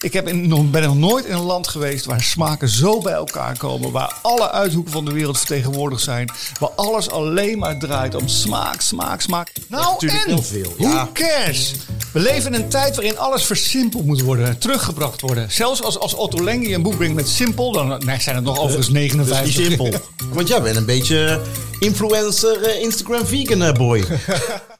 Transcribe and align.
Ik 0.00 0.12
heb 0.12 0.28
in, 0.28 0.70
ben 0.70 0.82
nog 0.82 0.96
nooit 0.96 1.24
in 1.24 1.34
een 1.34 1.40
land 1.40 1.68
geweest 1.68 2.04
waar 2.04 2.22
smaken 2.22 2.68
zo 2.68 3.00
bij 3.00 3.12
elkaar 3.12 3.56
komen. 3.56 3.90
Waar 3.92 4.14
alle 4.22 4.50
uithoeken 4.50 4.92
van 4.92 5.04
de 5.04 5.12
wereld 5.12 5.38
vertegenwoordigd 5.38 6.02
zijn. 6.02 6.32
Waar 6.60 6.70
alles 6.70 7.10
alleen 7.10 7.58
maar 7.58 7.78
draait 7.78 8.14
om 8.14 8.28
smaak, 8.28 8.80
smaak, 8.80 9.20
smaak. 9.20 9.52
Nou 9.68 9.92
natuurlijk 9.92 10.22
en, 10.22 10.34
heel 10.34 10.42
veel, 10.42 10.74
who 10.76 10.88
ja. 10.88 11.08
cares? 11.12 11.74
We 12.12 12.20
leven 12.20 12.54
in 12.54 12.62
een 12.62 12.68
tijd 12.68 12.96
waarin 12.96 13.18
alles 13.18 13.44
versimpeld 13.44 14.04
moet 14.04 14.20
worden. 14.20 14.58
Teruggebracht 14.58 15.20
worden. 15.20 15.52
Zelfs 15.52 15.82
als, 15.82 15.98
als 15.98 16.14
Otto 16.14 16.44
Lengi 16.44 16.74
een 16.74 16.82
boek 16.82 16.96
brengt 16.96 17.14
met 17.14 17.28
simpel. 17.28 17.72
Dan 17.72 18.02
nee, 18.04 18.20
zijn 18.20 18.36
het 18.36 18.44
nog 18.44 18.58
overigens 18.58 18.86
Dat 18.86 18.96
is 18.96 19.12
59. 19.14 19.44
niet 19.44 19.66
simpel. 19.66 20.00
Want 20.36 20.48
jij 20.48 20.62
bent 20.62 20.76
een 20.76 20.86
beetje 20.86 21.40
influencer, 21.78 22.62
eh, 22.62 22.82
Instagram 22.82 23.26
vegan 23.26 23.62
eh, 23.62 23.72
boy. 23.72 24.04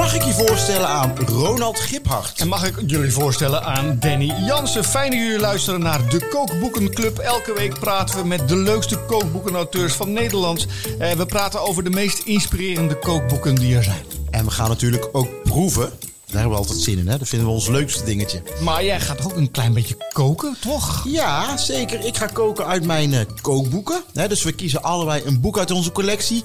Mag 0.00 0.14
ik 0.14 0.22
je 0.22 0.32
voorstellen 0.32 0.88
aan 0.88 1.18
Ronald 1.26 1.80
Giphart? 1.80 2.40
En 2.40 2.48
mag 2.48 2.66
ik 2.66 2.74
jullie 2.86 3.12
voorstellen 3.12 3.64
aan 3.64 3.96
Danny 3.98 4.34
Jansen. 4.46 4.84
Fijn 4.84 5.10
dat 5.10 5.20
jullie 5.20 5.38
luisteren 5.38 5.80
naar 5.80 6.08
de 6.08 6.28
Kookboekenclub. 6.28 7.18
Elke 7.18 7.52
week 7.52 7.78
praten 7.78 8.18
we 8.18 8.26
met 8.26 8.48
de 8.48 8.56
leukste 8.56 8.98
kookboekenauteurs 8.98 9.92
van 9.92 10.12
Nederland. 10.12 10.66
Eh, 10.98 11.12
we 11.12 11.26
praten 11.26 11.60
over 11.60 11.84
de 11.84 11.90
meest 11.90 12.18
inspirerende 12.18 12.98
kookboeken 12.98 13.54
die 13.54 13.76
er 13.76 13.82
zijn. 13.82 14.04
En 14.30 14.44
we 14.44 14.50
gaan 14.50 14.68
natuurlijk 14.68 15.08
ook 15.12 15.42
proeven. 15.42 15.90
Daar 16.30 16.40
hebben 16.40 16.50
we 16.50 16.64
altijd 16.64 16.78
zin 16.78 16.98
in, 16.98 17.08
hè? 17.08 17.18
Dat 17.18 17.28
vinden 17.28 17.48
we 17.48 17.54
ons 17.54 17.68
leukste 17.68 18.04
dingetje. 18.04 18.42
Maar 18.62 18.84
jij 18.84 19.00
gaat 19.00 19.24
ook 19.24 19.36
een 19.36 19.50
klein 19.50 19.72
beetje 19.72 19.96
koken, 20.12 20.56
toch? 20.60 21.04
Ja, 21.08 21.56
zeker. 21.56 22.04
Ik 22.04 22.16
ga 22.16 22.26
koken 22.26 22.66
uit 22.66 22.84
mijn 22.84 23.12
eh, 23.12 23.20
kookboeken. 23.40 24.02
Hè, 24.14 24.28
dus 24.28 24.42
we 24.42 24.52
kiezen 24.52 24.82
allebei 24.82 25.22
een 25.24 25.40
boek 25.40 25.58
uit 25.58 25.70
onze 25.70 25.92
collectie. 25.92 26.44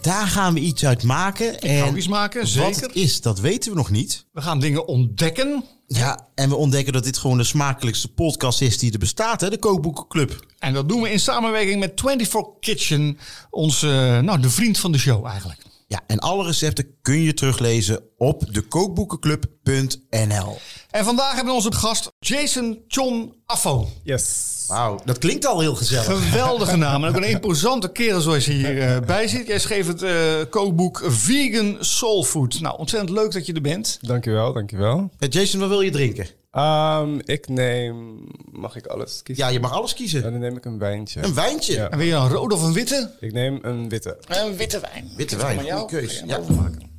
Daar 0.00 0.26
gaan 0.26 0.54
we 0.54 0.60
iets 0.60 0.84
uit 0.84 1.02
maken. 1.02 1.60
En 1.60 1.96
iets 1.96 2.08
maken, 2.08 2.40
wat 2.40 2.48
zeker. 2.48 2.82
het 2.82 2.94
is, 2.94 3.20
dat 3.20 3.40
weten 3.40 3.70
we 3.70 3.76
nog 3.76 3.90
niet. 3.90 4.26
We 4.32 4.42
gaan 4.42 4.60
dingen 4.60 4.86
ontdekken. 4.86 5.64
Ja, 5.86 6.28
en 6.34 6.48
we 6.48 6.56
ontdekken 6.56 6.92
dat 6.92 7.04
dit 7.04 7.18
gewoon 7.18 7.36
de 7.36 7.44
smakelijkste 7.44 8.12
podcast 8.12 8.60
is 8.60 8.78
die 8.78 8.92
er 8.92 8.98
bestaat, 8.98 9.40
hè? 9.40 9.50
De 9.50 9.58
Kookboekenclub. 9.58 10.46
En 10.58 10.72
dat 10.72 10.88
doen 10.88 11.02
we 11.02 11.10
in 11.10 11.20
samenwerking 11.20 11.80
met 11.80 12.00
24 12.00 12.52
Kitchen. 12.60 13.18
Onze, 13.50 14.20
nou, 14.24 14.40
de 14.40 14.50
vriend 14.50 14.78
van 14.78 14.92
de 14.92 14.98
show 14.98 15.26
eigenlijk. 15.26 15.60
Ja, 15.86 16.00
en 16.06 16.18
alle 16.18 16.44
recepten 16.44 16.86
kun 17.02 17.20
je 17.20 17.34
teruglezen 17.34 18.02
op 18.16 18.54
dekookboekenclub.nl. 18.54 20.58
En 20.90 21.04
vandaag 21.04 21.34
hebben 21.34 21.46
we 21.46 21.52
onze 21.52 21.72
gast 21.72 22.12
Jason 22.18 22.78
John 22.88 23.34
Affo. 23.46 23.88
Yes. 24.02 24.53
Wauw, 24.68 24.98
dat 25.04 25.18
klinkt 25.18 25.46
al 25.46 25.60
heel 25.60 25.74
gezellig. 25.74 26.04
Geweldige 26.28 26.76
naam. 26.76 27.04
En 27.04 27.10
ook 27.10 27.16
een 27.16 27.28
imposante 27.28 27.92
kerel 27.92 28.20
zoals 28.20 28.44
je 28.44 28.52
hierbij 28.52 29.00
bij 29.00 29.28
zit. 29.28 29.46
Jij 29.46 29.58
schreef 29.58 29.86
het 29.86 30.02
eh, 30.02 30.14
kookboek 30.50 31.02
Vegan 31.06 31.76
Soul 31.80 32.24
Food. 32.24 32.60
Nou, 32.60 32.78
ontzettend 32.78 33.10
leuk 33.12 33.32
dat 33.32 33.46
je 33.46 33.52
er 33.52 33.60
bent. 33.60 33.98
Dankjewel, 34.00 34.52
dankjewel. 34.52 35.10
Eh, 35.18 35.28
Jason, 35.28 35.60
wat 35.60 35.68
wil 35.68 35.80
je 35.80 35.90
drinken? 35.90 36.26
Ehm, 36.50 37.18
ik 37.24 37.48
neem... 37.48 38.18
Mag 38.52 38.76
ik 38.76 38.86
alles 38.86 39.22
kiezen? 39.22 39.44
Ja, 39.44 39.50
je 39.50 39.60
mag 39.60 39.72
alles 39.72 39.94
kiezen. 39.94 40.22
Ja, 40.22 40.30
dan 40.30 40.38
neem 40.40 40.56
ik 40.56 40.64
een 40.64 40.78
wijntje. 40.78 41.22
Een 41.22 41.34
wijntje. 41.34 41.72
Ja. 41.72 41.88
En 41.90 41.98
wil 41.98 42.06
je 42.06 42.14
een 42.14 42.28
rode 42.28 42.54
of 42.54 42.62
een 42.62 42.72
witte? 42.72 43.10
Ik 43.20 43.32
neem 43.32 43.58
een 43.62 43.88
witte. 43.88 44.18
Een 44.28 44.56
witte 44.56 44.80
wijn. 44.80 45.10
Witte 45.16 45.36
wijn, 45.36 45.58
goede 45.70 45.96
hem 45.96 46.28
Ja. 46.28 46.36
overmaken. 46.36 46.90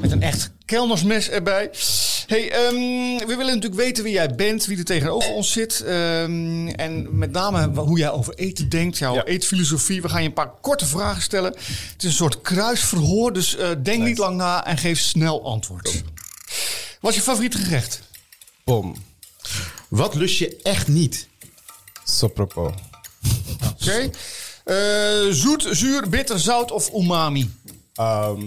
Met 0.00 0.12
een 0.12 0.22
echt 0.22 0.50
kelnersmes 0.64 1.30
erbij. 1.30 1.68
Hey, 2.26 2.50
ehm, 2.50 3.26
we 3.26 3.34
willen 3.36 3.46
natuurlijk 3.54 3.74
weten 3.82 4.04
wie 4.04 4.12
jij 4.12 4.34
bent, 4.34 4.64
wie 4.66 4.78
er 4.78 4.84
tegenover 4.84 5.30
ons 5.30 5.52
zit. 5.52 5.80
ehm, 5.80 6.66
en 6.68 7.18
met 7.18 7.32
name 7.32 7.80
hoe 7.80 7.98
jij 7.98 8.10
over 8.10 8.34
eten 8.34 8.68
denkt, 8.68 8.98
jouw 8.98 9.14
Ja. 9.14 9.24
eetfilosofie. 9.24 10.02
We 10.02 10.08
gaan 10.08 10.22
je 10.22 10.28
een 10.28 10.34
paar 10.34 10.52
korte 10.60 10.86
vragen 10.86 11.22
stellen. 11.22 11.52
Het 11.52 11.94
is 11.98 12.04
een 12.04 12.12
soort 12.12 12.40
kruisverhoor, 12.40 13.32
dus 13.32 13.56
eh, 13.56 13.68
denk 13.82 14.02
niet 14.04 14.18
lang 14.18 14.36
na 14.36 14.66
en 14.66 14.78
geef 14.78 15.00
snel 15.00 15.44
antwoord. 15.44 16.02
Wat 17.00 17.10
is 17.10 17.16
je 17.16 17.22
favoriete 17.22 17.58
gerecht? 17.58 18.00
Pom. 18.64 18.94
Wat 19.88 20.14
lust 20.14 20.38
je 20.38 20.56
echt 20.62 20.88
niet? 20.88 21.28
Sopropo. 22.04 22.74
Oké. 23.80 24.10
Eh, 24.64 25.30
zoet, 25.30 25.66
zuur, 25.70 26.08
bitter, 26.08 26.40
zout 26.40 26.70
of 26.70 26.90
umami? 26.94 27.50
Ehm, 27.94 28.40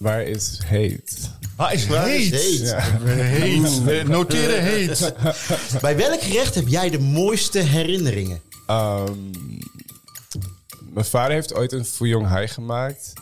waar 0.00 0.22
is 0.22 0.60
heet? 0.64 1.30
Waar 1.56 1.72
is 1.72 1.86
Waar 1.86 2.10
is 2.14 2.30
heet? 2.30 2.40
heet? 2.40 2.60
Ja. 2.60 2.80
Heet. 3.04 3.82
We 3.82 4.02
noteren 4.06 4.62
heet. 4.62 5.14
Bij 5.80 5.96
welk 5.96 6.22
gerecht 6.22 6.54
heb 6.54 6.68
jij 6.68 6.90
de 6.90 6.98
mooiste 6.98 7.58
herinneringen? 7.58 8.40
Ehm, 8.66 9.12
mijn 10.92 11.04
vader 11.06 11.32
heeft 11.32 11.54
ooit 11.54 11.72
een 11.72 11.84
fouillon 11.84 12.24
hai 12.24 12.48
gemaakt. 12.48 13.12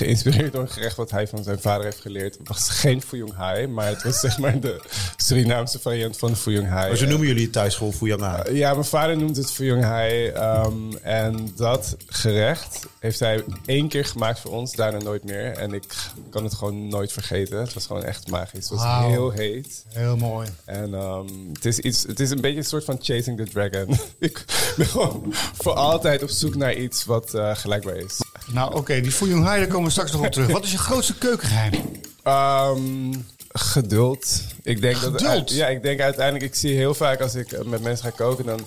Geïnspireerd 0.00 0.52
door 0.52 0.62
een 0.62 0.68
gerecht 0.68 0.96
wat 0.96 1.10
hij 1.10 1.26
van 1.26 1.42
zijn 1.42 1.60
vader 1.60 1.84
heeft 1.84 2.00
geleerd. 2.00 2.38
Het 2.38 2.48
was 2.48 2.68
geen 2.68 3.02
fouillon 3.02 3.32
hai, 3.34 3.66
maar 3.66 3.86
het 3.86 4.02
was 4.02 4.20
zeg 4.20 4.38
maar 4.38 4.60
de 4.60 4.82
Surinaamse 5.16 5.78
variant 5.78 6.16
van 6.16 6.36
fouillon 6.36 6.64
hai. 6.64 6.88
Maar 6.88 6.96
zo 6.96 7.06
noemen 7.06 7.26
jullie 7.26 7.42
het 7.42 7.52
thuis 7.52 7.74
gewoon 7.74 7.92
Fuyanga. 7.92 8.44
Ja, 8.50 8.72
mijn 8.72 8.84
vader 8.84 9.16
noemt 9.16 9.36
het 9.36 9.52
fouillon 9.52 9.82
hai. 9.82 10.28
ehm, 10.28 10.92
en 11.02 11.52
dat 11.56 11.96
gerecht 12.06 12.86
heeft 12.98 13.18
hij 13.20 13.44
één 13.66 13.88
keer 13.88 14.04
gemaakt 14.04 14.40
voor 14.40 14.50
ons, 14.50 14.74
daarna 14.74 14.98
nooit 14.98 15.24
meer. 15.24 15.56
En 15.56 15.72
ik 15.72 15.84
kan 16.30 16.44
het 16.44 16.54
gewoon 16.54 16.88
nooit 16.88 17.12
vergeten. 17.12 17.58
Het 17.58 17.74
was 17.74 17.86
gewoon 17.86 18.04
echt 18.04 18.28
magisch. 18.28 18.68
Het 18.68 18.78
was 18.78 19.06
heel 19.06 19.30
heet. 19.30 19.84
Heel 19.88 20.16
mooi. 20.16 20.48
En 20.64 20.94
ehm, 20.94 21.26
het, 21.52 21.64
is 21.64 21.78
iets, 21.78 22.02
het 22.02 22.20
is 22.20 22.30
een 22.30 22.40
beetje 22.40 22.58
een 22.58 22.64
soort 22.64 22.84
van 22.84 22.98
chasing 23.00 23.36
the 23.36 23.44
dragon. 23.44 23.98
ik 24.18 24.44
ben 24.76 24.86
gewoon 24.86 25.34
voor 25.54 25.72
altijd 25.72 26.22
op 26.22 26.28
zoek 26.28 26.54
naar 26.54 26.74
iets 26.74 27.04
wat 27.04 27.34
eh, 27.34 27.56
gelijkbaar 27.56 27.96
is. 27.96 28.18
Nou, 28.46 28.74
oké, 28.74 29.00
die 29.00 29.12
Fuyong 29.12 29.44
Hai, 29.44 29.58
daar 29.58 29.68
komen 29.68 29.84
we 29.84 29.90
straks 29.90 30.12
nog 30.12 30.24
op 30.26 30.32
terug. 30.32 30.50
Wat 30.50 30.64
is 30.64 30.72
je 30.72 30.78
grootste 30.78 31.14
keukengeheim? 31.18 31.74
Ehm, 32.22 33.12
geduld. 33.48 34.42
Ik 34.62 34.80
denk 34.80 35.00
Dat, 35.00 35.12
Geduld? 35.12 35.50
ja, 35.50 35.66
ik 35.66 35.82
denk 35.82 36.00
uiteindelijk, 36.00 36.44
ik 36.44 36.54
zie 36.54 36.74
heel 36.74 36.94
vaak 36.94 37.20
als 37.20 37.34
ik 37.34 37.52
eh, 37.52 37.64
met 37.64 37.82
mensen 37.82 38.04
ga 38.04 38.10
koken, 38.16 38.44
dan, 38.46 38.66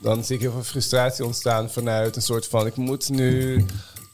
dan 0.00 0.24
zie 0.24 0.34
ik 0.34 0.40
heel 0.40 0.52
veel 0.52 0.62
frustratie 0.62 1.24
ontstaan 1.24 1.70
vanuit 1.70 2.16
een 2.16 2.22
soort 2.22 2.46
van, 2.46 2.66
ik 2.66 2.76
moet 2.76 3.08
nu 3.08 3.64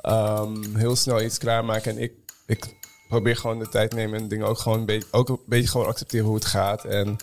ehm, 0.01 0.77
heel 0.77 0.97
snel 0.97 1.23
iets 1.23 1.39
klaarmaken. 1.39 1.91
En 1.93 2.03
ik, 2.03 2.13
ik 2.47 2.65
probeer 3.09 3.37
gewoon 3.37 3.59
de 3.59 3.69
tijd 3.69 3.91
te 3.91 3.97
nemen 3.97 4.21
en 4.21 4.29
dingen 4.29 4.47
ook 4.47 4.59
gewoon 4.59 4.79
een 4.79 4.87
beetje, 4.87 5.09
ook 5.11 5.29
een 5.29 5.39
beetje 5.47 5.69
gewoon 5.69 5.87
accepteren 5.87 6.27
hoe 6.27 6.35
het 6.35 6.45
gaat. 6.45 6.85
En 6.85 7.17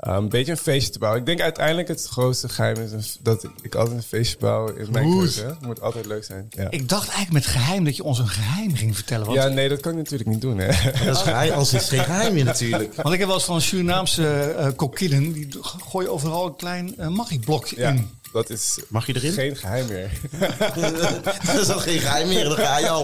ehm, 0.00 0.16
een 0.16 0.28
beetje 0.28 0.52
een 0.52 0.58
feestje 0.58 0.92
te 0.92 0.98
bouwen. 0.98 1.20
Ik 1.20 1.26
denk 1.26 1.40
uiteindelijk 1.40 1.88
het 1.88 2.06
grootste 2.10 2.48
geheim 2.48 2.76
is 2.76 3.18
dat 3.20 3.46
ik 3.62 3.74
altijd 3.74 3.96
een 3.96 4.02
feestje 4.02 4.36
bouw 4.38 4.66
in 4.68 4.88
mijn 4.92 5.10
keuken. 5.18 5.46
Het 5.46 5.60
moet 5.66 5.80
altijd 5.80 6.06
leuk 6.06 6.24
zijn. 6.24 6.46
Ja. 6.50 6.70
Ik 6.70 6.88
dacht 6.88 7.08
eigenlijk 7.08 7.32
met 7.32 7.46
geheim 7.46 7.84
dat 7.84 7.96
je 7.96 8.04
ons 8.04 8.18
een 8.18 8.28
geheim 8.28 8.74
ging 8.74 8.94
vertellen. 8.94 9.26
Want, 9.26 9.38
ja, 9.38 9.48
nee, 9.48 9.68
dat 9.68 9.80
kan 9.80 9.92
ik 9.92 9.98
natuurlijk 9.98 10.28
niet 10.30 10.40
doen. 10.40 10.58
Hè. 10.58 10.66
Dat 11.04 11.16
is 11.16 11.22
geheim, 11.22 11.52
als 11.52 11.72
is 11.72 11.88
geen 11.88 12.04
geheim 12.04 12.34
meer 12.34 12.44
natuurlijk. 12.44 12.94
want 12.94 13.12
ik 13.12 13.18
heb 13.18 13.28
wel 13.28 13.36
eens 13.36 13.46
van 13.46 13.60
Surinaamse 13.60 14.28
eh 14.40 14.68
kokkinnen, 14.76 15.32
die 15.32 15.48
gooien 15.90 16.12
overal 16.12 16.46
een 16.46 16.56
klein 16.56 16.94
uh, 16.98 17.08
magieblokje 17.08 17.76
Ja, 17.78 17.88
in. 17.90 18.10
dat 18.32 18.50
is 18.50 18.78
Mag 18.88 19.06
je 19.06 19.14
erin? 19.14 19.32
geen 19.32 19.56
geheim 19.56 19.86
meer. 19.86 20.10
dat 21.46 21.58
is 21.60 21.68
al 21.68 21.78
geen 21.78 21.98
geheim 21.98 22.28
meer, 22.28 22.44
dan 22.44 22.56
ga 22.56 22.78
je 22.78 22.88
al. 22.88 23.02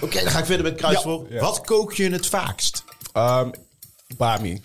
Oké, 0.00 0.22
dan 0.22 0.30
ga 0.30 0.38
ik 0.38 0.44
verder 0.44 0.62
met 0.64 0.74
kruisvol. 0.74 1.26
Ja. 1.30 1.40
Wat 1.40 1.60
kook 1.60 1.92
je 1.92 2.10
het 2.10 2.26
vaakst? 2.26 2.84
Ehm, 3.12 3.48
Bami. 4.16 4.62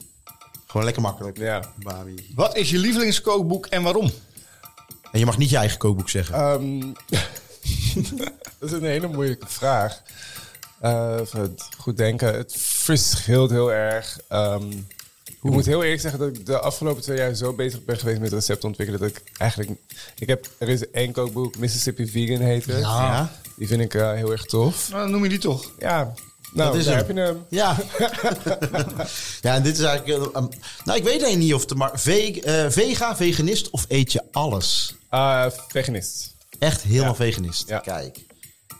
Gewoon 0.71 0.85
lekker 0.85 1.03
makkelijk. 1.03 1.37
Ja. 1.37 1.61
Babi. 1.75 2.31
Wat 2.35 2.55
is 2.55 2.69
je 2.69 2.77
lievelingskookboek 2.77 3.65
en 3.65 3.83
waarom? 3.83 4.11
En 5.11 5.19
je 5.19 5.25
mag 5.25 5.37
niet 5.37 5.49
je 5.49 5.57
eigen 5.57 5.77
kookboek 5.77 6.09
zeggen. 6.09 6.35
Ehm, 6.35 6.79
dat 8.59 8.69
is 8.69 8.71
een 8.71 8.83
hele 8.83 9.07
moeilijke 9.07 9.47
vraag. 9.47 10.01
Eh, 10.79 11.19
goed 11.77 11.97
denken. 11.97 12.35
Het 12.35 12.55
verschilt 12.57 13.49
heel 13.49 13.71
erg. 13.71 14.19
Ehm, 14.27 14.71
ik 15.23 15.41
moet 15.41 15.65
heel 15.65 15.83
eerlijk 15.83 16.01
zeggen 16.01 16.19
dat 16.19 16.35
ik 16.35 16.45
de 16.45 16.59
afgelopen 16.59 17.01
twee 17.01 17.17
jaar 17.17 17.33
zo 17.33 17.53
bezig 17.53 17.83
ben 17.83 17.97
geweest 17.97 18.19
met 18.19 18.33
recepten 18.33 18.67
ontwikkelen. 18.67 19.01
Dat 19.01 19.09
ik 19.09 19.23
eigenlijk. 19.37 19.71
Ik 20.15 20.27
heb, 20.27 20.49
er 20.57 20.69
is 20.69 20.89
één 20.89 21.11
kookboek, 21.11 21.57
Mississippi 21.57 22.07
Vegan 22.07 22.41
heet 22.41 22.65
het. 22.65 22.79
Ja. 22.79 23.31
Die 23.55 23.67
vind 23.67 23.81
ik 23.81 23.93
eh, 23.93 24.13
heel 24.13 24.31
erg 24.31 24.45
tof. 24.45 24.89
Nou, 24.89 25.01
dan 25.01 25.11
noem 25.11 25.23
je 25.23 25.29
die 25.29 25.39
toch. 25.39 25.71
Ja, 25.79 26.13
nou, 26.53 26.69
Dat 26.71 26.79
is 26.79 26.85
daar 26.85 26.97
hem. 26.97 27.05
heb 27.07 27.15
je 27.15 27.21
hem. 27.21 27.45
Ja. 27.49 27.75
ja, 29.41 29.55
en 29.55 29.63
dit 29.63 29.77
is 29.77 29.83
eigenlijk... 29.83 30.23
eh, 30.35 30.41
um, 30.41 30.49
nou, 30.85 30.97
ik 30.97 31.03
weet 31.03 31.21
eigenlijk 31.21 31.37
niet 31.37 31.53
of 31.53 31.61
het... 31.61 31.75
Maar 31.75 31.91
ve 31.93 32.41
eh, 32.41 32.65
vega, 32.69 33.15
veganist 33.15 33.69
of 33.69 33.85
eet 33.87 34.11
je 34.11 34.21
alles? 34.31 34.95
Eh, 35.09 35.45
veganist. 35.67 36.35
Echt 36.59 36.81
helemaal 36.81 37.07
Ja. 37.09 37.15
veganist. 37.15 37.67
Ja. 37.69 37.79
Kijk. 37.79 38.19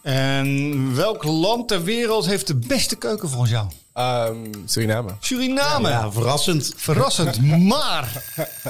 En 0.03 0.95
welk 0.95 1.23
land 1.23 1.67
ter 1.67 1.83
wereld 1.83 2.25
heeft 2.25 2.47
de 2.47 2.55
beste 2.55 2.95
keuken 2.95 3.29
volgens 3.29 3.51
jou? 3.51 3.67
Ehm, 3.93 4.35
Suriname. 4.65 5.11
Suriname. 5.19 5.89
Ja, 5.89 6.11
verrassend. 6.11 6.73
Verrassend. 6.75 7.41
Maar, 7.71 8.23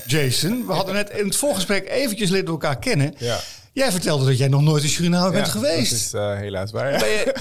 Jason, 0.05 0.65
we 0.67 0.73
hadden 0.73 0.93
net 0.93 1.09
in 1.09 1.25
het 1.25 1.35
voorgesprek 1.35 1.89
eventjes 1.89 2.29
leren 2.29 2.47
elkaar 2.47 2.79
kennen. 2.79 3.13
Ja. 3.17 3.39
Jij 3.73 3.91
vertelde 3.91 4.25
dat 4.25 4.37
jij 4.37 4.47
nog 4.47 4.61
nooit 4.61 4.83
in 4.83 4.89
Suriname 4.89 5.31
bent 5.31 5.47
geweest. 5.47 5.91
Dat 5.91 5.99
is 5.99 6.13
eh, 6.13 6.35
helaas 6.37 6.71
waar. 6.71 6.99
Ben 6.99 7.09
je 7.09 7.35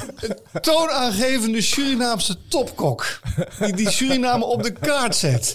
een 0.52 0.60
toonaangevende 0.60 1.60
Surinaamse 1.60 2.36
topkok. 2.48 3.20
Die, 3.58 3.76
die 3.76 3.90
Suriname 3.90 4.44
op 4.44 4.62
de 4.62 4.72
kaart 4.72 5.16
zet. 5.16 5.54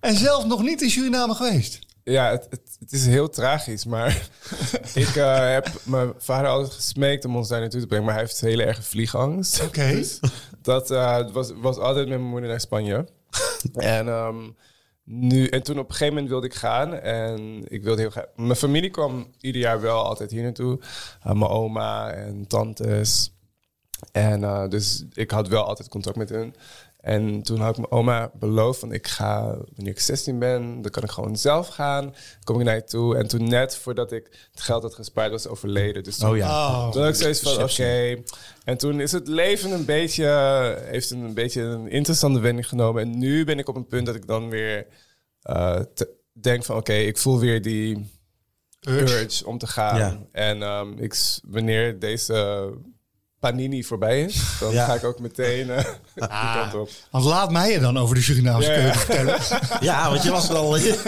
En 0.00 0.16
zelf 0.16 0.46
nog 0.46 0.62
niet 0.62 0.82
in 0.82 0.90
Suriname 0.90 1.34
geweest. 1.34 1.78
Ja, 2.04 2.30
het, 2.30 2.46
het, 2.50 2.76
het 2.80 2.92
is 2.92 3.06
heel 3.06 3.28
tragisch, 3.28 3.84
maar 3.84 4.28
ik 4.94 5.16
eh, 5.16 5.52
heb 5.52 5.68
mijn 5.84 6.12
vader 6.18 6.50
altijd 6.50 6.72
gesmeekt 6.72 7.24
om 7.24 7.36
ons 7.36 7.48
daar 7.48 7.60
naartoe 7.60 7.80
te 7.80 7.86
brengen. 7.86 8.04
Maar 8.04 8.14
hij 8.14 8.22
heeft 8.22 8.40
hele 8.40 8.64
erge 8.64 8.82
vliegangst. 8.82 9.62
Oké. 9.62 9.90
Dus 9.96 10.20
dat 10.62 10.90
eh, 10.90 11.30
was, 11.32 11.52
was 11.56 11.76
altijd 11.76 12.08
met 12.08 12.18
mijn 12.18 12.30
moeder 12.30 12.48
naar 12.48 12.60
Spanje. 12.60 13.08
en, 13.74 14.06
nu, 15.04 15.46
en 15.46 15.62
toen 15.62 15.78
op 15.78 15.88
een 15.88 15.90
gegeven 15.90 16.14
moment 16.14 16.30
wilde 16.30 16.46
ik 16.46 16.54
gaan. 16.54 16.94
En 16.94 17.62
ik 17.68 17.82
wilde 17.82 18.00
heel. 18.00 18.24
Mijn 18.36 18.56
familie 18.56 18.90
kwam 18.90 19.26
ieder 19.40 19.60
jaar 19.60 19.80
wel 19.80 20.04
altijd 20.04 20.30
hier 20.30 20.42
naartoe. 20.42 20.78
Uh, 21.26 21.32
mijn 21.32 21.50
oma 21.50 22.10
en 22.10 22.46
tantes. 22.46 23.32
En 24.12 24.40
uh, 24.40 24.68
dus 24.68 25.04
ik 25.12 25.30
had 25.30 25.48
wel 25.48 25.64
altijd 25.64 25.88
contact 25.88 26.16
met 26.16 26.28
hun. 26.28 26.54
En 27.02 27.42
toen 27.42 27.60
had 27.60 27.70
ik 27.70 27.76
mijn 27.76 27.90
oma 27.90 28.30
beloofd 28.34 28.80
van 28.80 28.92
ik 28.92 29.06
ga, 29.06 29.56
wanneer 29.74 29.92
ik 29.92 30.00
16 30.00 30.38
ben, 30.38 30.82
dan 30.82 30.90
kan 30.90 31.02
ik 31.02 31.10
gewoon 31.10 31.36
zelf 31.36 31.68
gaan. 31.68 32.14
kom 32.44 32.58
ik 32.58 32.64
naar 32.64 32.74
je 32.74 32.84
toe. 32.84 33.16
En 33.16 33.28
toen 33.28 33.48
net 33.48 33.76
voordat 33.76 34.12
ik 34.12 34.48
het 34.50 34.60
geld 34.60 34.82
had 34.82 34.94
gespaard, 34.94 35.30
was 35.30 35.46
overleden. 35.46 36.02
Dus 36.02 36.16
toen, 36.16 36.30
Oh 36.30 36.36
ja. 36.36 36.48
Oh. 36.48 36.90
toen 36.90 37.02
had 37.02 37.10
ik 37.10 37.20
zoiets 37.20 37.40
van 37.40 37.62
oké. 37.62 38.22
En 38.64 38.78
toen 38.78 39.00
is 39.00 39.12
het 39.12 39.28
leven 39.28 39.70
een 39.70 39.84
beetje, 39.84 40.26
heeft 40.84 41.10
een 41.10 41.34
beetje 41.34 41.62
een 41.62 41.88
interessante 41.88 42.40
wending 42.40 42.68
genomen. 42.68 43.02
En 43.02 43.18
nu 43.18 43.44
ben 43.44 43.58
ik 43.58 43.68
op 43.68 43.76
een 43.76 43.86
punt 43.86 44.06
dat 44.06 44.14
ik 44.14 44.26
dan 44.26 44.48
weer 44.48 44.86
uh, 45.50 45.80
te, 45.94 46.14
denk 46.32 46.64
van 46.64 46.76
oké, 46.76 46.94
ik 46.94 47.18
voel 47.18 47.38
weer 47.38 47.62
die 47.62 48.10
urge, 48.80 49.20
urge 49.20 49.46
om 49.46 49.58
te 49.58 49.66
gaan. 49.66 49.98
Ja. 49.98 50.26
En 50.32 50.62
um, 50.62 50.98
ik, 50.98 51.40
wanneer 51.44 51.98
deze 51.98 52.68
Panini 53.42 53.84
voorbij 53.84 54.20
is, 54.22 54.42
dan 54.60 54.72
Ja. 54.72 54.84
ga 54.84 54.94
ik 54.94 55.04
ook 55.04 55.18
meteen 55.18 55.66
uh, 55.68 55.76
die 56.14 56.28
kant 56.28 56.74
op. 56.74 56.90
Want 57.10 57.24
laat 57.24 57.50
mij 57.50 57.72
je 57.72 57.78
dan 57.78 57.98
over 57.98 58.14
de 58.14 58.20
Surinaamse 58.22 58.70
Ja. 58.70 58.74
keuken 58.74 58.98
vertellen. 59.00 59.38
Ja, 59.80 60.10
want 60.10 60.22
je 60.22 60.30
was 60.30 60.48
er 60.48 60.56
al. 60.56 60.76
ik 60.76 61.02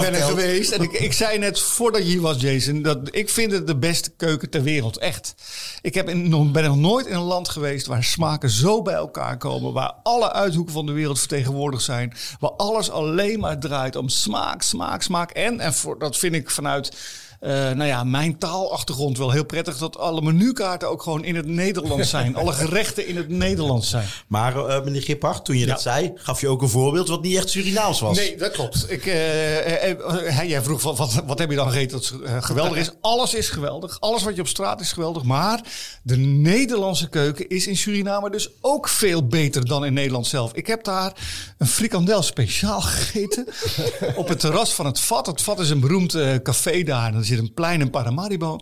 ben 0.00 0.14
er 0.14 0.22
geweest 0.22 0.70
en 0.72 0.82
ik, 0.82 0.92
ik 0.92 1.12
zei 1.12 1.38
net 1.38 1.60
voordat 1.60 2.00
je 2.02 2.08
hier 2.08 2.20
was, 2.20 2.40
Jason, 2.40 2.82
dat 2.82 2.98
ik 3.10 3.30
vind 3.30 3.52
het 3.52 3.66
de 3.66 3.76
beste 3.76 4.10
keuken 4.16 4.50
ter 4.50 4.62
wereld. 4.62 4.98
Echt. 4.98 5.34
Ik 5.82 5.94
heb 5.94 6.08
in, 6.08 6.28
nog, 6.28 6.50
ben 6.50 6.64
nog 6.64 6.76
nooit 6.76 7.06
in 7.06 7.14
een 7.14 7.20
land 7.20 7.48
geweest 7.48 7.86
waar 7.86 8.04
smaken 8.04 8.50
zo 8.50 8.82
bij 8.82 8.94
elkaar 8.94 9.36
komen, 9.36 9.72
waar 9.72 9.92
alle 10.02 10.32
uithoeken 10.32 10.72
van 10.72 10.86
de 10.86 10.92
wereld 10.92 11.18
vertegenwoordigd 11.18 11.82
zijn, 11.84 12.12
waar 12.40 12.50
alles 12.52 12.90
alleen 12.90 13.40
maar 13.40 13.58
draait 13.58 13.96
om 13.96 14.08
smaak, 14.08 14.62
smaak, 14.62 15.02
smaak. 15.02 15.30
En, 15.30 15.60
en 15.60 15.74
voor, 15.74 15.98
dat 15.98 16.16
vind 16.16 16.34
ik 16.34 16.50
vanuit 16.50 16.96
uh, 17.44 17.50
nou 17.50 17.84
ja, 17.84 18.04
mijn 18.04 18.38
taalachtergrond 18.38 19.18
wel 19.18 19.30
heel 19.30 19.44
prettig 19.44 19.78
dat 19.78 19.98
alle 19.98 20.22
menukaarten 20.22 20.88
ook 20.90 21.02
gewoon 21.02 21.24
in 21.24 21.36
het 21.36 21.46
Nederlands 21.46 22.10
zijn. 22.10 22.36
alle 22.40 22.52
gerechten 22.52 23.06
in 23.06 23.16
het 23.16 23.28
Nederlands 23.28 23.90
zijn. 23.90 24.06
Maar 24.26 24.56
uh, 24.56 24.84
meneer 24.84 25.02
Gippard, 25.02 25.44
toen 25.44 25.58
je 25.58 25.66
Ja. 25.66 25.72
dat 25.72 25.82
zei, 25.82 26.12
gaf 26.14 26.40
je 26.40 26.48
ook 26.48 26.62
een 26.62 26.68
voorbeeld 26.68 27.08
wat 27.08 27.22
niet 27.22 27.36
echt 27.36 27.50
Surinaams 27.50 28.00
was. 28.00 28.16
Nee, 28.16 28.36
dat 28.36 28.50
klopt. 28.50 28.90
Ik, 28.90 29.06
eh, 29.06 29.90
eh, 29.90 30.38
eh, 30.40 30.48
jij 30.48 30.62
vroeg 30.62 30.82
wat, 30.82 30.96
wat, 30.98 31.22
wat 31.26 31.38
heb 31.38 31.50
je 31.50 31.56
dan 31.56 31.70
gegeten 31.70 32.00
dat 32.00 32.12
eh, 32.24 32.42
geweldig 32.42 32.78
is? 32.78 32.90
Alles 33.00 33.34
is 33.34 33.48
geweldig. 33.48 33.96
Alles 34.00 34.22
wat 34.22 34.34
je 34.34 34.40
op 34.40 34.48
straat 34.48 34.80
is 34.80 34.92
geweldig. 34.92 35.22
Maar 35.22 35.60
de 36.02 36.16
Nederlandse 36.16 37.08
keuken 37.08 37.48
is 37.48 37.66
in 37.66 37.76
Suriname 37.76 38.30
dus 38.30 38.48
ook 38.60 38.88
veel 38.88 39.26
beter 39.26 39.66
dan 39.66 39.84
in 39.84 39.92
Nederland 39.92 40.26
zelf. 40.26 40.52
Ik 40.52 40.66
heb 40.66 40.84
daar 40.84 41.12
een 41.58 41.66
frikandel 41.66 42.22
speciaal 42.22 42.80
gegeten 42.80 43.46
op 44.16 44.28
het 44.28 44.40
terras 44.40 44.74
van 44.74 44.86
het 44.86 45.00
Vat. 45.00 45.26
Het 45.26 45.42
Vat 45.42 45.60
is 45.60 45.70
een 45.70 45.80
beroemd 45.80 46.14
eh, 46.14 46.34
café 46.42 46.82
daar. 46.82 47.12
Een 47.38 47.54
plein 47.54 47.80
in 47.80 47.90
Paramaribo. 47.90 48.58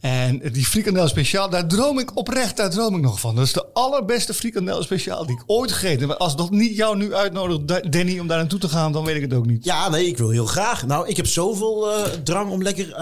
En 0.00 0.40
die 0.52 0.64
frikandel 0.66 1.08
speciaal, 1.08 1.50
daar 1.50 1.66
droom 1.66 1.98
ik 1.98 2.16
oprecht, 2.16 2.56
daar 2.56 2.70
droom 2.70 2.94
ik 2.96 3.02
nog 3.02 3.20
van. 3.20 3.34
Dat 3.34 3.44
is 3.44 3.52
de 3.52 3.66
allerbeste 3.72 4.34
frikandel 4.34 4.82
speciaal 4.82 5.26
die 5.26 5.36
ik 5.36 5.42
ooit 5.46 5.72
gegeten 5.72 6.08
heb. 6.08 6.18
Als 6.18 6.36
dat 6.36 6.50
niet 6.50 6.76
jou 6.76 6.96
nu 6.96 7.14
uitnodigt, 7.14 7.68
Da- 7.68 7.80
Danny, 7.80 8.18
om 8.18 8.26
daar 8.26 8.38
naartoe 8.38 8.58
te 8.58 8.68
gaan, 8.68 8.92
dan 8.92 9.04
weet 9.04 9.16
ik 9.16 9.22
het 9.22 9.34
ook 9.34 9.46
niet. 9.46 9.64
Ja, 9.64 9.88
nee, 9.88 10.06
ik 10.06 10.18
wil 10.18 10.30
heel 10.30 10.46
graag. 10.46 10.86
Nou, 10.86 11.08
ik 11.08 11.16
heb 11.16 11.26
zoveel 11.26 11.92
eh, 11.92 12.02
drang 12.24 12.50
om 12.50 12.62
lekker 12.62 12.92
eh, 12.92 12.98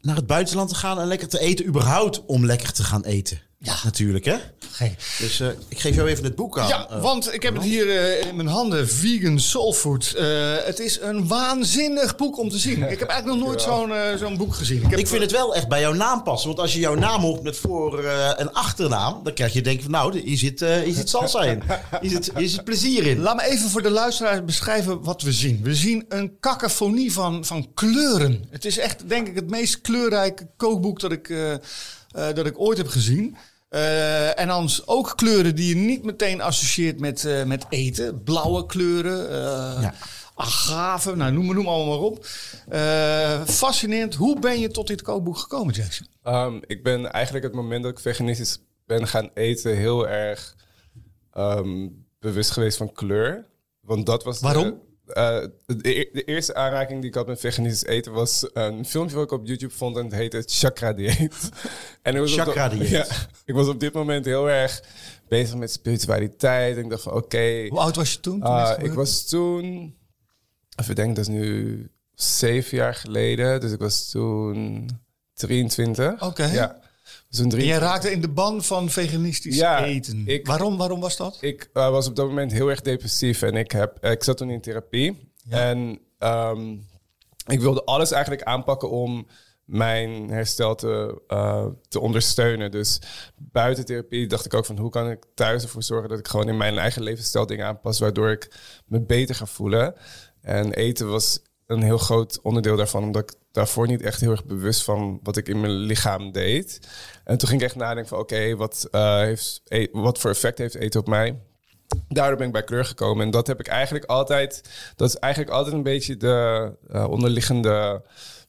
naar 0.00 0.16
het 0.16 0.26
buitenland 0.26 0.68
te 0.68 0.74
gaan 0.74 1.00
en 1.00 1.06
lekker 1.06 1.28
te 1.28 1.38
eten. 1.38 1.66
Überhaupt 1.66 2.22
om 2.26 2.46
lekker 2.46 2.72
te 2.72 2.84
gaan 2.84 3.04
eten. 3.04 3.40
Ja. 3.66 3.76
Natuurlijk, 3.84 4.24
hè? 4.24 4.36
Geen. 4.70 4.96
Dus 5.18 5.40
eh, 5.40 5.48
ik 5.68 5.78
geef 5.80 5.94
jou 5.94 6.08
even 6.08 6.24
het 6.24 6.34
boek 6.34 6.58
aan. 6.58 6.68
Ja, 6.68 6.88
eh. 6.90 7.02
want 7.02 7.34
ik 7.34 7.42
heb 7.42 7.54
het 7.54 7.62
hier 7.62 7.88
eh, 7.96 8.26
in 8.28 8.36
mijn 8.36 8.48
handen. 8.48 8.88
Vegan 8.88 9.38
Soul 9.40 9.72
Food. 9.72 10.12
Eh, 10.16 10.54
het 10.64 10.78
is 10.78 11.00
een 11.00 11.28
waanzinnig 11.28 12.16
boek 12.16 12.38
om 12.38 12.48
te 12.48 12.58
zien. 12.58 12.90
Ik 12.90 12.98
heb 12.98 13.08
eigenlijk 13.08 13.40
nog 13.40 13.48
nooit 13.48 13.62
zo'n 13.62 13.92
zo'n 14.18 14.36
boek 14.36 14.54
gezien. 14.54 14.82
Ik, 14.82 14.90
heb, 14.90 14.98
Ik 14.98 15.06
vind 15.06 15.22
het 15.22 15.30
wel 15.32 15.54
echt 15.54 15.68
bij 15.68 15.80
jouw 15.80 15.92
naam 15.92 16.22
passen. 16.22 16.48
Want 16.48 16.60
als 16.60 16.72
je 16.72 16.78
jouw 16.80 16.94
naam 16.94 17.20
hoort 17.20 17.42
met 17.42 17.56
voor- 17.56 18.04
eh, 18.04 18.40
en 18.40 18.52
achternaam... 18.52 19.20
dan 19.24 19.32
krijg 19.34 19.52
je 19.52 19.62
denk 19.62 19.82
van, 19.82 19.90
nou, 19.90 20.18
hier 20.18 20.36
zit, 20.38 20.62
eh, 20.62 20.76
hier 20.80 20.94
zit 20.94 21.08
salsa 21.08 21.42
in. 21.42 21.62
Hier 22.00 22.10
zit, 22.10 22.30
hier 22.36 22.48
zit 22.48 22.64
plezier 22.64 23.06
in. 23.06 23.18
Laat 23.20 23.36
me 23.36 23.42
even 23.42 23.70
voor 23.70 23.82
de 23.82 23.90
luisteraars 23.90 24.44
beschrijven 24.44 25.02
wat 25.02 25.22
we 25.22 25.32
zien. 25.32 25.60
We 25.62 25.74
zien 25.74 26.04
een 26.08 26.36
cacophonie 26.40 27.12
van, 27.12 27.44
van 27.44 27.70
kleuren. 27.74 28.44
Het 28.50 28.64
is 28.64 28.78
echt, 28.78 29.08
denk 29.08 29.26
ik, 29.28 29.34
het 29.34 29.50
meest 29.50 29.80
kleurrijke 29.80 30.46
kookboek 30.56 31.00
dat 31.00 31.12
ik, 31.12 31.28
eh, 31.28 31.52
eh, 31.52 31.58
dat 32.34 32.46
ik 32.46 32.60
ooit 32.60 32.78
heb 32.78 32.88
gezien. 32.88 33.36
Eh, 33.76 34.40
en 34.40 34.48
dan 34.48 34.70
ook 34.84 35.12
kleuren 35.16 35.54
die 35.54 35.68
je 35.68 35.74
niet 35.74 36.04
meteen 36.04 36.40
associeert 36.40 37.00
met, 37.00 37.24
eh, 37.24 37.44
met 37.44 37.66
eten. 37.68 38.22
Blauwe 38.22 38.66
kleuren, 38.66 39.30
eh 39.30 39.82
Ja. 39.82 39.94
agave, 40.34 41.16
nou, 41.16 41.32
noem, 41.32 41.54
noem 41.54 41.66
allemaal 41.66 41.98
maar 41.98 42.06
op. 42.06 42.26
Eh, 42.68 43.42
fascinerend. 43.44 44.14
Hoe 44.14 44.38
ben 44.40 44.60
je 44.60 44.68
tot 44.68 44.86
dit 44.86 45.02
kookboek 45.02 45.38
gekomen, 45.38 45.74
Jackson? 45.74 46.06
Um, 46.24 46.60
ik 46.66 46.82
ben 46.82 47.12
eigenlijk 47.12 47.44
het 47.44 47.54
moment 47.54 47.82
dat 47.82 47.92
ik 47.92 47.98
veganistisch 47.98 48.58
ben 48.86 49.06
gaan 49.06 49.30
eten 49.34 49.76
heel 49.76 50.08
erg 50.08 50.56
um, 51.34 52.06
bewust 52.18 52.50
geweest 52.50 52.76
van 52.76 52.92
kleur. 52.92 53.46
Want 53.80 54.06
dat 54.06 54.24
was. 54.24 54.40
Waarom? 54.40 54.64
de, 54.64 54.76
e- 55.82 56.08
de 56.12 56.22
eerste 56.24 56.54
aanraking 56.54 57.00
die 57.00 57.08
ik 57.08 57.14
had 57.14 57.26
met 57.26 57.40
veganistisch 57.40 57.88
eten 57.88 58.12
was 58.12 58.46
een 58.52 58.84
filmpje 58.86 59.14
wat 59.16 59.24
ik 59.24 59.30
op 59.32 59.46
YouTube 59.46 59.74
vond 59.74 59.96
en 59.96 60.04
het 60.04 60.14
heette 60.14 60.42
Chakra 60.46 60.92
Dieet. 60.92 61.48
en 62.02 62.14
ik 62.14 62.20
was 62.20 62.32
op 62.32 62.38
Chakra 62.38 62.68
dieet. 62.68 62.88
Ja, 62.98 63.06
ik 63.44 63.54
was 63.54 63.68
op 63.68 63.80
dit 63.80 63.92
moment 63.92 64.24
heel 64.24 64.50
erg 64.50 64.82
bezig 65.28 65.56
met 65.56 65.72
spiritualiteit. 65.72 66.76
En 66.76 66.84
ik 66.84 66.90
dacht 66.90 67.02
van 67.02 67.12
oké, 67.12 67.66
Hoe 67.68 67.78
oud 67.78 67.96
was 67.96 68.12
je 68.12 68.20
toen? 68.20 68.40
toen 68.40 68.48
Ah, 68.50 68.82
ik 68.82 68.92
was 68.92 69.28
toen, 69.28 69.94
even 70.76 70.94
denken, 70.94 71.14
dat 71.14 71.24
is 71.24 71.30
nu 71.30 71.90
zeven 72.14 72.76
jaar 72.76 72.94
geleden. 72.94 73.60
Dus 73.60 73.72
ik 73.72 73.78
was 73.78 74.10
toen 74.10 74.88
23. 75.34 76.22
Oké. 76.22 76.44
Ja. 76.44 76.84
En 77.06 77.48
23. 77.48 77.68
jij 77.68 77.78
raakte 77.78 78.10
in 78.10 78.20
de 78.20 78.28
ban 78.28 78.62
van 78.62 78.90
veganistisch 78.90 79.56
Ja, 79.56 79.84
eten. 79.84 80.22
ik- 80.26 80.46
waarom, 80.46 80.76
waarom 80.76 81.00
was 81.00 81.16
dat? 81.16 81.38
Ik 81.40 81.70
eh, 81.72 81.90
was 81.90 82.06
op 82.08 82.16
dat 82.16 82.26
moment 82.26 82.52
heel 82.52 82.68
erg 82.68 82.80
depressief 82.80 83.42
en 83.42 83.54
ik, 83.54 83.70
heb, 83.70 84.04
ik 84.04 84.24
zat 84.24 84.36
toen 84.36 84.50
in 84.50 84.60
therapie. 84.60 85.32
Ja. 85.48 85.58
En 85.68 85.98
ehm, 86.18 86.72
ik 87.46 87.60
wilde 87.60 87.84
alles 87.84 88.10
eigenlijk 88.10 88.42
aanpakken 88.42 88.90
om 88.90 89.26
mijn 89.64 90.30
herstel 90.30 90.74
te, 90.74 91.22
eh, 91.26 91.66
te 91.88 92.00
ondersteunen. 92.00 92.70
Dus 92.70 93.00
buiten 93.36 93.84
therapie 93.84 94.26
dacht 94.26 94.44
ik 94.44 94.54
ook 94.54 94.66
van 94.66 94.78
hoe 94.78 94.90
kan 94.90 95.10
ik 95.10 95.24
thuis 95.34 95.62
ervoor 95.62 95.82
zorgen 95.82 96.08
dat 96.08 96.18
ik 96.18 96.28
gewoon 96.28 96.48
in 96.48 96.56
mijn 96.56 96.78
eigen 96.78 97.02
levensstijl 97.02 97.46
dingen 97.46 97.66
aanpas, 97.66 97.98
waardoor 97.98 98.30
ik 98.30 98.50
me 98.86 99.00
beter 99.00 99.34
ga 99.34 99.46
voelen. 99.46 99.94
En 100.40 100.72
eten 100.72 101.08
was 101.10 101.40
een 101.66 101.82
heel 101.82 101.98
groot 101.98 102.40
onderdeel 102.42 102.76
daarvan, 102.76 103.02
omdat 103.02 103.30
ik 103.30 103.36
daarvoor 103.52 103.86
niet 103.86 104.02
echt 104.02 104.20
heel 104.20 104.30
erg 104.30 104.44
bewust 104.44 104.84
van 104.84 105.20
wat 105.22 105.36
ik 105.36 105.48
in 105.48 105.60
mijn 105.60 105.72
lichaam 105.72 106.32
deed. 106.32 106.80
En 107.24 107.38
toen 107.38 107.48
ging 107.48 107.60
ik 107.60 107.66
echt 107.66 107.76
nadenken 107.76 108.08
van 108.08 108.18
oké, 108.18 108.56
wat, 108.56 108.88
eh, 108.90 109.16
heeft 109.18 109.60
e- 109.64 109.88
wat 109.92 110.18
voor 110.18 110.30
effect 110.30 110.58
heeft 110.58 110.74
eten 110.74 111.00
op 111.00 111.08
mij? 111.08 111.40
Daardoor 112.08 112.36
ben 112.36 112.46
ik 112.46 112.52
bij 112.52 112.64
kleur 112.64 112.84
gekomen. 112.84 113.24
En 113.24 113.30
dat 113.30 113.46
heb 113.46 113.60
ik 113.60 113.66
eigenlijk 113.66 114.04
altijd. 114.04 114.62
Dat 114.96 115.08
is 115.08 115.16
eigenlijk 115.16 115.52
altijd 115.52 115.74
een 115.74 115.82
beetje 115.82 116.16
de 116.16 116.72
eh, 116.88 117.10
onderliggende 117.10 118.02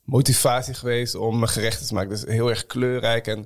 motivatie 0.03 0.73
geweest 0.73 1.15
om 1.15 1.39
mijn 1.39 1.51
gerechten 1.51 1.87
te 1.87 1.93
maken. 1.93 2.09
Dus 2.09 2.25
heel 2.25 2.49
erg 2.49 2.65
kleurrijk 2.65 3.27
en 3.27 3.37
um, 3.37 3.45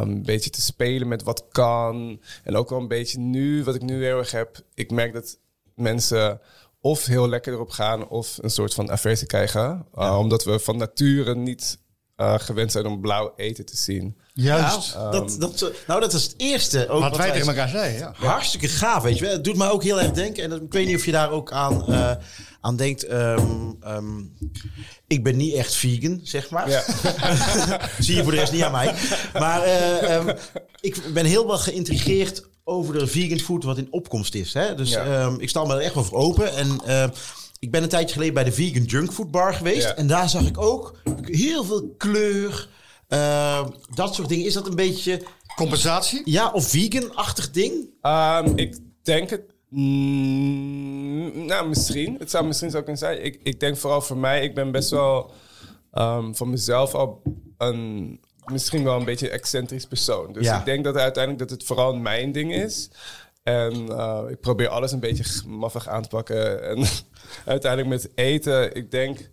een 0.00 0.22
beetje 0.22 0.50
te 0.50 0.60
spelen 0.60 1.08
met 1.08 1.22
wat 1.22 1.44
kan. 1.50 2.20
En 2.44 2.56
ook 2.56 2.70
wel 2.70 2.78
een 2.78 2.88
beetje 2.88 3.18
nu, 3.18 3.64
wat 3.64 3.74
ik 3.74 3.82
nu 3.82 4.04
heel 4.04 4.18
erg 4.18 4.30
heb. 4.30 4.60
Ik 4.74 4.90
merk 4.90 5.12
dat 5.12 5.38
mensen 5.74 6.40
of 6.80 7.04
heel 7.06 7.28
lekker 7.28 7.52
erop 7.52 7.70
gaan 7.70 8.08
of 8.08 8.38
een 8.40 8.50
soort 8.50 8.74
van 8.74 8.90
aversie 8.90 9.26
krijgen. 9.26 9.86
Uh, 9.94 10.18
omdat 10.18 10.44
we 10.44 10.58
van 10.58 10.76
nature 10.76 11.34
niet 11.36 11.78
uh, 12.16 12.34
gewend 12.38 12.72
zijn 12.72 12.86
om 12.86 13.00
blauw 13.00 13.32
eten 13.36 13.66
te 13.66 13.76
zien. 13.76 14.18
Juist. 14.34 14.94
Nou, 14.94 15.12
dat, 15.12 15.36
dat, 15.40 15.62
eh, 15.62 15.68
nou, 15.86 16.00
dat 16.00 16.12
is 16.12 16.22
het 16.22 16.34
eerste. 16.36 16.88
Ook 16.88 17.00
wat 17.00 17.16
wij 17.16 17.30
tegen 17.30 17.48
elkaar 17.48 17.68
zeiden, 17.68 17.98
ja. 17.98 18.12
Hartstikke 18.26 18.68
gaaf, 18.68 19.02
weet 19.02 19.18
je 19.18 19.24
wel. 19.24 19.32
Het 19.32 19.44
doet 19.44 19.56
me 19.56 19.70
ook 19.70 19.82
heel 19.82 20.00
erg 20.00 20.10
denken. 20.12 20.42
En 20.42 20.50
dat- 20.50 20.60
ik 20.60 20.72
weet 20.72 20.86
niet 20.86 20.96
of 20.96 21.04
je 21.04 21.12
daar 21.12 21.30
ook 21.30 21.52
aan, 21.52 21.86
eh, 21.92 22.12
aan 22.60 22.76
denkt. 22.76 23.04
ehm, 23.06 23.72
ehm, 23.80 24.18
ik 25.06 25.22
ben 25.24 25.36
niet 25.36 25.54
echt 25.54 25.74
vegan, 25.74 26.20
zeg 26.22 26.50
maar. 26.50 26.68
Ja. 26.70 26.82
Zie 27.98 28.16
je 28.16 28.22
voor 28.22 28.32
de 28.32 28.38
rest 28.38 28.52
niet 28.52 28.62
aan 28.62 28.72
mij. 28.72 28.94
Maar 29.32 29.62
eh, 29.62 30.14
ehm, 30.16 30.36
ik 30.80 31.02
ben 31.14 31.24
heel 31.24 31.46
wel 31.46 31.58
geïntrigeerd 31.58 32.48
over 32.68 32.98
de 32.98 33.06
vegan 33.06 33.38
food 33.38 33.64
wat 33.64 33.78
in 33.78 33.86
opkomst 33.90 34.34
is. 34.34 34.52
Hè? 34.54 34.74
Dus 34.74 34.90
Ja. 34.90 35.04
ehm, 35.04 35.34
ik 35.40 35.48
sta 35.48 35.64
me 35.64 35.74
er 35.74 35.80
echt 35.80 35.94
wel 35.94 36.04
voor 36.04 36.18
open. 36.18 36.54
En 36.56 36.80
ehm, 36.86 37.08
ik 37.58 37.70
ben 37.70 37.82
een 37.82 37.88
tijdje 37.88 38.12
geleden 38.12 38.34
bij 38.34 38.44
de 38.44 38.52
vegan 38.52 38.82
junk 38.82 39.12
food 39.12 39.30
bar 39.30 39.54
geweest. 39.54 39.82
Ja. 39.82 39.94
En 39.96 40.06
daar 40.06 40.28
zag 40.28 40.46
ik 40.46 40.60
ook 40.60 40.94
heel 41.22 41.64
veel 41.64 41.94
kleur. 41.96 42.68
ehm, 43.08 43.68
dat 43.94 44.14
soort 44.14 44.28
dingen. 44.28 44.46
Is 44.46 44.52
dat 44.54 44.66
een 44.66 44.74
beetje... 44.76 45.22
Compensatie? 45.56 46.22
Ja, 46.24 46.50
of 46.50 46.68
vegan-achtig 46.68 47.50
ding? 47.50 47.72
Um, 48.02 48.56
ik 48.56 48.78
denk 49.02 49.30
het 49.30 49.42
Mm, 49.70 51.46
nou, 51.46 51.68
misschien. 51.68 52.16
Het 52.18 52.30
zou 52.30 52.46
misschien 52.46 52.70
zo 52.70 52.78
kunnen 52.78 52.98
zijn. 52.98 53.24
Ik, 53.24 53.40
ik 53.42 53.60
denk 53.60 53.76
vooral 53.76 54.00
voor 54.00 54.16
mij, 54.16 54.42
ik 54.42 54.54
ben 54.54 54.70
best 54.70 54.90
wel 54.90 55.30
um, 55.92 56.36
van 56.36 56.50
mezelf 56.50 56.94
al 56.94 57.22
een 57.58 58.20
misschien 58.50 58.84
wel 58.84 58.98
een 58.98 59.04
beetje 59.04 59.28
excentrisch 59.30 59.86
persoon. 59.86 60.32
Dus 60.32 60.44
Ja. 60.44 60.58
ik 60.58 60.64
denk 60.64 60.84
dat 60.84 60.96
uiteindelijk 60.96 61.48
dat 61.48 61.58
het 61.58 61.66
vooral 61.66 61.94
mijn 61.94 62.32
ding 62.32 62.54
is. 62.54 62.90
En 63.42 63.72
uh, 63.74 64.22
ik 64.28 64.40
probeer 64.40 64.68
alles 64.68 64.92
een 64.92 65.00
beetje 65.00 65.46
maffig 65.48 65.88
aan 65.88 66.02
te 66.02 66.08
pakken. 66.08 66.62
En 66.68 66.86
uiteindelijk 67.44 67.90
met 67.90 68.10
eten, 68.14 68.74
ik 68.74 68.90
denk 68.90 69.30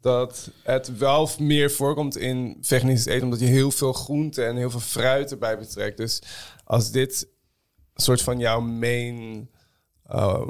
dat 0.00 0.50
het 0.62 0.98
wel 0.98 1.28
meer 1.38 1.70
voorkomt 1.70 2.16
in 2.16 2.56
veganistisch 2.60 3.12
eten, 3.12 3.24
omdat 3.24 3.40
je 3.40 3.46
heel 3.46 3.70
veel 3.70 3.92
groente 3.92 4.44
en 4.44 4.56
heel 4.56 4.70
veel 4.70 4.80
fruit 4.80 5.30
erbij 5.30 5.58
betrekt. 5.58 5.96
Dus 5.96 6.22
als 6.64 6.90
dit 6.90 7.28
een 7.94 8.02
soort 8.02 8.22
van 8.22 8.38
jouw 8.38 8.60
main 8.60 9.50
uh, 10.12 10.46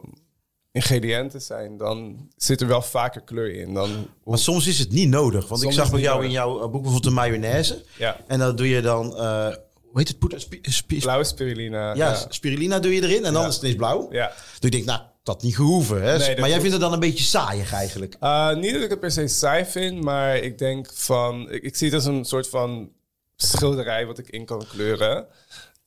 ingrediënten 0.72 1.42
zijn, 1.42 1.76
dan 1.76 2.28
zit 2.36 2.60
er 2.60 2.66
wel 2.66 2.82
vaker 2.82 3.20
kleur 3.20 3.54
in. 3.54 3.74
Dan, 3.74 4.08
Maar 4.24 4.38
soms 4.38 4.66
is 4.66 4.78
het 4.78 4.90
niet 4.90 5.08
nodig. 5.08 5.48
Want 5.48 5.60
Soms 5.60 5.74
ik 5.74 5.80
zag 5.80 5.90
bij 5.90 6.00
jou 6.00 6.24
in 6.24 6.30
jouw 6.30 6.54
eh, 6.56 6.60
boek 6.62 6.72
bijvoorbeeld 6.72 7.04
de 7.04 7.10
mayonaise. 7.10 7.84
ja, 7.98 8.16
En 8.26 8.38
dan 8.38 8.56
doe 8.56 8.68
je 8.68 8.80
dan, 8.80 9.16
eh, 9.16 9.46
hoe 9.82 9.98
heet 9.98 10.08
het 10.08 10.18
poeder? 10.18 10.40
Spi- 10.40 10.58
spi- 10.62 10.98
blauwe 11.00 11.24
spirulina. 11.24 11.94
ja, 11.94 12.10
ja. 12.10 12.24
spirulina 12.28 12.78
doe 12.78 12.94
je 12.94 13.02
erin 13.02 13.24
en 13.24 13.32
dan 13.32 13.42
Ja. 13.42 13.48
is 13.48 13.54
het 13.54 13.62
ineens 13.62 13.78
blauw. 13.78 14.08
ja. 14.10 14.28
Dus 14.28 14.58
ik 14.60 14.72
denk, 14.72 14.84
nou, 14.84 15.00
dat 15.22 15.42
niet 15.42 15.56
gehoeven. 15.56 16.02
Hè? 16.02 16.18
Nee, 16.18 16.38
maar 16.40 16.48
jij 16.48 16.58
vindt 16.58 16.72
het 16.72 16.80
dan 16.82 16.92
een 16.92 17.00
beetje 17.00 17.24
saaiig 17.24 17.72
eigenlijk. 17.72 18.16
Uh, 18.20 18.54
niet 18.54 18.72
dat 18.72 18.82
ik 18.82 18.90
het 18.90 19.00
per 19.00 19.10
se 19.10 19.26
saai 19.28 19.64
vind, 19.64 20.02
maar 20.02 20.36
ik 20.36 20.58
denk 20.58 20.88
van... 20.94 21.50
Ik, 21.50 21.62
ik 21.62 21.76
zie 21.76 21.86
het 21.86 21.96
als 21.96 22.04
een 22.04 22.24
soort 22.24 22.48
van 22.48 22.90
schilderij 23.36 24.06
wat 24.06 24.18
ik 24.18 24.28
in 24.28 24.44
kan 24.44 24.64
kleuren. 24.68 25.26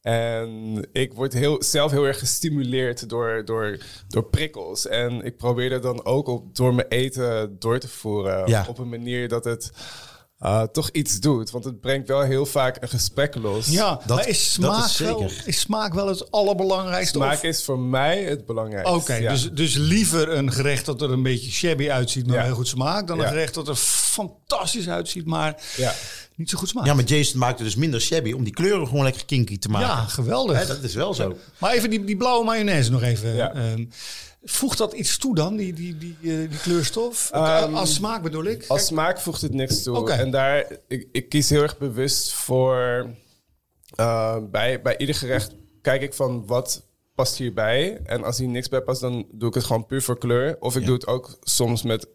En 0.05 0.81
ik 0.91 1.13
word 1.13 1.33
heel, 1.33 1.63
zelf 1.63 1.91
heel 1.91 2.03
erg 2.05 2.19
gestimuleerd 2.19 3.09
door, 3.09 3.41
door, 3.45 3.77
door 4.07 4.24
prikkels. 4.24 4.88
En 4.88 5.21
ik 5.21 5.38
probeer 5.38 5.69
dat 5.69 5.83
dan 5.83 6.05
ook 6.05 6.27
op, 6.27 6.55
door 6.55 6.74
mijn 6.75 6.88
eten 6.88 7.55
door 7.59 7.79
te 7.79 7.88
voeren. 7.88 8.47
Ja. 8.50 8.65
Op 8.69 8.77
een 8.77 8.89
manier 8.89 9.27
dat 9.27 9.43
het 9.43 9.71
uh, 10.41 10.62
toch 10.62 10.89
iets 10.89 11.19
doet. 11.19 11.51
Want 11.51 11.63
het 11.65 11.81
brengt 11.81 12.07
wel 12.07 12.21
heel 12.21 12.45
vaak 12.45 12.77
een 12.81 12.89
gesprek 12.89 13.35
los. 13.35 13.67
Ja, 13.67 14.00
Dat- 14.05 14.17
maar 14.17 14.27
is 14.27 14.55
dat 14.55 14.74
smaak, 14.74 14.85
is 14.85 14.97
wel, 14.97 15.19
zeker. 15.29 15.47
is 15.47 15.59
smaak 15.59 15.93
wel 15.93 16.07
het 16.07 16.31
allerbelangrijkste? 16.31 17.17
Smaak 17.17 17.33
Of- 17.33 17.43
is 17.43 17.63
voor 17.63 17.79
mij 17.79 18.24
het 18.24 18.45
belangrijkste. 18.45 18.95
Oké, 18.95 19.13
ja. 19.15 19.31
dus, 19.31 19.51
dus 19.51 19.75
liever 19.75 20.29
een 20.29 20.51
gerecht 20.51 20.85
dat 20.85 21.01
er 21.01 21.12
een 21.12 21.24
beetje 21.24 21.51
shabby 21.51 21.89
uitziet, 21.89 22.27
maar 22.27 22.35
Ja. 22.35 22.43
heel 22.43 22.55
goed 22.55 22.67
smaakt, 22.67 23.07
dan 23.07 23.19
een 23.19 23.27
gerecht 23.27 23.53
dat 23.53 23.67
er 23.67 23.75
fantastisch 23.75 24.89
uitziet, 24.89 25.25
maar 25.25 25.62
Ja. 25.77 25.93
Niet 26.36 26.50
zo 26.50 26.58
goed 26.58 26.70
smaakt. 26.70 26.88
Ja, 26.88 26.94
maar 26.94 27.04
Jason 27.04 27.39
maakte 27.39 27.63
dus 27.63 27.75
minder 27.75 28.01
shabby 28.01 28.32
om 28.32 28.44
die 28.44 28.54
kleuren 28.54 28.88
gewoon 28.88 29.04
lekker 29.04 29.25
kinky 29.25 29.58
te 29.60 29.70
maken. 29.70 29.88
Ja, 29.88 29.96
geweldig. 29.96 30.58
Hè, 30.60 30.65
dat 30.65 30.84
is 30.84 30.94
wel 30.94 31.13
zo. 31.13 31.36
Maar 31.60 31.72
even 31.74 31.89
die, 31.89 32.04
die 32.04 32.18
blauwe 32.18 32.46
mayonaise 32.46 32.92
nog 32.92 33.01
even. 33.01 33.36
Ja. 33.36 33.54
Ehm, 33.54 33.86
voegt 34.44 34.77
dat 34.77 34.94
iets 34.94 35.18
toe 35.18 35.36
dan, 35.36 35.56
die, 35.56 35.74
die, 35.74 35.98
die, 35.98 36.15
eh, 36.22 36.50
die 36.50 36.60
kleurstof? 36.62 37.30
Ehm, 37.32 37.74
Als 37.75 37.94
smaak 37.94 38.22
bedoel 38.22 38.44
ik? 38.44 38.65
Als 38.68 38.86
smaak 38.86 39.20
voegt 39.20 39.42
het 39.42 39.54
niks 39.54 39.84
toe. 39.84 39.98
Oké. 39.98 40.12
En 40.12 40.32
daar, 40.32 40.65
ik, 40.88 41.08
ik 41.12 41.30
kies 41.30 41.50
heel 41.50 41.62
erg 41.62 41.77
bewust 41.77 42.32
voor... 42.34 43.10
eh, 43.96 44.38
bij, 44.51 44.82
bij 44.82 44.98
ieder 44.98 45.15
gerecht 45.15 45.51
kijk 45.82 46.01
ik 46.01 46.13
van 46.13 46.46
wat 46.46 46.84
past 47.15 47.38
hierbij. 47.38 48.00
En 48.04 48.24
als 48.24 48.38
hier 48.38 48.48
niks 48.48 48.70
bij 48.70 48.82
past, 48.82 49.01
dan 49.01 49.25
doe 49.32 49.48
ik 49.50 49.54
het 49.56 49.63
gewoon 49.63 49.86
puur 49.86 50.01
voor 50.01 50.18
kleur. 50.18 50.58
Of 50.60 50.74
ik 50.75 50.80
Ja. 50.82 50.86
doe 50.88 50.96
het 50.96 51.08
ook 51.08 51.38
soms 51.42 51.84
met 51.84 52.08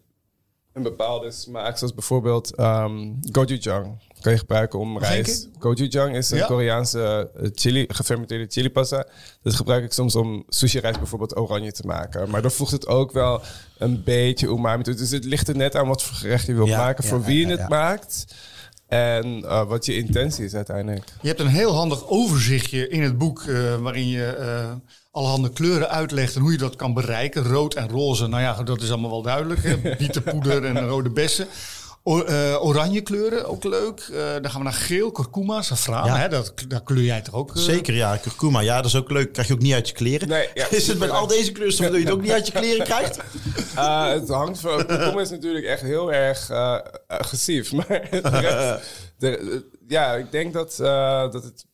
een 0.73 0.83
bepaalde 0.83 1.31
smaak. 1.31 1.77
Zoals 1.77 1.93
bijvoorbeeld 1.93 2.55
ehm 2.55 3.13
gochujang. 3.31 3.99
Kan 4.21 4.31
je 4.31 4.37
gebruiken 4.37 4.79
om 4.79 4.97
rijst. 4.99 5.49
Gochujang 5.59 6.15
is 6.15 6.31
een 6.31 6.37
Ja. 6.37 6.45
Koreaanse 6.45 7.31
eh, 7.35 7.49
chili, 7.53 7.85
gefermenteerde 7.87 8.45
chilipasta. 8.49 9.05
Dat 9.41 9.53
gebruik 9.55 9.83
ik 9.83 9.93
soms 9.93 10.15
om 10.15 10.43
sushi 10.49 10.79
rijst 10.79 10.99
bijvoorbeeld 10.99 11.37
oranje 11.37 11.71
te 11.71 11.85
maken. 11.85 12.29
Maar 12.29 12.41
dan 12.41 12.51
voegt 12.51 12.71
het 12.71 12.87
ook 12.87 13.11
wel 13.11 13.41
een 13.77 14.03
beetje 14.03 14.47
umami 14.47 14.83
toe. 14.83 14.93
Dus 14.93 15.11
het 15.11 15.25
ligt 15.25 15.47
er 15.47 15.55
net 15.55 15.75
aan 15.75 15.87
wat 15.87 16.03
voor 16.03 16.15
gerecht 16.15 16.45
je 16.45 16.53
wilt 16.53 16.67
Ja, 16.67 16.77
maken. 16.77 17.03
ja, 17.03 17.09
voor 17.09 17.23
wie 17.23 17.39
ja, 17.41 17.45
je 17.45 17.51
het 17.51 17.59
ja. 17.61 17.67
maakt. 17.67 18.25
En 18.87 19.43
eh, 19.45 19.67
wat 19.67 19.85
je 19.85 19.95
intentie 19.95 20.45
is 20.45 20.53
uiteindelijk. 20.53 21.03
Je 21.21 21.27
hebt 21.27 21.39
een 21.39 21.47
heel 21.47 21.73
handig 21.73 22.07
overzichtje 22.07 22.87
in 22.89 23.01
het 23.01 23.17
boek 23.17 23.41
eh, 23.41 23.75
waarin 23.75 24.07
je 24.07 24.25
eh 24.25 24.71
allerhande 25.11 25.49
kleuren 25.49 25.89
uitlegt 25.89 26.35
en 26.35 26.41
hoe 26.41 26.51
je 26.51 26.57
dat 26.57 26.75
kan 26.75 26.93
bereiken. 26.93 27.43
Rood 27.43 27.73
en 27.73 27.89
roze, 27.89 28.27
nou 28.27 28.41
ja, 28.41 28.63
dat 28.63 28.81
is 28.81 28.89
allemaal 28.91 29.09
wel 29.09 29.21
duidelijk. 29.21 29.63
hè. 29.63 29.77
Bietenpoeder 29.97 30.65
en 30.65 30.87
rode 30.87 31.09
bessen. 31.09 31.47
Eh, 32.03 32.65
oranje 32.65 33.01
kleuren, 33.01 33.45
ook 33.47 33.63
leuk. 33.63 33.99
Eh, 33.99 34.17
dan 34.41 34.49
gaan 34.51 34.57
we 34.59 34.63
naar 34.63 34.73
geel, 34.73 35.11
kurkuma, 35.11 35.61
safraan. 35.61 36.05
Ja. 36.05 36.17
Hè, 36.17 36.27
dat, 36.29 36.53
daar 36.67 36.83
kleur 36.83 37.03
jij 37.03 37.21
toch 37.21 37.33
ook? 37.33 37.55
eh, 37.55 37.61
Zeker, 37.61 37.93
ja. 37.93 38.17
Kurkuma, 38.17 38.59
ja, 38.59 38.75
dat 38.75 38.85
is 38.85 38.95
ook 38.95 39.09
leuk. 39.11 39.31
Krijg 39.33 39.47
je 39.47 39.53
ook 39.53 39.59
niet 39.61 39.73
uit 39.73 39.87
je 39.87 39.93
kleren. 39.93 40.27
Nee, 40.27 40.49
ja, 40.53 40.67
is 40.79 40.87
het 40.87 40.99
met 40.99 41.09
al 41.09 41.27
deze 41.27 41.51
kleurstoffen 41.51 41.93
dat 41.95 42.03
je 42.03 42.07
het 42.07 42.15
ook 42.17 42.21
niet 42.23 42.31
uit 42.31 42.45
je 42.47 42.51
kleren 42.53 42.85
krijgt? 42.85 43.17
Eh, 43.75 44.07
het 44.19 44.29
hangt 44.29 44.59
van. 44.59 44.85
Kurkuma 44.85 45.21
is 45.21 45.29
natuurlijk 45.29 45.65
echt 45.65 45.81
heel 45.81 46.13
erg 46.13 46.49
eh, 46.49 46.77
agressief. 47.07 47.71
Maar 47.77 47.87
de 48.11 48.19
rest- 48.21 48.83
de- 49.17 49.29
de- 49.43 49.65
ja, 49.87 50.13
ik 50.15 50.31
denk 50.31 50.53
dat, 50.53 50.79
eh, 50.79 51.31
dat 51.31 51.43
het. 51.43 51.65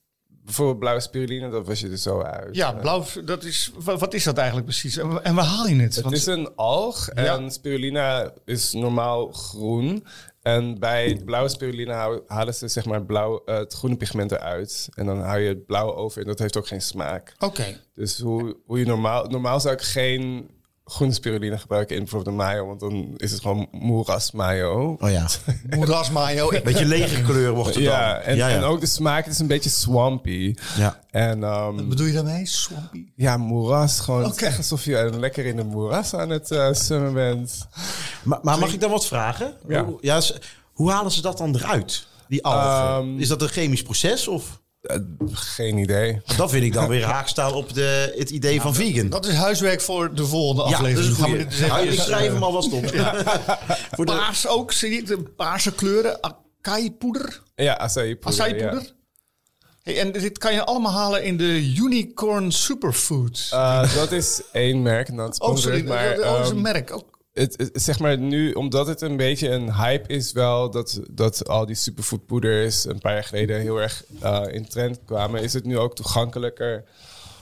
Bijvoorbeeld 0.48 0.80
blauwe 0.80 1.00
spiruline, 1.02 1.50
dat 1.50 1.68
was 1.68 1.80
je 1.80 1.90
er 1.90 1.98
zo 1.98 2.22
uit. 2.22 2.56
Ja, 2.56 2.72
blauw, 2.74 3.04
dat 3.26 3.44
is, 3.44 3.72
wa- 3.80 3.98
wat 3.98 4.14
is 4.14 4.24
dat 4.24 4.38
eigenlijk 4.38 4.68
precies? 4.68 4.98
En, 4.98 5.24
en 5.24 5.36
waar 5.36 5.46
haal 5.46 5.68
je 5.68 5.76
het? 5.76 5.96
Het 5.96 6.04
Want- 6.04 6.16
is 6.16 6.26
een 6.26 6.56
alg 6.56 7.10
Ja. 7.16 7.36
en 7.38 7.52
spirulina 7.52 8.32
is 8.46 8.74
normaal 8.74 9.32
groen. 9.32 10.06
En 10.42 10.80
bij 10.80 11.22
blauwe 11.26 11.50
spirulina 11.50 12.20
halen 12.28 12.54
ze 12.54 12.68
zeg 12.68 12.86
maar 12.86 13.04
blauw, 13.06 13.42
eh, 13.46 13.58
het 13.58 13.74
groene 13.74 13.96
pigment 13.98 14.32
eruit. 14.32 14.90
En 14.94 15.06
dan 15.06 15.20
hou 15.22 15.40
je 15.40 15.48
het 15.50 15.66
blauw 15.66 15.96
over 15.96 16.22
en 16.22 16.28
dat 16.28 16.40
heeft 16.40 16.58
ook 16.58 16.68
geen 16.68 16.82
smaak. 16.82 17.36
Oké. 17.40 17.80
Dus 17.96 18.20
hoe, 18.20 18.58
hoe 18.66 18.80
je 18.80 18.86
normaal... 18.86 19.26
Normaal 19.26 19.60
zou 19.60 19.74
ik 19.74 19.82
geen 19.82 20.50
groene 20.88 21.14
spirulina 21.14 21.58
gebruiken 21.58 21.96
in 21.96 22.02
bijvoorbeeld 22.02 22.32
een 22.36 22.44
mayo. 22.46 22.66
Want 22.68 22.80
dan 22.80 23.14
is 23.18 23.32
het 23.32 23.42
gewoon 23.42 23.68
moeras 23.72 24.32
mayo. 24.32 24.96
Oh 25.00 25.10
ja. 25.10 25.28
Moeras 25.76 26.10
mayo. 26.12 26.50
Beetje 26.64 26.86
lege 26.86 27.22
kleur 27.22 27.52
wordt 27.54 27.74
het 27.76 27.84
Ja, 27.84 28.14
dan. 28.14 28.22
en, 28.22 28.36
ja, 28.36 28.48
ja. 28.48 28.56
en 28.56 28.64
ook 28.64 28.80
de 28.80 28.86
smaak 28.88 29.24
het 29.24 29.34
is 29.34 29.40
een 29.40 29.48
beetje 29.48 29.70
swampy. 29.70 30.56
Ja. 30.78 31.02
En 31.12 31.44
ehm, 31.44 31.76
Wat 31.76 31.90
bedoel 31.90 32.06
je 32.06 32.14
daarmee? 32.14 32.46
Swampy? 32.46 33.06
ja, 33.16 33.38
moeras. 33.38 34.00
Gewoon 34.00 34.38
echt 34.38 34.58
alsof 34.58 34.86
je 34.86 35.10
lekker 35.20 35.46
in 35.46 35.56
de 35.56 35.64
moeras 35.64 36.14
aan 36.14 36.30
het 36.30 36.52
eh 36.52 36.74
zwemmen 36.74 37.14
bent. 37.14 37.68
Maar, 38.24 38.40
maar 38.42 38.60
mag 38.60 38.74
ik 38.74 38.80
dan 38.82 38.92
wat 38.92 39.08
vragen? 39.08 39.54
Ja. 39.68 39.86
Hoe, 39.86 39.98
ja, 40.02 40.22
hoe 40.74 40.92
halen 40.92 41.12
ze 41.12 41.22
dat 41.22 41.38
dan 41.38 41.56
eruit? 41.56 42.08
Die 42.28 42.44
algen? 42.44 43.08
Ehm, 43.10 43.20
is 43.20 43.28
dat 43.28 43.42
een 43.42 43.48
chemisch 43.50 43.84
proces? 43.84 44.28
Of? 44.28 44.62
Eh, 44.88 44.98
geen 45.32 45.78
idee. 45.78 46.22
Dat 46.38 46.50
vind 46.50 46.64
ik 46.64 46.74
dan 46.74 46.88
weer 46.88 47.04
haakstaan 47.04 47.54
op 47.54 47.74
de, 47.74 48.14
het 48.18 48.30
idee 48.30 48.62
van 48.62 48.74
vegan. 48.74 49.10
Dat 49.10 49.26
is 49.26 49.36
huiswerk 49.36 49.82
voor 49.82 50.14
de 50.16 50.26
volgende 50.26 50.70
ja, 50.70 50.78
dat 50.78 50.88
is 50.88 50.96
aflevering. 50.98 51.52
een 51.52 51.70
Gaan 51.70 51.82
we 51.82 51.88
ik 51.88 52.00
schrijf 52.00 52.34
hem 52.34 52.44
alvast 52.44 52.74
op. 52.74 52.86
Voor 53.96 54.06
de, 54.06 54.12
Paars 54.12 54.48
ook, 54.48 54.72
zie 54.72 54.92
je 54.92 55.04
de 55.04 55.18
paarse 55.36 55.72
kleuren. 55.72 56.20
Acai 56.22 56.92
poeder. 56.92 57.42
Ja, 57.56 57.78
acai 57.78 58.18
poeder. 58.18 58.42
Acai 58.42 58.60
ja. 58.60 58.70
poeder. 58.70 58.96
Hey, 59.82 60.00
en 60.00 60.12
dit 60.12 60.38
kan 60.38 60.54
je 60.54 60.64
allemaal 60.64 60.92
halen 60.92 61.24
in 61.24 61.38
de 61.38 61.74
Unicorn 61.76 62.52
Superfood. 62.52 63.48
Eh, 63.52 63.94
dat 63.96 64.12
is 64.12 64.42
één 64.52 64.82
merk. 64.82 65.12
Nou, 65.12 65.30
het 65.30 65.40
oh, 65.40 65.56
sorry. 65.56 65.88
maar, 65.88 66.16
dat 66.16 66.24
dat 66.24 66.40
is 66.40 66.50
een 66.50 66.54
ehm, 66.54 66.62
merk. 66.62 66.94
Ook. 66.94 67.17
Het, 67.38 67.54
het- 67.58 67.70
zeg 67.74 68.00
maar 68.00 68.18
nu, 68.18 68.52
omdat 68.52 68.88
het 68.88 69.02
een 69.02 69.18
beetje 69.18 69.50
een 69.50 69.74
hype 69.74 70.14
is 70.14 70.32
wel, 70.32 70.72
dat, 70.72 71.00
dat 71.12 71.48
al 71.48 71.66
die 71.66 71.76
superfood 71.76 72.26
poeders 72.26 72.86
een 72.86 73.00
paar 73.00 73.14
jaar 73.14 73.24
geleden 73.24 73.60
heel 73.60 73.82
erg 73.82 74.04
eh, 74.22 74.42
in 74.52 74.68
trend 74.68 75.00
kwamen, 75.06 75.44
is 75.44 75.54
het 75.54 75.64
nu 75.66 75.78
ook 75.78 75.96
toegankelijker 75.96 76.84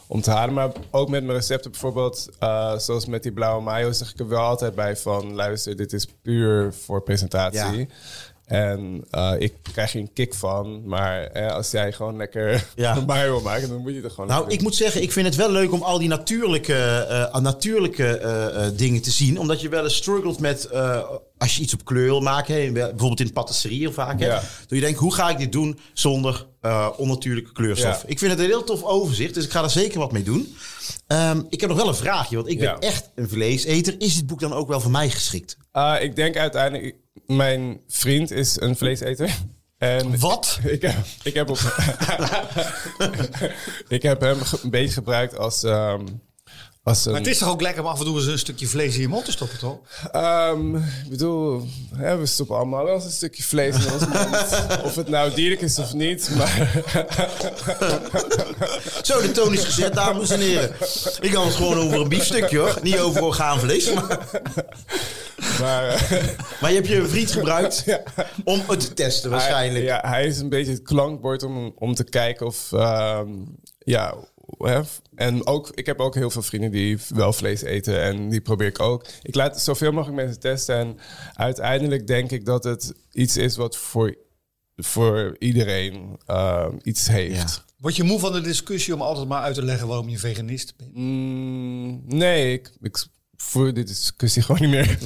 om 0.08 0.22
te 0.22 0.32
halen. 0.32 0.54
Maar 0.54 0.72
ook 0.92 1.10
met 1.10 1.24
mijn 1.24 1.38
recepten 1.38 1.72
bijvoorbeeld, 1.72 2.30
eh, 2.40 2.78
zoals 2.78 3.06
met 3.06 3.24
die 3.24 3.32
blauwe 3.32 3.64
mayo, 3.64 3.92
zeg 3.92 4.12
ik 4.12 4.20
er 4.20 4.28
wel 4.28 4.40
altijd 4.42 4.76
bij 4.76 4.98
van, 4.98 5.34
luister, 5.34 5.76
dit 5.76 5.94
is 5.94 6.08
puur 6.22 6.74
voor 6.74 7.02
presentatie. 7.02 7.88
En 8.46 9.06
eh, 9.12 9.34
ik 9.38 9.54
krijg 9.74 9.92
hier 9.92 10.02
een 10.02 10.14
kick 10.14 10.34
van, 10.34 10.82
maar 10.86 11.24
eh, 11.24 11.52
als 11.52 11.72
jij 11.72 11.92
gewoon 11.92 12.18
lekker 12.18 12.66
Ja. 12.76 13.00
mayo 13.08 13.32
wil 13.32 13.42
maken, 13.42 13.70
dan 13.70 13.78
moet 13.78 13.94
je 13.94 14.02
het 14.02 14.12
gewoon 14.12 14.30
Nou, 14.30 14.50
ik 14.50 14.62
moet 14.62 14.76
zeggen, 14.76 15.02
ik 15.02 15.12
vind 15.12 15.26
het 15.26 15.36
wel 15.36 15.52
leuk 15.52 15.72
om 15.72 15.82
al 15.82 16.00
die 16.00 16.08
natuurlijke, 16.08 16.76
eh, 17.32 17.40
natuurlijke 17.40 18.74
dingen 18.76 19.02
te 19.02 19.12
zien. 19.12 19.40
Omdat 19.40 19.62
je 19.62 19.70
wel 19.70 19.84
eens 19.84 19.96
struggelt 19.96 20.40
met, 20.40 20.70
als 21.38 21.56
je 21.56 21.62
iets 21.62 21.74
op 21.74 21.86
kleur 21.86 22.06
wil 22.06 22.22
maken, 22.22 22.56
hè, 22.56 22.72
bijvoorbeeld 22.72 23.20
in 23.20 23.34
patisserie 23.34 23.90
vaak. 23.90 24.20
Hè, 24.20 24.26
Ja. 24.26 24.34
Dat 24.36 24.70
je 24.70 24.80
denkt, 24.80 25.00
hoe 25.00 25.14
ga 25.14 25.30
ik 25.30 25.38
dit 25.38 25.52
doen 25.52 25.80
zonder 25.94 26.48
eh, 26.62 26.90
onnatuurlijke 26.98 27.52
kleurstof? 27.52 28.02
Ja. 28.02 28.08
Ik 28.08 28.20
vind 28.20 28.32
het 28.32 28.40
een 28.40 28.46
heel 28.46 28.64
tof 28.64 28.84
overzicht, 28.84 29.34
dus 29.34 29.46
ik 29.46 29.52
ga 29.52 29.64
er 29.64 29.70
zeker 29.70 30.00
wat 30.00 30.12
mee 30.12 30.24
doen. 30.24 30.56
Ehm, 31.08 31.42
ik 31.50 31.60
heb 31.62 31.70
nog 31.70 31.80
wel 31.80 31.88
een 31.88 31.96
vraagje, 31.96 32.36
want 32.36 32.48
ik 32.48 32.60
ben 32.60 32.80
echt 32.80 33.10
een 33.16 33.30
vleeseter. 33.30 33.96
Is 33.98 34.16
dit 34.16 34.28
boek 34.28 34.40
dan 34.40 34.54
ook 34.54 34.68
wel 34.68 34.82
voor 34.82 34.92
mij 34.92 35.10
geschikt? 35.10 35.58
Uh, 35.74 35.96
ik 36.00 36.16
denk 36.16 36.38
uiteindelijk, 36.38 36.96
mijn 37.28 37.80
vriend 37.88 38.32
is 38.32 38.62
een 38.62 38.76
vleeseter. 38.78 39.36
En 39.78 40.20
Wat? 40.20 40.60
Ik 40.64 40.82
heb, 40.82 40.96
ik 41.24 41.34
heb, 41.34 41.50
op, 41.50 41.58
ik 43.88 44.02
heb 44.02 44.22
hem 44.22 44.38
een 44.64 44.70
beetje 44.70 44.94
gebruikt 44.94 45.38
als, 45.38 45.64
ehm, 45.64 46.06
een, 46.86 47.12
Maar 47.12 47.22
het 47.22 47.28
is 47.28 47.38
toch 47.38 47.50
ook 47.50 47.62
lekker 47.62 47.84
om 47.84 47.90
af 47.90 48.00
en 48.00 48.06
toe 48.06 48.16
eens 48.16 48.26
een 48.26 48.40
stukje 48.40 48.68
vlees 48.68 48.96
in 48.96 49.02
je 49.02 49.08
mond 49.08 49.26
te 49.26 49.32
stoppen, 49.32 49.60
toch? 49.60 49.78
Ehm, 50.12 50.76
ik 50.76 51.10
bedoel, 51.10 51.68
hè, 51.96 52.18
we 52.18 52.26
stoppen 52.26 52.56
allemaal 52.56 52.86
wel 52.86 52.94
eens 52.94 53.04
een 53.04 53.12
stukje 53.12 53.44
vlees 53.44 53.86
in 53.86 53.94
ons 53.94 54.08
mond. 54.08 54.66
of 54.88 54.96
het 54.96 55.08
nou 55.10 55.34
dierlijk 55.34 55.62
is 55.62 55.80
of 55.80 55.94
niet. 55.94 56.30
Maar 56.38 56.84
Zo, 59.04 59.22
de 59.22 59.32
toon 59.34 59.54
is 59.54 59.64
gezet, 59.64 59.94
dames 59.94 60.30
en 60.30 60.40
heren. 60.40 60.72
Ik 61.20 61.34
had 61.34 61.46
het 61.46 61.56
gewoon 61.56 61.78
over 61.78 62.00
een 62.02 62.10
biefstukje 62.10 62.58
hoor. 62.58 62.80
Niet 62.82 63.00
over 63.00 63.24
orgaanvlees. 63.24 63.94
Maar, 63.94 64.20
maar 65.60 65.88
eh, 65.88 66.24
maar 66.62 66.70
je 66.70 66.76
hebt 66.76 66.88
je 66.88 67.08
vriend 67.08 67.32
gebruikt 67.32 67.86
om 68.44 68.62
het 68.68 68.80
te 68.80 68.94
testen 68.94 69.30
waarschijnlijk. 69.30 69.86
Hij, 69.88 69.96
ja, 70.02 70.10
hij 70.10 70.26
is 70.26 70.40
een 70.40 70.50
beetje 70.50 70.72
het 70.72 70.82
klankbord 70.82 71.44
om, 71.44 71.74
om 71.76 71.96
te 71.96 72.04
kijken 72.04 72.46
of... 72.46 72.72
ehm, 72.72 73.30
ja, 73.80 74.16
hè, 74.58 74.82
en 75.16 75.48
ook, 75.48 75.72
ik 75.74 75.86
heb 75.86 76.00
ook 76.00 76.16
heel 76.16 76.30
veel 76.30 76.42
vrienden 76.42 76.72
die 76.72 76.98
wel 77.10 77.34
vlees 77.34 77.62
eten. 77.62 78.02
En 78.02 78.30
die 78.30 78.42
probeer 78.42 78.68
ik 78.68 78.80
ook. 78.80 79.06
Ik 79.22 79.36
laat 79.36 79.62
zoveel 79.62 79.92
mogelijk 79.92 80.18
mensen 80.18 80.40
testen. 80.40 80.76
En 80.76 80.98
uiteindelijk 81.34 82.08
denk 82.08 82.32
ik 82.32 82.46
dat 82.46 82.64
het 82.64 82.94
iets 83.12 83.38
is 83.38 83.56
wat 83.56 83.78
voor, 83.78 84.16
voor 84.76 85.36
iedereen 85.40 86.20
ehm, 86.26 86.78
iets 86.82 87.08
heeft. 87.08 87.36
Ja. 87.36 87.64
Word 87.78 87.96
je 87.96 88.04
moe 88.04 88.20
van 88.20 88.34
de 88.34 88.42
discussie 88.42 88.94
om 88.94 89.02
altijd 89.02 89.28
maar 89.28 89.42
uit 89.42 89.56
te 89.56 89.64
leggen 89.64 89.88
waarom 89.88 90.10
je 90.10 90.20
veganist 90.20 90.74
bent? 90.78 90.96
Mm, 90.96 92.02
nee, 92.06 92.54
ik, 92.54 92.72
ik 92.82 93.06
voer 93.38 93.74
dit 93.74 93.88
discussie 93.88 94.42
gewoon 94.42 94.62
niet 94.62 94.70
meer. 94.70 94.98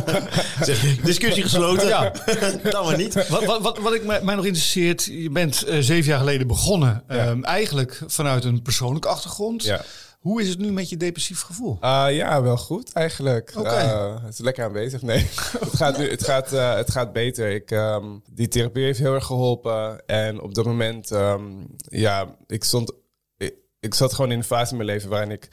Zeg 0.66 1.00
discussie 1.00 1.42
gesloten? 1.42 1.88
Ja. 1.88 2.12
Dan 2.70 2.84
maar 2.84 2.96
niet. 2.96 3.28
Wat, 3.28 3.44
wat, 3.44 3.62
wat, 3.62 3.78
wat 3.78 3.94
ik 3.94 4.04
mij, 4.04 4.22
mij 4.22 4.34
nog 4.34 4.44
interesseert, 4.44 5.04
je 5.04 5.30
bent 5.30 5.62
eh, 5.62 5.78
zeven 5.78 6.10
jaar 6.10 6.18
geleden 6.18 6.46
begonnen. 6.46 7.02
ehm, 7.08 7.42
eigenlijk 7.42 8.02
vanuit 8.06 8.44
een 8.44 8.62
persoonlijke 8.62 9.08
achtergrond. 9.08 9.62
Ja. 9.62 9.84
Hoe 10.24 10.42
is 10.42 10.48
het 10.48 10.58
nu 10.58 10.72
met 10.72 10.88
je 10.88 10.96
depressief 10.96 11.40
gevoel? 11.40 11.76
Ah, 11.80 12.14
ja, 12.14 12.42
wel 12.42 12.56
goed 12.56 12.92
eigenlijk. 12.92 13.52
Oké. 13.56 13.68
Eh, 13.68 14.22
het 14.24 14.32
is 14.32 14.38
lekker 14.38 14.64
aanwezig. 14.64 15.02
Nee, 15.02 15.18
het 15.60 15.76
gaat, 15.76 15.98
nu, 15.98 16.10
het 16.10 16.24
gaat, 16.24 16.52
eh, 16.52 16.74
het 16.74 16.90
gaat 16.90 17.12
beter. 17.12 17.50
Ik, 17.50 17.70
ehm, 17.70 18.04
die 18.30 18.48
therapie 18.48 18.84
heeft 18.84 18.98
heel 18.98 19.14
erg 19.14 19.24
geholpen. 19.24 20.06
En 20.06 20.40
op 20.40 20.54
dat 20.54 20.64
moment, 20.64 21.10
ehm, 21.10 21.42
ja, 21.76 22.36
ik 22.46 22.64
stond... 22.64 22.92
Ik, 23.36 23.54
ik 23.80 23.94
zat 23.94 24.14
gewoon 24.14 24.30
in 24.30 24.38
een 24.38 24.44
fase 24.44 24.70
in 24.70 24.76
mijn 24.76 24.88
leven 24.88 25.08
waarin 25.08 25.30
ik 25.30 25.48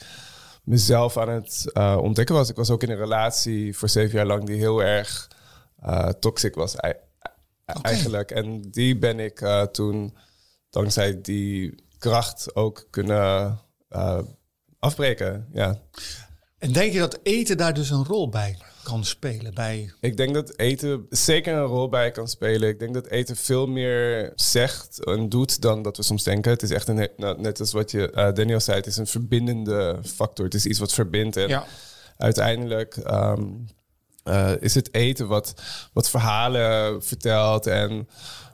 mezelf 0.62 1.18
aan 1.18 1.30
het 1.30 1.72
eh, 1.74 1.98
ontdekken 2.02 2.36
was. 2.36 2.50
Ik 2.50 2.56
was 2.56 2.70
ook 2.70 2.84
in 2.84 2.90
een 2.90 2.98
relatie 2.98 3.78
voor 3.78 3.90
zeven 3.90 4.18
jaar 4.18 4.26
lang 4.26 4.44
die 4.44 4.58
heel 4.58 4.84
erg 4.84 5.30
eh, 5.82 6.08
toxic 6.08 6.56
was 6.56 6.76
ei- 6.76 6.94
eigenlijk. 7.82 8.32
En 8.32 8.62
die 8.62 8.98
ben 8.98 9.20
ik 9.20 9.42
eh, 9.42 9.62
toen, 9.62 10.18
dankzij 10.70 11.22
die 11.22 11.84
kracht, 11.98 12.56
ook 12.56 12.88
kunnen 12.90 13.60
afbreken. 14.80 15.48
Ja. 15.52 15.82
En 16.58 16.72
denk 16.72 16.94
je 16.94 17.00
dat 17.00 17.20
eten 17.24 17.58
daar 17.58 17.74
dus 17.74 17.90
een 17.90 18.06
rol 18.06 18.30
bij 18.30 18.58
kan 18.84 19.06
spelen? 19.06 19.54
Bij... 19.54 19.92
Ik 20.00 20.18
denk 20.18 20.34
dat 20.34 20.58
eten 20.58 21.06
zeker 21.10 21.54
een 21.54 21.64
rol 21.66 21.90
bij 21.90 22.12
kan 22.12 22.28
spelen. 22.28 22.70
Ik 22.70 22.80
denk 22.80 22.94
dat 22.94 23.08
eten 23.08 23.36
veel 23.36 23.68
meer 23.68 24.32
zegt 24.36 25.06
en 25.06 25.30
doet 25.30 25.62
dan 25.62 25.82
dat 25.82 25.98
we 25.98 26.04
soms 26.04 26.24
denken. 26.24 26.52
Het 26.52 26.64
is 26.64 26.72
echt 26.72 26.88
een, 26.88 27.08
nou, 27.18 27.42
net 27.42 27.60
als 27.60 27.72
wat 27.72 27.92
je 27.92 28.12
eh, 28.12 28.34
Daniel 28.34 28.60
zei, 28.60 28.78
het 28.78 28.86
is 28.88 28.98
een 28.98 29.08
verbindende 29.08 30.00
factor. 30.16 30.46
Het 30.46 30.54
is 30.54 30.66
iets 30.66 30.80
wat 30.80 30.94
verbindt. 30.94 31.38
En 31.38 31.48
Ja. 31.48 31.66
uiteindelijk 32.18 32.96
ehm, 32.98 33.44
eh, 34.24 34.52
is 34.60 34.76
het 34.76 34.94
eten 34.94 35.28
wat, 35.28 35.54
wat 35.94 36.10
verhalen 36.10 37.04
vertelt 37.04 37.68
en 37.68 38.08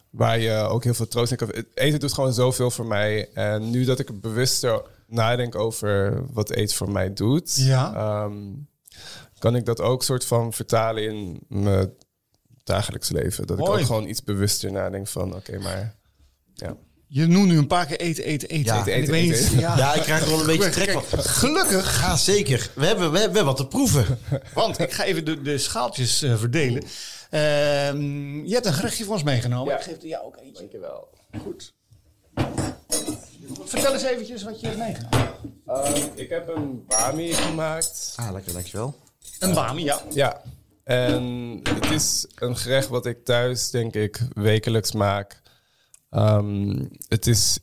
waar 0.09 0.39
je 0.39 0.53
ook 0.55 0.83
heel 0.83 0.93
veel 0.93 1.07
troost 1.07 1.31
in 1.31 1.37
kan. 1.37 1.51
Eten 1.73 1.99
doet 1.99 2.13
gewoon 2.13 2.33
zoveel 2.33 2.71
voor 2.71 2.85
mij. 2.85 3.29
En 3.33 3.69
nu 3.69 3.85
dat 3.85 3.99
ik 3.99 4.07
er 4.09 4.19
bewuster 4.19 4.81
nadenk 5.07 5.55
over 5.55 6.23
wat 6.33 6.49
eten 6.49 6.75
voor 6.75 6.91
mij 6.91 7.13
doet, 7.13 7.55
Ja. 7.55 7.93
ehm, 7.95 8.37
kan 9.39 9.55
ik 9.55 9.65
dat 9.65 9.81
ook 9.81 10.03
soort 10.03 10.25
van 10.25 10.53
vertalen 10.53 11.03
in 11.03 11.39
mijn 11.47 11.93
dagelijks 12.63 13.09
leven. 13.09 13.47
Dat 13.47 13.59
ik 13.59 13.69
ook 13.69 13.79
gewoon 13.81 14.07
iets 14.07 14.23
bewuster 14.23 14.71
nadenk 14.71 15.07
van, 15.07 15.35
oké, 15.35 15.57
maar 15.59 15.95
ja. 16.53 16.75
Je 17.09 17.25
noemt 17.25 17.47
nu 17.47 17.57
een 17.57 17.67
paar 17.67 17.85
keer 17.85 17.99
eten, 17.99 18.23
eten, 18.23 18.49
eten. 18.49 18.65
Ja, 18.65 18.79
En 18.79 18.87
eten, 18.87 19.03
ik 19.03 19.09
weet 19.09 19.31
eten, 19.31 19.45
eten. 19.45 19.59
Ja. 19.59 19.77
Ja, 19.77 19.93
ik 19.93 20.01
krijg 20.01 20.23
er 20.23 20.29
wel 20.29 20.39
een 20.39 20.45
beetje 20.45 20.69
trek 20.69 20.91
van. 20.91 21.19
Gelukkig, 21.23 22.01
Ja, 22.01 22.15
zeker. 22.15 22.69
We 22.75 22.85
hebben, 22.85 23.11
we 23.11 23.19
hebben 23.19 23.45
wat 23.45 23.57
te 23.57 23.67
proeven. 23.67 24.19
want 24.53 24.79
ik 24.79 24.91
ga 24.91 25.03
even 25.03 25.25
de, 25.25 25.41
de 25.41 25.57
schaaltjes 25.57 26.21
eh, 26.21 26.37
verdelen. 26.37 26.83
Ehm, 27.29 28.45
je 28.45 28.53
hebt 28.53 28.65
een 28.65 28.73
gerechtje 28.73 29.03
voor 29.03 29.13
ons 29.13 29.23
meegenomen. 29.23 29.73
Ja. 29.73 29.79
Ik 29.79 29.83
geef 29.83 29.97
er 29.97 30.07
jou 30.07 30.25
ook 30.25 30.37
eentje. 30.37 30.53
Dankjewel. 30.53 31.09
Goed. 31.41 31.73
Vertel 33.65 33.93
eens 33.93 34.03
eventjes 34.03 34.43
wat 34.43 34.59
je 34.59 34.67
hebt 34.67 34.79
meegenomen. 34.79 35.29
Ehm, 35.65 36.01
ik 36.15 36.29
heb 36.29 36.47
een 36.47 36.85
bami 36.87 37.33
gemaakt. 37.33 38.13
Ah, 38.15 38.31
lekker, 38.31 38.53
dankjewel. 38.53 38.95
Een 39.39 39.53
bami, 39.53 39.83
ja. 39.83 40.01
Ja, 40.09 40.41
en 40.83 41.59
het 41.63 41.91
is 41.91 42.25
een 42.35 42.57
gerecht 42.57 42.87
wat 42.87 43.05
ik 43.05 43.25
thuis, 43.25 43.69
denk 43.69 43.93
ik, 43.93 44.19
wekelijks 44.33 44.91
maak. 44.91 45.41
Ehm, 46.09 46.85
het 47.07 47.27
is, 47.27 47.59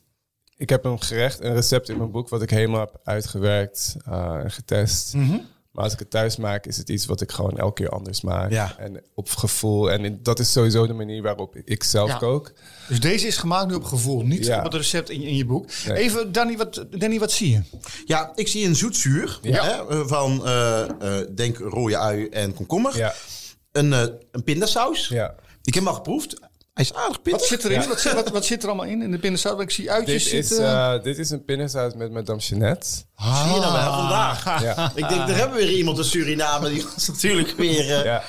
ik 0.57 0.69
heb 0.69 0.85
een 0.85 1.01
gerecht, 1.01 1.39
een 1.43 1.53
recept 1.53 1.89
in 1.89 1.97
mijn 1.97 2.11
boek 2.11 2.29
wat 2.29 2.41
ik 2.41 2.49
helemaal 2.49 2.79
heb 2.79 2.99
uitgewerkt 3.03 3.95
eh, 4.05 4.33
en 4.43 4.51
getest. 4.51 5.13
Mhm. 5.13 5.37
Maar 5.75 5.83
als 5.83 5.93
ik 5.93 5.99
het 5.99 6.09
thuis 6.09 6.35
maak, 6.37 6.65
is 6.65 6.77
het 6.77 6.89
iets 6.89 7.05
wat 7.05 7.21
ik 7.21 7.31
gewoon 7.31 7.57
elke 7.57 7.73
keer 7.73 7.89
anders 7.89 8.21
maak. 8.21 8.51
Ja. 8.51 8.75
En 8.77 9.01
op 9.13 9.29
gevoel. 9.29 9.91
En 9.91 10.05
in- 10.05 10.19
dat 10.23 10.39
is 10.39 10.51
sowieso 10.51 10.87
de 10.87 10.93
manier 10.93 11.21
waarop 11.21 11.55
ik 11.65 11.83
zelf 11.83 12.09
Ja. 12.09 12.17
kook. 12.17 12.51
Dus 12.87 12.99
deze 12.99 13.27
is 13.27 13.37
gemaakt 13.37 13.67
nu 13.67 13.73
op 13.73 13.83
gevoel, 13.83 14.21
niet 14.21 14.45
Ja. 14.45 14.57
op 14.57 14.63
het 14.63 14.73
recept 14.73 15.09
in 15.09 15.21
je, 15.21 15.27
in 15.27 15.35
je 15.35 15.45
boek. 15.45 15.69
Nee. 15.87 15.97
Even, 15.97 16.31
Danny 16.31 16.57
wat, 16.57 16.85
Danny, 16.89 17.19
wat 17.19 17.31
zie 17.31 17.51
je? 17.51 17.61
Ja, 18.05 18.31
ik 18.35 18.47
zie 18.47 18.65
een 18.65 18.75
zoetzuur 18.75 19.39
Ja. 19.41 19.85
hè, 19.89 20.07
van, 20.07 20.45
eh, 20.45 20.81
eh, 21.19 21.27
denk 21.35 21.57
rode 21.57 21.97
ui 21.97 22.27
en 22.27 22.53
komkommer. 22.53 22.97
Ja, 22.97 23.13
Een, 23.71 23.93
eh, 23.93 24.05
een 24.31 24.43
pindasaus. 24.43 25.07
ja. 25.07 25.35
Ik 25.63 25.73
heb 25.73 25.83
hem 25.83 25.87
al 25.87 25.93
geproefd. 25.97 26.39
Hij 26.75 26.83
is 26.83 26.93
aardig 26.93 27.19
Wat 27.23 27.43
zit 27.45 27.63
erin? 27.63 27.87
Wat, 27.87 27.99
zit, 27.99 28.13
wat, 28.13 28.29
wat 28.29 28.45
zit 28.45 28.61
er 28.63 28.67
allemaal 28.69 28.85
in, 28.87 29.01
in 29.01 29.11
de 29.11 29.17
binnenstad? 29.17 29.61
Ik 29.61 29.71
zie 29.71 29.91
uitjes 29.91 30.23
Dit 30.23 30.33
is, 30.33 30.47
zitten. 30.47 30.65
eh, 30.67 31.03
dit 31.03 31.17
is 31.17 31.29
een 31.29 31.45
pindasaus 31.45 31.93
met 31.93 32.11
madame 32.11 32.39
Jeanette. 32.39 32.87
Zie 32.87 33.53
je 33.53 33.59
nou 33.59 33.73
wel 33.73 33.93
vandaag. 33.93 34.61
Ja. 34.61 34.91
Ik 34.95 35.07
denk, 35.09 35.27
daar 35.27 35.35
hebben 35.37 35.57
we 35.57 35.65
weer 35.65 35.75
iemand 35.77 35.97
in 35.97 36.03
Suriname. 36.03 36.69
Die 36.69 36.83
was 36.93 37.07
natuurlijk 37.07 37.51
weer... 37.57 37.79
eh, 37.97 38.03
Ja. 38.03 38.23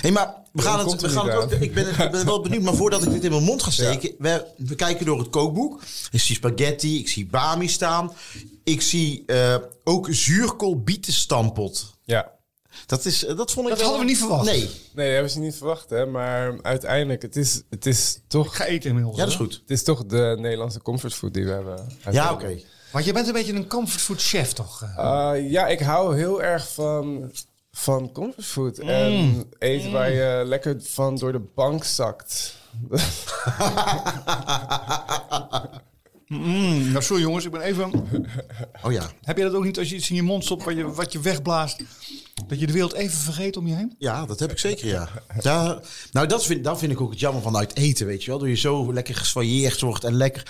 Hey, 0.00 0.10
maar 0.10 0.34
we 0.52 0.62
gaan 0.62 0.78
het, 0.88 1.00
we 1.00 1.08
gaan 1.08 1.26
het 1.28 1.36
ook, 1.36 1.50
ik, 1.52 1.74
ben, 1.74 1.88
ik 1.88 2.10
ben 2.10 2.24
wel 2.26 2.40
benieuwd, 2.40 2.62
maar 2.62 2.74
voordat 2.74 3.02
ik 3.04 3.10
dit 3.10 3.24
in 3.24 3.30
mijn 3.30 3.42
mond 3.42 3.62
ga 3.62 3.70
steken, 3.70 4.14
we, 4.18 4.46
we 4.56 4.74
kijken 4.74 5.06
door 5.06 5.18
het 5.18 5.30
kookboek. 5.30 5.82
Ik 6.10 6.20
zie 6.20 6.34
spaghetti, 6.36 6.98
ik 6.98 7.08
zie 7.08 7.26
bami 7.26 7.68
staan. 7.68 8.12
Ik 8.64 8.82
zie 8.82 9.22
eh, 9.26 9.54
ook 9.84 10.08
zuurkool 10.10 10.80
bietenstampot. 10.82 11.94
ja. 12.04 12.34
Dat, 12.86 13.04
is, 13.04 13.24
eh, 13.24 13.36
dat 13.36 13.52
vond 13.52 13.66
ik 13.66 13.72
Dat 13.72 13.80
wel- 13.80 13.88
hadden 13.88 14.06
we 14.06 14.12
niet 14.12 14.20
verwacht. 14.20 14.44
Nee, 14.44 14.58
Nee, 14.60 15.06
dat 15.06 15.12
hebben 15.14 15.30
ze 15.30 15.38
niet 15.38 15.56
verwacht, 15.56 15.90
hè. 15.90 16.06
Maar 16.06 16.58
uiteindelijk, 16.62 17.22
het 17.22 17.36
is, 17.36 17.62
het 17.70 17.86
is 17.86 18.18
toch... 18.28 18.46
Ik 18.46 18.52
ga 18.52 18.64
eten 18.64 18.88
inmiddels. 18.88 19.16
ja, 19.16 19.22
dat 19.22 19.30
is 19.32 19.36
goed. 19.38 19.52
Het 19.52 19.70
is 19.70 19.82
toch 19.82 20.04
de 20.06 20.36
Nederlandse 20.38 20.82
comfortfood 20.82 21.34
die 21.34 21.44
we 21.44 21.50
hebben. 21.50 21.86
Ja, 22.10 22.32
oké. 22.32 22.60
Want 22.92 23.04
je 23.04 23.12
bent 23.12 23.26
een 23.26 23.32
beetje 23.32 23.52
een 23.52 23.68
comfortfood 23.68 24.22
chef, 24.22 24.52
toch? 24.52 24.82
eh? 24.82 25.32
Uh, 25.34 25.50
ja, 25.50 25.66
ik 25.66 25.80
hou 25.80 26.16
heel 26.16 26.42
erg 26.42 26.72
van, 26.72 27.30
van 27.72 28.12
comfortfood. 28.12 28.78
En 28.78 29.44
eten 29.58 29.92
waar 29.92 30.10
je 30.12 30.42
lekker 30.46 30.76
van 30.82 31.16
door 31.16 31.32
de 31.32 31.42
bank 31.54 31.84
zakt. 31.84 32.54
Mm, 36.26 36.90
nou, 36.90 37.02
sorry 37.02 37.22
jongens, 37.22 37.44
ik 37.44 37.50
ben 37.50 37.60
even... 37.60 37.90
Oh 38.84 38.92
ja. 38.92 39.10
Heb 39.22 39.36
je 39.36 39.42
dat 39.42 39.54
ook 39.54 39.64
niet 39.64 39.78
als 39.78 39.88
je 39.88 39.94
iets 39.96 40.10
in 40.10 40.16
je 40.16 40.22
mond 40.22 40.44
stopt 40.44 40.64
wat 40.64 40.76
je, 40.76 40.92
wat 40.92 41.12
je 41.12 41.20
wegblaast? 41.20 41.82
Dat 42.46 42.60
je 42.60 42.66
de 42.66 42.72
wereld 42.72 42.92
even 42.92 43.18
vergeet 43.18 43.56
om 43.56 43.66
je 43.66 43.74
heen? 43.74 43.94
Ja, 43.98 44.26
dat 44.26 44.38
heb 44.38 44.50
ik 44.50 44.58
zeker, 44.58 44.86
ja. 44.86 45.08
ja 45.40 45.80
nou, 46.12 46.26
dat 46.26 46.44
vind, 46.44 46.64
dat 46.64 46.78
vind 46.78 46.92
ik 46.92 47.00
ook 47.00 47.10
het 47.10 47.20
jammer 47.20 47.42
van 47.42 47.56
uit 47.56 47.76
eten, 47.76 48.06
weet 48.06 48.24
je 48.24 48.30
wel. 48.30 48.38
Dat 48.38 48.48
je 48.48 48.54
zo 48.54 48.92
lekker 48.92 49.14
gessoyeerd 49.14 49.80
wordt 49.80 50.04
en 50.04 50.14
lekker... 50.14 50.42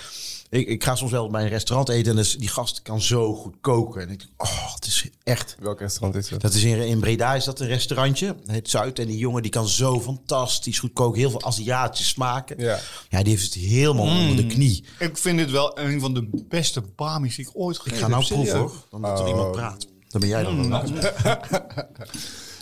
Ik, 0.49 0.67
ik 0.67 0.83
ga 0.83 0.95
soms 0.95 1.11
wel 1.11 1.29
bij 1.29 1.41
een 1.43 1.49
restaurant 1.49 1.89
eten 1.89 2.11
en 2.11 2.15
dus 2.17 2.35
die 2.37 2.47
gast 2.47 2.81
kan 2.81 3.01
zo 3.01 3.33
goed 3.35 3.55
koken. 3.61 4.01
En 4.01 4.09
ik 4.09 4.19
denk, 4.19 4.31
oh, 4.37 4.73
het 4.75 4.85
is 4.85 5.09
echt... 5.23 5.55
Welk 5.59 5.79
restaurant 5.79 6.15
is 6.15 6.29
dat? 6.29 6.41
Dat 6.41 6.53
is 6.53 6.63
in, 6.63 6.87
in 6.87 6.99
Breda 6.99 7.35
is 7.35 7.43
dat 7.43 7.59
een 7.59 7.67
restaurantje, 7.67 8.35
het 8.45 8.69
Zuid. 8.69 8.99
En 8.99 9.07
die 9.07 9.17
jongen 9.17 9.41
die 9.41 9.51
kan 9.51 9.67
zo 9.67 9.99
fantastisch 10.01 10.79
goed 10.79 10.93
koken. 10.93 11.19
Heel 11.19 11.29
veel 11.29 11.43
Aziatische 11.43 12.05
smaken. 12.05 12.59
Ja. 12.59 12.79
Ja, 13.09 13.23
die 13.23 13.33
heeft 13.33 13.53
het 13.53 13.63
helemaal 13.63 14.05
onder 14.05 14.35
de 14.35 14.45
knie. 14.47 14.83
Ik 14.99 15.17
vind 15.17 15.37
dit 15.37 15.51
wel 15.51 15.79
een 15.79 15.99
van 15.99 16.13
de 16.13 16.29
beste 16.49 16.81
bamies 16.95 17.35
die 17.35 17.45
ik 17.45 17.51
ooit 17.53 17.75
Ik 17.75 17.81
gegeten 17.81 18.03
ga 18.03 18.07
nou 18.09 18.23
heb. 18.23 18.33
proeven 18.33 18.59
hoor, 18.59 18.73
dan 18.89 19.01
dat 19.01 19.17
er 19.19 19.23
Oh. 19.25 19.29
iemand 19.29 19.51
praat. 19.51 19.87
Dan 20.07 20.19
ben 20.21 20.29
jij 20.29 20.43
dan 20.43 20.69
wel. 20.69 20.83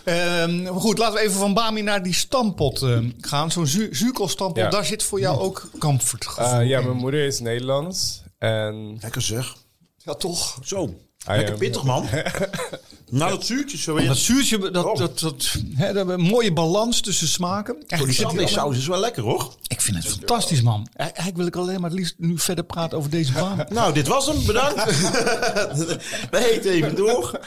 Ehm, 0.06 0.62
maar 0.62 0.72
goed, 0.80 0.98
laten 0.98 1.14
we 1.14 1.20
even 1.20 1.38
van 1.38 1.54
bami 1.54 1.82
naar 1.82 2.02
die 2.02 2.14
stampot 2.14 2.82
eh, 2.82 2.98
gaan. 3.20 3.50
Zo'n 3.50 3.66
zu 3.66 3.88
zuurkoolstampot, 3.94 4.62
Ja. 4.62 4.68
daar 4.70 4.84
zit 4.84 5.02
voor 5.02 5.20
jou 5.20 5.38
ook 5.40 5.70
comfort 5.78 6.26
Uh, 6.38 6.58
ja, 6.68 6.80
mijn 6.80 6.96
moeder 6.96 7.24
is 7.26 7.40
Nederlands. 7.40 8.22
En 8.38 8.98
Lekker 9.00 9.22
zeg. 9.22 9.54
Ja, 9.96 10.14
toch? 10.14 10.58
Zo. 10.64 10.94
Lekker 11.26 11.56
pittig 11.56 11.82
man. 11.82 12.08
Nou, 13.10 13.30
dat 13.30 13.46
zuurtje 13.46 13.76
zo 13.78 14.04
Dat 14.04 14.16
zuurtje, 14.16 14.70
dat, 14.70 14.84
Oh. 14.84 14.96
dat, 14.96 15.18
dat, 15.18 15.56
hè, 15.74 15.92
dat 15.92 16.08
een 16.08 16.20
mooie 16.20 16.52
balans 16.52 17.00
tussen 17.00 17.28
smaken. 17.28 17.76
Oh, 17.88 18.00
die 18.36 18.46
saus 18.48 18.76
is 18.76 18.86
wel 18.86 19.00
lekker 19.00 19.22
hoor. 19.22 19.54
Ik 19.66 19.80
vind 19.80 19.96
het 19.96 20.06
fantastisch, 20.06 20.62
man. 20.62 20.88
Eigenlijk 20.94 21.36
wil 21.36 21.46
ik 21.46 21.56
alleen 21.56 21.80
maar 21.80 21.90
het 21.90 21.98
liefst 21.98 22.14
nu 22.18 22.38
verder 22.38 22.64
praten 22.64 22.98
over 22.98 23.10
deze 23.10 23.32
baan. 23.32 23.64
Nou, 23.72 23.92
dit 23.94 24.06
was 24.06 24.26
hem. 24.26 24.46
Bedankt. 24.46 24.84
We 26.30 26.50
eten 26.52 26.70
even 26.70 26.96
door. 26.96 27.40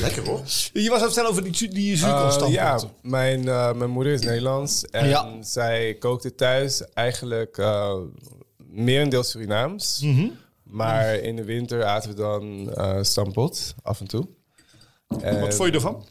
Lekker 0.00 0.26
hoor. 0.26 0.40
Je 0.72 0.88
was 0.88 0.98
aan 0.98 1.04
het 1.04 1.12
vertellen 1.12 1.30
over 1.30 1.42
die, 1.42 1.68
die 1.68 1.92
Uh, 1.92 1.98
zuurkoolstamppot. 1.98 2.54
ja, 2.54 2.80
mijn, 3.02 3.48
eh, 3.48 3.72
mijn 3.72 3.90
moeder 3.90 4.12
is 4.12 4.20
Nederlands. 4.20 4.84
En 4.84 5.08
Ja. 5.08 5.28
zij 5.40 5.96
kookte 5.98 6.34
thuis 6.34 6.82
eigenlijk 6.94 7.58
uh, 7.58 7.94
merendeels 8.70 9.30
Surinaams. 9.30 10.00
Mhm. 10.02 10.26
Maar 10.62 11.14
in 11.14 11.36
de 11.36 11.44
winter 11.44 11.84
aten 11.84 12.10
we 12.10 12.16
dan 12.16 12.72
eh 12.74 12.98
stampot, 13.02 13.74
af 13.82 14.00
en 14.00 14.06
toe. 14.06 14.26
En 15.18 15.40
Wat 15.40 15.54
vond 15.54 15.68
je 15.68 15.74
ervan? 15.74 16.06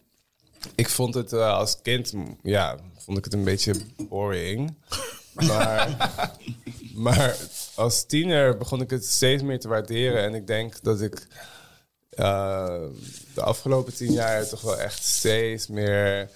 Ik 0.75 0.89
vond 0.89 1.13
het 1.13 1.33
eh, 1.33 1.53
als 1.53 1.81
kind, 1.81 2.13
ja, 2.43 2.77
vond 2.97 3.17
ik 3.17 3.23
het 3.23 3.33
een 3.33 3.43
beetje 3.43 3.73
boring. 4.09 4.73
Maar, 5.47 5.97
maar 6.95 7.37
als 7.75 8.03
tiener 8.05 8.57
begon 8.57 8.81
ik 8.81 8.89
het 8.89 9.05
steeds 9.05 9.43
meer 9.43 9.59
te 9.59 9.67
waarderen. 9.67 10.23
En 10.23 10.33
ik 10.33 10.47
denk 10.47 10.81
dat 10.83 11.01
ik 11.01 11.27
eh, 12.09 12.79
de 13.33 13.41
afgelopen 13.41 13.93
tien 13.95 14.11
jaar 14.11 14.47
toch 14.47 14.61
wel 14.61 14.79
echt 14.79 15.03
steeds 15.03 15.67
meer 15.67 16.29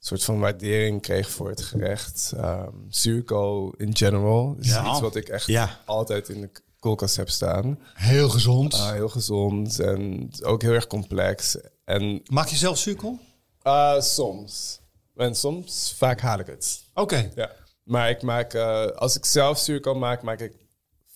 soort 0.00 0.24
van 0.24 0.38
waardering 0.38 1.02
kreeg 1.02 1.30
voor 1.30 1.48
het 1.48 1.62
gerecht. 1.62 2.32
Um, 2.36 2.86
zuurkool 2.88 3.74
in 3.76 3.96
general 3.96 4.56
is 4.60 4.68
Ja. 4.68 4.90
iets 4.90 5.00
wat 5.00 5.16
ik 5.16 5.28
echt 5.28 5.46
Ja. 5.46 5.80
altijd 5.84 6.28
in 6.28 6.40
de 6.40 6.50
koelkast 6.80 7.16
heb 7.16 7.28
staan. 7.28 7.78
Heel 7.94 8.28
gezond. 8.28 8.74
Uh, 8.74 8.90
heel 8.90 9.08
gezond 9.08 9.78
en 9.80 10.30
ook 10.42 10.62
heel 10.62 10.72
erg 10.72 10.86
complex. 10.86 11.56
En 11.88 12.20
Maak 12.30 12.48
je 12.48 12.56
zelf 12.56 12.78
zuurkool? 12.78 13.18
uh, 13.64 14.00
soms. 14.00 14.80
En 15.16 15.34
soms, 15.34 15.94
vaak 15.96 16.20
haal 16.20 16.38
ik 16.38 16.46
het. 16.46 16.82
Oké. 16.94 17.30
Ja. 17.34 17.50
Maar 17.84 18.10
ik 18.10 18.22
maak, 18.22 18.54
uh, 18.54 18.86
als 18.86 19.16
ik 19.16 19.24
zelf 19.24 19.58
zuurkool 19.58 19.94
maak, 19.94 20.22
maak 20.22 20.40
ik 20.40 20.52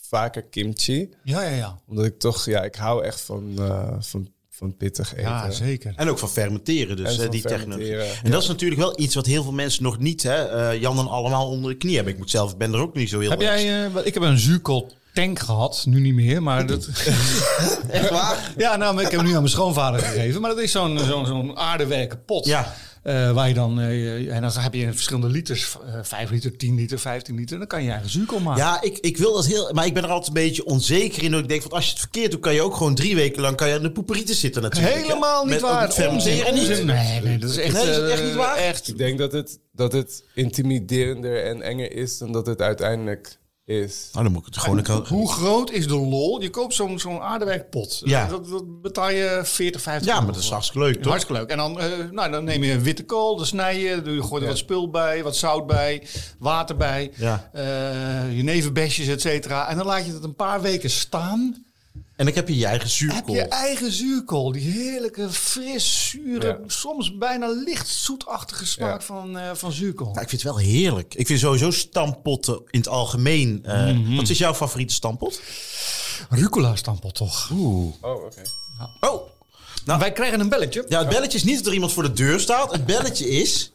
vaker 0.01 0.43
kimchi. 0.43 1.15
Ja, 1.25 1.43
ja, 1.43 1.57
ja. 1.57 1.79
Omdat 1.87 2.05
ik 2.05 2.19
toch, 2.19 2.45
ja, 2.45 2.63
ik 2.63 2.75
hou 2.75 3.05
echt 3.05 3.21
van, 3.21 3.55
uh, 3.59 3.93
van, 3.99 4.29
van 4.49 4.77
pittig 4.77 5.13
eten. 5.13 5.23
Ja, 5.23 5.51
zeker. 5.51 5.93
En 5.97 6.09
ook 6.09 6.19
van 6.19 6.29
fermenteren, 6.31 6.97
dus 6.97 7.07
En 7.09 7.17
hè, 7.17 7.23
van 7.23 7.31
die 7.31 7.41
fermenteren, 7.41 7.79
technologie. 7.79 8.15
ja. 8.17 8.23
En 8.25 8.31
dat 8.31 8.43
is 8.43 8.49
natuurlijk 8.49 8.81
wel 8.81 9.01
iets 9.01 9.15
wat 9.15 9.27
heel 9.27 9.43
veel 9.43 9.53
mensen 9.53 9.83
nog 9.83 9.99
niet, 9.99 10.23
hè, 10.23 10.45
eh, 10.71 10.81
Jan 10.81 10.99
en 10.99 11.09
allemaal 11.09 11.49
onder 11.49 11.71
de 11.71 11.77
knie 11.77 11.95
hebben. 11.95 12.13
Ik 12.13 12.19
moet 12.19 12.31
zelf, 12.31 12.57
ben 12.57 12.73
er 12.73 12.81
ook 12.81 12.95
niet 12.95 13.09
zo 13.09 13.21
heel 13.21 13.31
Heb 13.31 13.41
erg- 13.41 13.63
jij, 13.63 13.85
eh, 13.87 14.07
ik 14.07 14.15
heb 14.15 14.23
een 14.23 14.39
zuurkool 14.39 14.93
tank 15.13 15.39
gehad, 15.39 15.85
nu 15.89 16.01
niet 16.01 16.15
meer, 16.15 16.43
maar 16.43 16.67
dat... 16.73 16.89
Echt 17.91 18.11
waar? 18.11 18.53
ja, 18.57 18.77
nou, 18.77 18.95
ik 19.01 19.03
heb 19.03 19.13
hem 19.13 19.23
nu 19.25 19.29
aan 19.35 19.37
mijn 19.43 19.49
schoonvader 19.49 20.01
gegeven, 20.01 20.41
maar 20.41 20.51
dat 20.51 20.61
is 20.61 20.73
zo'n 20.73 20.99
zo'n 20.99 21.27
zo'n 21.27 21.57
aardewerken 21.59 22.25
pot. 22.25 22.47
Ja. 22.47 22.75
Eh, 23.03 23.31
waar 23.33 23.49
je 23.49 23.55
dan, 23.55 23.81
eh, 23.81 24.35
en 24.35 24.43
dan 24.43 24.51
heb 24.53 24.75
je 24.75 24.93
verschillende 24.93 25.29
liters, 25.29 25.77
eh 25.87 25.95
5 26.03 26.31
liter, 26.31 26.57
10 26.57 26.75
liter, 26.75 26.99
15 26.99 27.37
liter, 27.37 27.59
dan 27.59 27.67
kan 27.67 27.83
je 27.83 27.91
eigen 27.91 28.11
zuurkool 28.11 28.41
maken. 28.41 28.63
Ja, 28.63 28.83
ik, 28.83 28.99
ik 28.99 29.17
wil 29.17 29.33
dat 29.33 29.47
heel... 29.47 29.71
Maar 29.73 29.87
ik 29.87 29.95
ben 29.95 30.03
er 30.03 30.09
altijd 30.09 30.29
een 30.29 30.43
beetje 30.43 30.65
onzeker 30.65 31.23
in. 31.23 31.31
Dat 31.31 31.41
ik 31.41 31.49
denk, 31.49 31.63
van 31.63 31.71
als 31.71 31.85
je 31.85 31.91
het 31.91 32.01
verkeerd 32.01 32.31
doet, 32.31 32.41
kan 32.41 32.55
je 32.55 32.63
ook 32.63 32.77
gewoon 32.77 32.95
drie 32.95 33.15
weken 33.15 33.43
lang 33.43 33.57
kan 33.57 33.69
je 33.69 33.75
aan 33.75 33.83
de 33.83 33.93
poeperieten 33.93 34.35
zitten 34.35 34.63
natuurlijk. 34.63 34.95
Helemaal 34.95 35.43
niet 35.45 35.53
Met- 35.53 35.61
waar. 35.61 35.81
met 35.97 36.09
Onzin, 36.09 36.35
niet. 36.35 36.45
onzin. 36.45 36.87
Nee, 36.87 37.21
nee, 37.21 37.39
dat 37.39 37.51
is 37.51 37.57
echt, 37.57 37.73
Nee, 37.73 37.91
is 37.91 37.97
het 37.97 38.11
echt 38.11 38.25
niet 38.25 38.35
waar? 38.35 38.57
Echt. 38.57 38.89
Ik 38.89 38.99
denk 38.99 39.19
dat 39.19 39.33
het, 39.33 39.59
dat 39.73 39.93
het 39.93 40.25
intimiderender 40.35 41.45
en 41.45 41.63
enger 41.63 41.93
is 41.93 42.19
dan 42.19 42.33
dat 42.33 42.47
het 42.47 42.61
uiteindelijk 42.61 43.39
is. 43.65 44.09
Dan 44.13 44.33
moet 44.33 44.41
ik 44.41 44.45
het 44.55 44.59
gewoon... 44.59 44.79
een 44.79 45.07
Hoe 45.07 45.33
groot 45.33 45.71
is 45.71 45.87
de 45.87 45.95
lol? 45.97 46.41
Je 46.41 46.51
koopt 46.51 46.75
zo'n 46.75 46.99
zo'n 46.99 47.21
aardewerkpot. 47.21 48.01
Ja. 48.05 48.27
Dat, 48.27 48.49
dat 48.49 48.81
betaal 48.83 49.11
je 49.11 49.41
40, 49.45 49.81
50 49.81 50.13
Ja, 50.13 50.21
maar 50.21 50.33
dat 50.33 50.43
is 50.43 50.51
hartstikke 50.51 50.87
leuk, 50.87 50.95
toch? 50.97 51.07
Hartstikke 51.13 51.41
leuk. 51.41 51.51
En 51.51 51.57
dan, 51.57 51.81
eh, 51.81 51.89
nou, 52.11 52.31
dan 52.31 52.45
neem 52.45 52.63
je 52.63 52.79
witte 52.81 53.05
kool, 53.05 53.37
dan 53.37 53.47
snij 53.47 53.79
je, 53.81 54.03
doe 54.03 54.15
je 54.15 54.23
gooi 54.23 54.43
er 54.43 54.49
wat 54.49 54.59
spul 54.59 54.91
bij, 54.91 55.23
wat 55.23 55.37
zout 55.37 55.67
bij, 55.67 56.07
water 56.39 56.77
bij, 56.77 57.11
Ja. 57.17 57.51
eh 57.53 58.37
jeneverbesjes, 58.37 59.07
et 59.07 59.21
cetera. 59.21 59.69
En 59.69 59.77
dan 59.77 59.87
laat 59.87 60.07
je 60.07 60.13
het 60.13 60.25
een 60.25 60.35
paar 60.37 60.61
weken 60.61 60.91
staan. 60.91 61.65
En 62.23 62.29
dan 62.29 62.37
heb 62.37 62.49
je 62.49 62.57
je 62.59 62.67
eigen 62.67 62.83
Heb 62.89 62.97
zuurkool. 62.97 63.35
je 63.35 63.43
eigen 63.43 63.93
zuurkool, 63.93 64.53
die 64.53 64.71
heerlijke, 64.71 65.31
fris, 65.31 66.09
zure, 66.09 66.47
Ja. 66.47 66.59
soms 66.67 67.17
bijna 67.19 67.49
licht 67.49 67.89
zoetachtige 67.89 68.67
smaak 68.67 69.01
Ja. 69.01 69.07
van, 69.07 69.39
eh, 69.39 69.51
van 69.55 69.73
zuurkool. 69.73 70.07
Nou, 70.11 70.21
ik 70.21 70.29
vind 70.29 70.43
het 70.43 70.51
wel 70.53 70.61
heerlijk. 70.61 71.15
Ik 71.15 71.27
vind 71.27 71.41
sowieso 71.41 71.71
stampotten 71.71 72.63
in 72.71 72.79
het 72.79 72.89
algemeen... 72.89 73.61
eh, 73.65 73.85
Mhm. 73.87 74.17
Wat 74.17 74.29
is 74.29 74.39
jouw 74.39 74.55
favoriete 74.55 74.95
stampot? 74.95 75.41
Rucola 76.31 76.77
stampot 76.77 77.15
toch? 77.15 77.51
Oeh. 77.53 77.95
Oh, 78.01 78.25
oké. 78.25 78.43
Oh, 79.01 79.21
Nou, 79.85 79.99
wij 79.99 80.13
krijgen 80.13 80.41
een 80.41 80.49
belletje. 80.49 80.85
ja, 80.89 80.99
het 80.99 81.09
belletje 81.09 81.39
is 81.39 81.45
niet 81.45 81.57
dat 81.57 81.67
er 81.67 81.73
iemand 81.73 81.93
voor 81.93 82.03
de 82.03 82.13
deur 82.13 82.41
staat. 82.41 82.73
Het 82.73 82.87
belletje 82.87 83.29
is 83.29 83.73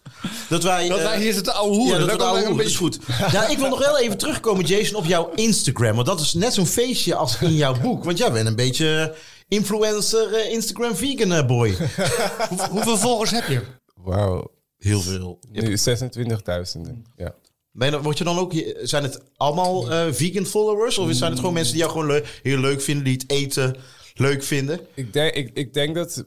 dat 0.50 0.64
wij... 0.64 0.88
Dat 0.88 0.98
eh, 0.98 1.04
wij 1.04 1.20
hier 1.22 1.34
zitten 1.34 1.54
ouwe 1.54 1.76
hoeren. 1.76 2.00
Ja, 2.00 2.06
dat, 2.06 2.22
ouwe 2.22 2.56
dat 2.56 2.66
is 2.66 2.76
goed. 2.76 3.00
Ja, 3.32 3.48
ik 3.48 3.58
wil 3.58 3.70
nog 3.70 3.80
wel 3.80 3.98
even 4.00 4.18
terugkomen, 4.18 4.66
Jason, 4.66 4.96
op 4.96 5.06
jouw 5.06 5.32
Instagram. 5.36 5.96
Want 5.96 6.08
dat 6.08 6.20
is 6.20 6.34
net 6.34 6.54
zo'n 6.54 6.66
feestje 6.68 7.16
als 7.16 7.42
in 7.42 7.54
jouw 7.56 7.80
boek. 7.80 8.04
Want 8.04 8.18
jij 8.18 8.32
bent 8.32 8.48
een 8.48 8.56
beetje 8.56 9.16
influencer, 9.48 10.34
eh, 10.34 10.52
Instagram 10.52 10.96
vegan 10.96 11.32
eh, 11.34 11.46
boy. 11.46 11.70
Hoe- 12.50 12.68
Hoeveel 12.70 12.98
volgers 12.98 13.32
heb 13.32 13.48
je? 13.48 13.62
Wauw. 13.96 14.52
Heel 14.78 15.02
veel. 15.02 15.40
Nu 15.52 15.78
26.000. 15.78 16.82
Ja. 17.16 17.34
Ben 17.72 18.02
word 18.02 18.18
je 18.18 18.24
dan 18.24 18.38
ook, 18.38 18.54
zijn 18.82 19.04
het 19.04 19.22
allemaal 19.36 19.84
vegan 20.14 20.46
followers? 20.46 20.98
Of 20.98 21.14
zijn 21.14 21.30
het 21.32 21.40
gewoon 21.40 21.54
mensen 21.54 21.74
die 21.74 21.82
jou 21.82 21.94
gewoon 21.94 22.08
le- 22.08 22.24
heel 22.44 22.58
leuk 22.60 22.82
vinden, 22.82 23.04
die 23.04 23.14
het 23.14 23.32
eten 23.32 23.76
leuk 24.20 24.44
vinden? 24.44 24.80
Ik 24.94 25.14
denk, 25.14 25.34
ik, 25.34 25.50
ik 25.54 25.74
denk 25.74 25.96
dat 25.96 26.24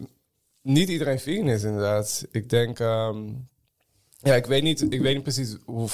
niet 0.63 0.89
iedereen 0.89 1.21
vegan 1.21 1.49
is, 1.49 1.63
inderdaad. 1.63 2.27
Ik 2.31 2.49
denk, 2.49 2.79
ehm, 2.79 3.29
ja, 4.19 4.35
ik 4.35 4.47
weet 4.47 4.63
niet, 4.63 4.93
ik 4.93 5.01
weet 5.01 5.15
niet 5.15 5.23
precies 5.23 5.57
hoe, 5.65 5.89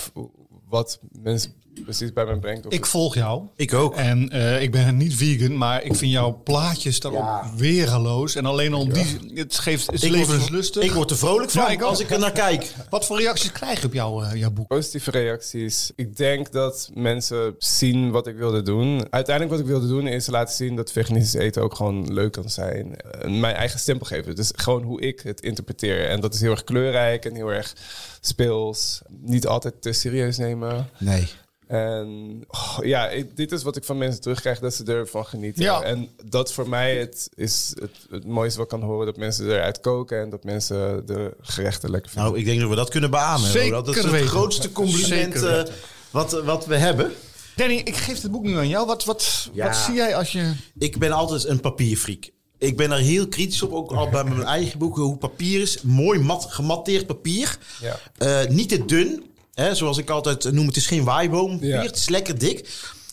wat 0.68 1.00
mensen 1.22 1.54
precies 1.84 2.12
bij 2.12 2.24
mij 2.24 2.36
brengt. 2.36 2.72
Ik 2.72 2.86
volg 2.86 3.14
jou. 3.14 3.42
Ik 3.56 3.74
ook. 3.74 3.94
En 3.94 4.30
eh, 4.30 4.62
ik 4.62 4.70
ben 4.70 4.96
niet 4.96 5.14
vegan, 5.14 5.56
maar 5.56 5.82
ik 5.82 5.94
vind 5.96 6.12
jouw 6.12 6.40
plaatjes 6.44 7.00
daarop 7.00 7.20
Ja. 7.20 7.50
weergeloos. 7.56 8.34
En 8.34 8.46
alleen 8.46 8.72
al 8.72 8.88
die, 8.88 9.04
het 9.34 9.58
geeft 9.58 9.86
het 9.90 10.02
Ik 10.02 10.14
word, 10.14 10.28
levenslustig. 10.28 10.82
ik 10.82 10.90
word 10.92 11.10
er 11.10 11.16
vrolijk 11.16 11.50
van 11.50 11.62
Ja, 11.62 11.68
ik 11.68 11.82
ook. 11.82 11.88
als 11.88 12.00
ik 12.00 12.10
er 12.10 12.18
naar 12.18 12.32
kijk. 12.32 12.74
Wat 12.90 13.06
voor 13.06 13.18
reacties 13.20 13.52
krijg 13.52 13.80
je 13.80 13.86
op 13.86 13.92
jouw, 13.92 14.22
eh, 14.22 14.34
jouw 14.34 14.50
boek? 14.50 14.66
Positieve 14.66 15.10
reacties. 15.10 15.90
Ik 15.96 16.16
denk 16.16 16.52
dat 16.52 16.90
mensen 16.94 17.54
zien 17.58 18.10
wat 18.10 18.26
ik 18.26 18.36
wilde 18.36 18.62
doen. 18.62 19.06
Uiteindelijk 19.10 19.50
wat 19.56 19.60
ik 19.60 19.72
wilde 19.72 19.86
doen 19.88 20.06
is 20.06 20.26
laten 20.26 20.54
zien 20.54 20.76
dat 20.76 20.92
veganistisch 20.92 21.40
eten 21.40 21.62
ook 21.62 21.74
gewoon 21.74 22.12
leuk 22.12 22.32
kan 22.32 22.50
zijn. 22.50 22.96
Mijn 23.26 23.54
eigen 23.54 23.78
stempel 23.80 24.06
geven. 24.06 24.34
Dus 24.36 24.52
gewoon 24.56 24.82
hoe 24.82 25.00
ik 25.00 25.20
het 25.20 25.40
interpreteer. 25.40 26.08
En 26.08 26.20
dat 26.20 26.34
is 26.34 26.40
heel 26.40 26.50
erg 26.50 26.64
kleurrijk 26.64 27.24
en 27.24 27.34
heel 27.34 27.52
erg 27.52 27.72
speels. 28.20 29.00
Niet 29.08 29.46
altijd 29.46 29.82
te 29.82 29.92
serieus 29.92 30.36
nemen. 30.38 30.88
Nee. 30.98 31.28
En 31.66 32.40
oh, 32.48 32.78
ja, 32.82 33.08
ik- 33.08 33.36
dit 33.36 33.52
is 33.52 33.62
wat 33.62 33.76
ik 33.76 33.84
van 33.84 33.98
mensen 33.98 34.20
terugkrijg, 34.20 34.58
dat 34.58 34.74
ze 34.74 34.84
ervan 34.84 35.26
genieten. 35.26 35.62
Ja. 35.62 35.82
En 35.82 36.08
dat 36.24 36.52
voor 36.52 36.68
mij 36.68 36.96
het 36.98 37.28
is 37.34 37.72
het, 37.80 37.90
het 38.10 38.24
mooiste 38.26 38.58
wat 38.58 38.72
ik 38.72 38.78
kan 38.78 38.88
horen, 38.88 39.06
dat 39.06 39.16
mensen 39.16 39.50
eruit 39.50 39.80
koken 39.80 40.20
en 40.20 40.30
dat 40.30 40.44
mensen 40.44 41.06
de 41.06 41.36
gerechten 41.40 41.90
lekker 41.90 42.10
vinden. 42.10 42.28
Nou, 42.30 42.40
ik 42.40 42.46
denk 42.46 42.60
dat 42.60 42.68
we 42.68 42.76
dat 42.76 42.90
kunnen 42.90 43.10
beamen. 43.10 43.50
Zeker 43.50 43.70
dat 43.70 43.88
is 43.88 43.96
het 44.02 44.10
weten. 44.10 44.28
grootste 44.28 44.72
compliment 44.72 45.42
eh, 45.42 45.62
wat, 46.10 46.32
wat 46.32 46.66
we 46.66 46.76
hebben. 46.76 47.12
Danny, 47.56 47.74
ik 47.74 47.96
geef 47.96 48.22
het 48.22 48.30
boek 48.30 48.42
nu 48.44 48.56
aan 48.56 48.68
jou. 48.68 48.86
Wat, 48.86 49.04
wat, 49.04 49.48
Ja. 49.52 49.66
wat 49.66 49.76
zie 49.76 49.94
jij 49.94 50.16
als 50.16 50.32
je... 50.32 50.52
Ik 50.78 50.98
ben 50.98 51.12
altijd 51.12 51.44
een 51.44 51.60
papierfreak. 51.60 52.30
Ik 52.58 52.76
ben 52.76 52.90
er 52.92 52.98
heel 52.98 53.28
kritisch 53.28 53.62
op, 53.62 53.72
ook 53.72 53.92
al 53.92 54.08
bij 54.08 54.24
mijn 54.24 54.42
eigen 54.42 54.78
boeken, 54.78 55.02
hoe 55.02 55.16
papier 55.16 55.60
is. 55.60 55.82
Mooi 55.82 56.18
mat, 56.18 56.46
gematteerd 56.48 57.06
papier. 57.06 57.58
Ja. 57.80 57.98
Eh, 58.16 58.48
niet 58.50 58.68
te 58.68 58.84
dun. 58.84 59.24
Hè, 59.56 59.74
zoals 59.74 59.98
ik 59.98 60.10
altijd 60.10 60.52
noem, 60.52 60.66
het 60.66 60.76
is 60.76 60.86
geen 60.86 61.04
waaiboompapier. 61.04 61.68
Ja. 61.68 61.82
Het 61.82 61.96
is 61.96 62.08
lekker 62.08 62.38
dik. 62.38 62.68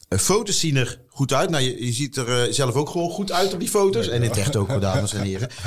Eh, 0.08 0.20
foto's 0.20 0.60
zien 0.60 0.76
er 0.76 1.00
goed 1.10 1.34
uit. 1.34 1.50
Nou, 1.50 1.64
je, 1.64 1.86
je 1.86 1.92
ziet 1.92 2.18
er 2.18 2.42
eh, 2.42 2.54
zelf 2.54 2.74
ook 2.74 2.90
gewoon 2.90 3.10
goed 3.10 3.32
uit 3.32 3.54
op 3.54 3.60
die 3.60 3.70
foto's. 3.70 4.08
En 4.08 4.22
in 4.22 4.30
het 4.30 4.38
echt 4.38 4.56
ook, 4.56 4.82
dames 4.82 5.14
en 5.14 5.22
heren. 5.22 5.50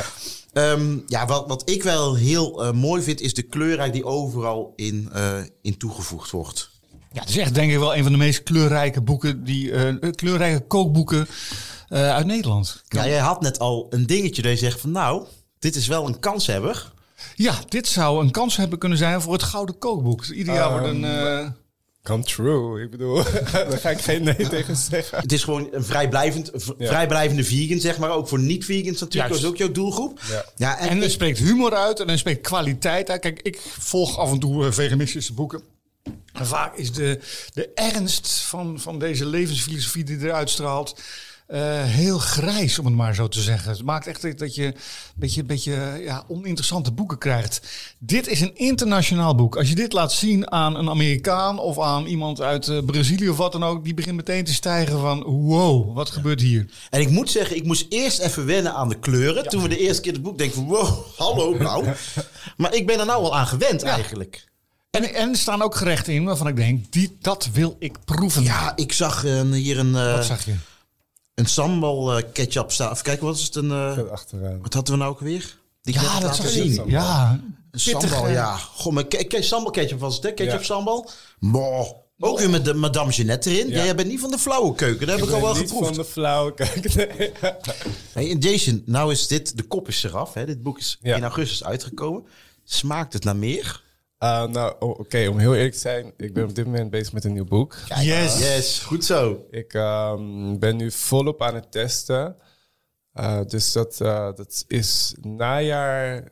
Ehm, 0.53 0.99
ja, 1.07 1.27
wat, 1.27 1.47
wat 1.47 1.71
ik 1.71 1.83
wel 1.83 2.15
heel 2.15 2.65
eh, 2.65 2.73
mooi 2.73 3.03
vind, 3.03 3.21
is 3.21 3.35
de 3.35 3.43
kleurrijk 3.43 3.93
die 3.93 4.05
overal 4.05 4.73
in, 4.77 5.09
eh, 5.13 5.39
in 5.63 5.77
toegevoegd 5.77 6.31
wordt. 6.31 6.71
Ja, 7.13 7.21
het 7.21 7.29
is 7.29 7.37
echt 7.37 7.55
denk 7.55 7.73
ik 7.73 7.79
wel 7.79 7.97
een 7.97 8.03
van 8.03 8.13
de 8.13 8.19
meest 8.19 8.43
kleurrijke 8.43 9.03
boeken, 9.03 9.45
die, 9.45 9.73
eh, 9.73 10.11
kleurrijke 10.11 10.67
kookboeken 10.67 11.29
eh, 11.89 12.11
uit 12.11 12.27
Nederland. 12.27 12.83
Ja, 12.89 13.07
jij 13.07 13.19
had 13.19 13.41
net 13.41 13.59
al 13.59 13.87
een 13.91 14.07
dingetje 14.07 14.43
dat 14.43 14.53
je 14.53 14.59
zegt 14.59 14.81
van 14.81 14.91
nou, 14.91 15.27
dit 15.59 15.77
is 15.77 15.87
wel 15.87 16.07
een 16.07 16.19
kanshebber. 16.19 16.93
Ja, 17.39 17.55
dit 17.69 17.87
zou 17.87 18.25
een 18.25 18.31
kans 18.31 18.57
hebben 18.57 18.79
kunnen 18.79 18.99
zijn 18.99 19.21
voor 19.21 19.33
het 19.33 19.43
Gouden 19.43 19.79
Kookboek. 19.79 20.19
Dus 20.19 20.31
ieder 20.31 20.55
jaar 20.55 20.71
wordt 20.71 20.87
een... 20.87 21.05
eh, 21.05 21.47
Come 22.03 22.23
true, 22.23 22.83
ik 22.83 22.91
bedoel, 22.91 23.23
daar 23.53 23.79
ga 23.79 23.91
ik 23.91 24.01
geen 24.01 24.23
nee 24.25 24.49
tegen 24.49 24.77
zeggen. 24.77 25.19
Het 25.21 25.33
is 25.33 25.45
gewoon 25.45 25.69
een 25.73 25.85
vrijblijvend, 25.85 26.51
Ja. 26.79 26.87
vrijblijvende 26.87 27.45
vegan, 27.45 27.81
zeg 27.81 27.99
maar. 27.99 28.11
Ook 28.11 28.29
voor 28.29 28.39
niet-vegans 28.39 29.01
natuurlijk. 29.01 29.13
Juist. 29.13 29.31
Dat 29.33 29.39
is 29.43 29.47
ook 29.49 29.57
jouw 29.57 29.73
doelgroep. 29.73 30.21
Ja. 30.31 30.45
Ja, 30.57 30.79
en, 30.79 30.89
En 30.89 31.03
er 31.03 31.11
spreekt 31.11 31.39
humor 31.39 31.75
uit 31.75 32.01
en 32.01 32.09
er 32.09 32.19
spreekt 32.19 32.41
kwaliteit 32.47 33.11
uit. 33.11 33.21
Kijk, 33.21 33.41
ik 33.43 33.61
volg 33.79 34.19
af 34.19 34.33
en 34.33 34.39
toe 34.39 34.67
eh, 34.67 34.73
veganistische 34.73 35.33
boeken. 35.33 35.61
En 36.33 36.47
vaak 36.47 36.77
is 36.77 36.93
de, 36.93 37.21
de 37.55 37.69
ernst 37.75 38.29
van, 38.41 38.81
van 38.81 38.99
deze 38.99 39.27
levensfilosofie 39.27 40.05
die 40.05 40.19
eruit 40.21 40.51
straalt... 40.51 41.01
eh, 41.47 41.85
heel 41.85 42.19
grijs, 42.19 42.79
om 42.79 42.85
het 42.85 42.95
maar 42.95 43.15
zo 43.15 43.29
te 43.29 43.41
zeggen. 43.41 43.71
Het 43.71 43.83
maakt 43.83 44.07
echt 44.07 44.39
dat 44.39 44.55
je 44.55 44.65
een 44.65 44.75
beetje, 45.15 45.45
beetje 45.45 46.01
ja, 46.05 46.25
oninteressante 46.29 46.93
boeken 46.93 47.19
krijgt. 47.19 47.61
Dit 47.99 48.29
is 48.29 48.41
een 48.41 48.57
internationaal 48.57 49.35
boek. 49.35 49.57
Als 49.57 49.69
je 49.69 49.75
dit 49.75 49.93
laat 49.93 50.13
zien 50.13 50.51
aan 50.51 50.77
een 50.77 50.91
Amerikaan 50.91 51.59
of 51.59 51.81
aan 51.81 52.07
iemand 52.07 52.41
uit 52.41 52.69
eh, 52.69 52.79
Brazilië 52.85 53.29
of 53.29 53.37
wat 53.37 53.53
dan 53.53 53.65
ook, 53.65 53.85
die 53.85 53.95
begint 53.95 54.17
meteen 54.17 54.45
te 54.45 54.55
stijgen 54.55 55.01
van 55.01 55.23
wow, 55.23 55.95
wat 55.95 56.11
gebeurt 56.11 56.41
hier? 56.41 56.67
En 56.91 57.01
ik 57.01 57.11
moet 57.11 57.31
zeggen, 57.31 57.57
ik 57.57 57.65
moest 57.65 57.87
eerst 57.89 58.19
even 58.19 58.47
wennen 58.47 58.75
aan 58.75 58.89
de 58.89 58.99
kleuren. 58.99 59.49
Toen 59.49 59.63
we 59.63 59.69
de 59.69 59.79
eerste 59.79 60.03
keer 60.03 60.13
het 60.13 60.23
boek 60.23 60.39
denken 60.39 60.57
van 60.57 60.67
wow, 60.67 61.07
hallo 61.17 61.57
nou. 61.57 61.87
maar 62.57 62.75
ik 62.75 62.87
ben 62.87 62.99
er 62.99 63.07
nou 63.07 63.23
al 63.23 63.37
aan 63.37 63.47
gewend 63.47 63.83
eigenlijk. 63.83 64.45
En, 64.91 65.15
en 65.15 65.29
er 65.29 65.37
staan 65.37 65.63
ook 65.63 65.75
gerechten 65.75 66.13
in 66.13 66.25
waarvan 66.25 66.49
ik 66.49 66.57
denk, 66.57 66.93
die, 66.93 67.17
dat 67.21 67.49
wil 67.53 67.77
ik 67.79 67.97
proeven. 68.05 68.43
Ja, 68.43 68.73
ik 68.77 68.93
zag 68.93 69.23
hier 69.53 69.79
een, 69.79 69.97
eh, 69.97 70.15
Wat 70.15 70.25
zag 70.25 70.45
je? 70.45 70.55
Een 71.37 71.47
sambal 71.47 72.17
eh, 72.17 72.23
ketchup 72.33 72.73
staan. 72.73 72.91
Even 72.93 73.05
kijken, 73.05 73.27
wat 73.27 73.37
is 73.37 73.43
het? 73.45 73.55
Een, 73.55 73.71
eh, 73.71 74.11
achteraan. 74.11 74.59
wat 74.63 74.75
hadden 74.75 74.93
we 74.95 74.99
nou 75.01 75.11
ook 75.13 75.21
weer? 75.21 75.59
Die 75.83 75.95
Ja, 75.95 76.03
dat 76.03 76.23
laten 76.23 76.43
zag 76.43 76.49
zien. 76.53 76.83
Ja, 76.87 77.31
Een 77.31 77.81
pittig, 77.85 78.01
sambal, 78.11 78.29
ja. 78.29 78.57
Goh, 78.57 78.93
maar 78.93 79.07
ke- 79.07 79.25
ke- 79.25 79.43
sambal 79.43 79.71
ketchup 79.73 80.01
was 80.01 80.15
het, 80.15 80.25
hè? 80.25 80.33
Ketchup 80.33 80.59
Ja. 80.59 80.65
sambal. 80.65 81.11
Boah. 81.41 81.87
Ook 82.19 82.39
weer 82.39 82.51
met 82.51 82.65
de 82.65 82.75
Madame 82.75 83.11
Jeannette 83.13 83.51
erin. 83.51 83.69
Ja. 83.69 83.85
Jij 83.85 83.95
bent 83.95 84.09
niet 84.09 84.21
van 84.21 84.31
de 84.31 84.39
flauwe 84.39 84.75
keuken. 84.75 85.07
Dat 85.07 85.19
heb 85.19 85.29
ik, 85.29 85.35
al 85.35 85.41
wel 85.41 85.55
niet 85.55 85.63
geproefd. 85.63 85.87
van 85.87 85.95
de 85.97 86.05
flauwe 86.05 86.55
kijk. 86.55 86.95
Nee. 86.95 87.33
Hey, 88.13 88.31
en 88.31 88.39
Jason, 88.39 88.83
nou 88.87 89.13
is 89.13 89.27
dit, 89.27 89.57
de 89.57 89.63
kop 89.63 89.89
is 89.89 90.03
eraf. 90.05 90.35
Hè? 90.35 90.47
Dit 90.47 90.63
boek 90.63 90.79
is 90.79 90.99
Ja. 91.03 91.17
in 91.17 91.23
augustus 91.23 91.65
uitgekomen. 91.65 92.25
Smaakt 92.65 93.13
het 93.13 93.25
naar 93.25 93.37
meer? 93.37 93.83
Uh, 94.19 94.47
nou, 94.47 94.75
oké, 94.79 95.27
om 95.29 95.39
heel 95.39 95.55
eerlijk 95.55 95.73
te 95.73 95.79
zijn, 95.79 96.13
ik 96.17 96.35
ben 96.35 96.45
op 96.45 96.55
dit 96.55 96.65
moment 96.65 96.91
bezig 96.91 97.13
met 97.13 97.25
een 97.25 97.33
nieuw 97.33 97.45
boek. 97.45 97.77
Yes. 98.01 98.39
Yes, 98.39 98.79
goed 98.79 99.05
zo. 99.05 99.47
Ik 99.51 99.75
ehm, 99.75 100.59
ben 100.59 100.77
nu 100.77 100.91
volop 100.91 101.43
aan 101.43 101.55
het 101.55 101.73
testen. 101.73 102.37
Uh, 103.15 103.41
dus 103.47 103.73
dat, 103.73 103.99
uh, 104.03 104.29
dat 104.35 104.65
is 104.67 105.15
najaar 105.21 106.31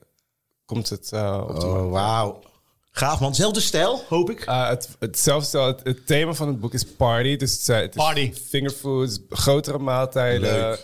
komt 0.65 0.89
het 0.89 1.11
uh, 1.15 1.45
op 1.49 1.61
de 1.61 1.67
Oh, 1.67 1.91
wauw. 1.91 2.43
Gaaf 2.91 3.21
man. 3.21 3.35
Zelfde 3.35 3.61
stijl, 3.61 4.05
hoop 4.09 4.31
ik. 4.31 4.47
Uh, 4.49 4.69
het, 4.69 4.89
hetzelfde 4.99 5.47
stel, 5.47 5.67
het, 5.67 5.81
het, 5.83 6.07
thema 6.07 6.33
van 6.33 6.49
het 6.49 6.61
boek 6.61 6.75
is 6.75 6.87
party. 6.87 7.37
Dus 7.37 7.67
het, 7.67 7.67
het 7.67 7.95
is 7.97 8.03
Party. 8.03 8.33
fingerfoods, 8.33 9.19
grotere 9.29 9.79
maaltijden, 9.79 10.79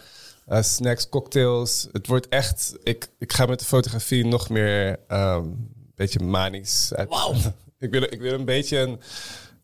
uh, 0.49 0.63
snacks, 0.63 1.09
cocktails. 1.09 1.89
Het 1.93 2.07
wordt 2.07 2.29
echt... 2.29 2.75
Ik, 2.83 3.09
ik 3.19 3.33
ga 3.33 3.47
met 3.47 3.59
de 3.59 3.65
fotografie 3.65 4.27
nog 4.27 4.49
meer 4.49 4.99
um, 5.09 5.69
beetje 6.01 6.25
manisch. 6.25 6.93
Wauw. 7.09 7.35
ik, 7.79 7.91
wil, 7.91 8.03
ik 8.03 8.21
wil 8.21 8.33
een 8.33 8.45
beetje 8.45 8.79
een... 8.79 9.01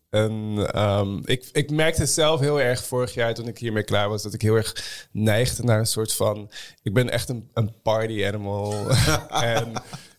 een 0.09 0.81
um, 0.83 1.21
ik, 1.25 1.49
ik 1.51 1.71
merkte 1.71 2.05
zelf 2.05 2.39
heel 2.39 2.61
erg 2.61 2.83
vorig 2.83 3.13
jaar 3.13 3.33
toen 3.33 3.47
ik 3.47 3.57
hiermee 3.57 3.83
klaar 3.83 4.09
was... 4.09 4.23
dat 4.23 4.33
ik 4.33 4.41
heel 4.41 4.55
erg 4.55 5.07
neigde 5.11 5.63
naar 5.63 5.79
een 5.79 5.87
soort 5.87 6.13
van... 6.13 6.49
Ik 6.83 6.93
ben 6.93 7.09
echt 7.09 7.29
een, 7.29 7.49
een 7.53 7.81
party 7.81 8.25
animal. 8.25 8.89
en 9.29 9.73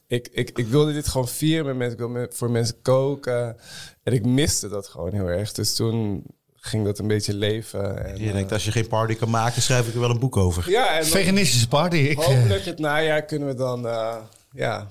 ik, 0.07 0.29
ik, 0.33 0.59
ik 0.59 0.67
wilde 0.67 0.93
dit 0.93 1.09
gewoon 1.09 1.29
vieren 1.29 1.67
met 1.67 1.77
mensen. 1.77 1.99
Ik 1.99 2.13
wilde 2.13 2.29
voor 2.31 2.51
mensen 2.51 2.83
koken. 2.83 3.57
En 4.03 4.13
ik 4.13 4.25
miste 4.25 4.69
dat 4.69 4.89
gewoon 4.89 5.13
heel 5.13 5.27
erg. 5.27 5.53
Dus 5.53 5.75
toen 5.75 6.25
ging 6.55 6.85
dat 6.85 6.99
een 6.99 7.07
beetje 7.07 7.35
leven. 7.35 8.05
En, 8.07 8.25
je 8.25 8.33
denkt, 8.33 8.53
als 8.53 8.65
je 8.65 8.73
geen 8.73 8.89
party 8.89 9.15
kan 9.15 9.31
maken, 9.31 9.63
schrijf 9.63 9.89
ik 9.89 9.95
er 9.95 10.01
wel 10.01 10.11
een 10.11 10.19
boek 10.19 10.37
over. 10.37 10.71
Ja, 10.71 10.99
en 10.99 11.07
Veganistische 11.07 11.69
party. 11.69 11.97
Ik, 11.97 12.19
eh, 12.19 12.25
hopelijk 12.25 12.65
het 12.65 12.79
najaar 12.79 13.23
kunnen 13.23 13.49
we 13.49 13.55
dan 13.55 13.87
uh, 13.87 14.17
ja, 14.53 14.91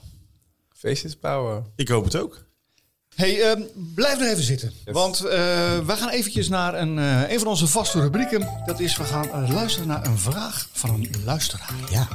feestjes 0.77 1.19
bouwen. 1.19 1.73
Ik 1.75 1.87
hoop 1.87 2.03
het 2.03 2.17
ook. 2.17 2.45
Hey, 3.15 3.35
uh, 3.35 3.65
blijf 3.95 4.19
nog 4.19 4.27
even 4.27 4.43
zitten. 4.43 4.71
Yes. 4.85 4.93
Want 4.93 5.21
uh, 5.23 5.29
we 5.79 5.93
gaan 5.95 6.09
eventjes 6.09 6.49
naar 6.49 6.73
een, 6.73 6.97
uh, 6.97 7.31
een 7.31 7.39
van 7.39 7.47
onze 7.47 7.67
vaste 7.67 8.01
rubrieken. 8.01 8.61
Dat 8.65 8.79
is, 8.79 8.97
we 8.97 9.03
gaan 9.03 9.53
luisteren 9.53 9.87
naar 9.87 10.05
een 10.05 10.17
vraag 10.17 10.69
van 10.71 10.89
een 10.89 11.09
luisteraar. 11.25 11.73
Ja. 11.89 12.07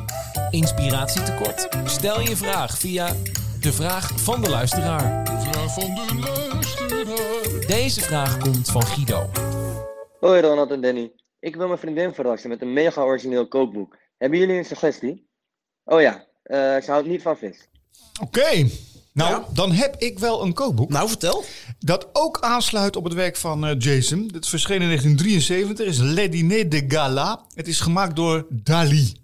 Inspiratietekort? 0.50 1.68
Stel 1.84 2.20
je 2.20 2.36
vraag 2.36 2.78
via 2.78 3.16
de 3.60 3.72
vraag 3.72 4.20
van 4.20 4.42
de 4.42 4.48
luisteraar. 4.48 5.24
De 5.24 5.50
vraag 5.50 5.74
van 5.74 5.94
de 5.94 6.18
luisteraar. 6.18 7.66
Deze 7.66 8.00
vraag 8.00 8.38
komt 8.38 8.70
van 8.70 8.82
Guido. 8.82 9.30
Hoi 10.20 10.40
Ronald 10.40 10.70
en 10.70 10.80
Danny. 10.80 11.12
Ik 11.40 11.56
wil 11.56 11.66
mijn 11.66 11.78
vriendin 11.78 12.14
verrassen 12.14 12.50
met 12.50 12.62
een 12.62 12.72
mega 12.72 13.02
origineel 13.02 13.48
kookboek. 13.48 13.96
Hebben 14.18 14.38
jullie 14.38 14.56
een 14.56 14.64
suggestie? 14.64 15.28
Oh 15.84 16.00
ja, 16.00 16.26
uh, 16.44 16.82
ze 16.82 16.90
houdt 16.90 17.06
niet 17.06 17.22
van 17.22 17.36
vis. 17.36 17.70
Oké. 18.20 18.38
Okay. 18.38 18.70
Nou, 19.12 19.30
ja. 19.30 19.46
dan 19.52 19.72
heb 19.72 19.96
ik 19.98 20.18
wel 20.18 20.42
een 20.42 20.52
kookboek. 20.52 20.90
Nou, 20.90 21.08
vertel. 21.08 21.44
Dat 21.78 22.08
ook 22.12 22.40
aansluit 22.40 22.96
op 22.96 23.04
het 23.04 23.12
werk 23.12 23.36
van 23.36 23.68
uh, 23.68 23.74
Jason. 23.78 24.28
Dit 24.28 24.48
verscheen 24.48 24.80
in 24.80 24.86
1973. 24.86 25.86
is 25.86 25.98
Le 25.98 26.28
Dîner 26.28 26.68
de 26.68 26.84
Gala. 26.88 27.40
Het 27.54 27.68
is 27.68 27.80
gemaakt 27.80 28.16
door 28.16 28.46
Dali. 28.48 29.20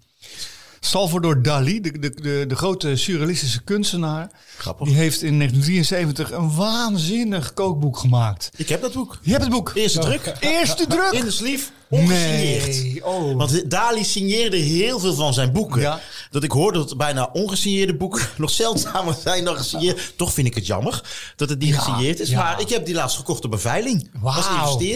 Salvador 0.79 1.41
Dali, 1.41 1.81
de, 1.81 1.99
de, 1.99 2.09
de, 2.09 2.45
de 2.47 2.55
grote 2.55 2.95
surrealistische 2.95 3.63
kunstenaar. 3.63 4.31
Grappig. 4.57 4.87
Die 4.87 4.95
heeft 4.95 5.21
in 5.21 5.37
1973 5.37 6.31
een 6.31 6.55
waanzinnig 6.55 7.53
kookboek 7.53 7.97
gemaakt. 7.97 8.49
Ik 8.55 8.69
heb 8.69 8.81
dat 8.81 8.93
boek. 8.93 9.19
Je 9.21 9.31
hebt 9.31 9.43
het 9.43 9.51
boek. 9.51 9.71
Eerste 9.75 9.99
druk. 9.99 10.33
Eerste 10.39 10.87
druk. 10.87 11.11
In 11.11 11.25
de 11.25 11.31
sleeve. 11.31 11.71
Ongesigneerd. 11.89 12.83
Nee. 12.83 13.05
Oh. 13.05 13.35
Want 13.37 13.69
Dali 13.69 14.03
signeerde 14.03 14.57
heel 14.57 14.99
veel 14.99 15.13
van 15.13 15.33
zijn 15.33 15.51
boeken. 15.51 15.81
Ja. 15.81 15.99
Dat 16.31 16.43
ik 16.43 16.51
hoorde 16.51 16.77
dat 16.77 16.97
bijna 16.97 17.29
ongesigneerde 17.33 17.95
boeken 17.95 18.21
nog 18.37 18.49
zeldzamer 18.49 19.15
zijn 19.23 19.45
dan 19.45 19.55
gesigneerd. 19.55 20.13
Toch 20.15 20.33
vind 20.33 20.47
ik 20.47 20.55
het 20.55 20.65
jammer 20.65 21.01
dat 21.35 21.49
het 21.49 21.59
niet 21.59 21.69
ja. 21.69 21.79
gesigneerd 21.79 22.19
is. 22.19 22.29
Ja. 22.29 22.37
Maar 22.37 22.61
ik 22.61 22.69
heb 22.69 22.85
die 22.85 22.95
laatst 22.95 23.17
gekocht 23.17 23.45
op 23.45 23.53
een 23.53 23.59
veiling. 23.59 24.09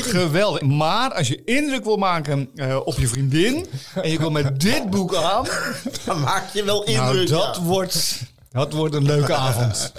Geweldig. 0.06 0.62
Maar 0.62 1.14
als 1.14 1.28
je 1.28 1.42
indruk 1.46 1.84
wil 1.84 1.98
maken 1.98 2.50
uh, 2.56 2.78
op 2.86 2.98
je 3.00 3.08
vriendin. 3.08 3.66
en 3.96 4.10
je 4.10 4.18
komt 4.18 4.34
met 4.34 4.60
dit 4.60 4.90
boek 4.90 5.16
aan. 5.16 5.46
dan 6.06 6.22
maak 6.22 6.54
je 6.54 6.64
wel 6.64 6.84
indruk. 6.84 7.30
Nou, 7.30 7.46
dat, 7.46 7.58
wordt, 7.58 8.22
dat 8.54 8.74
wordt 8.74 8.96
een 8.96 9.06
leuke 9.06 9.34
avond. 9.48 9.92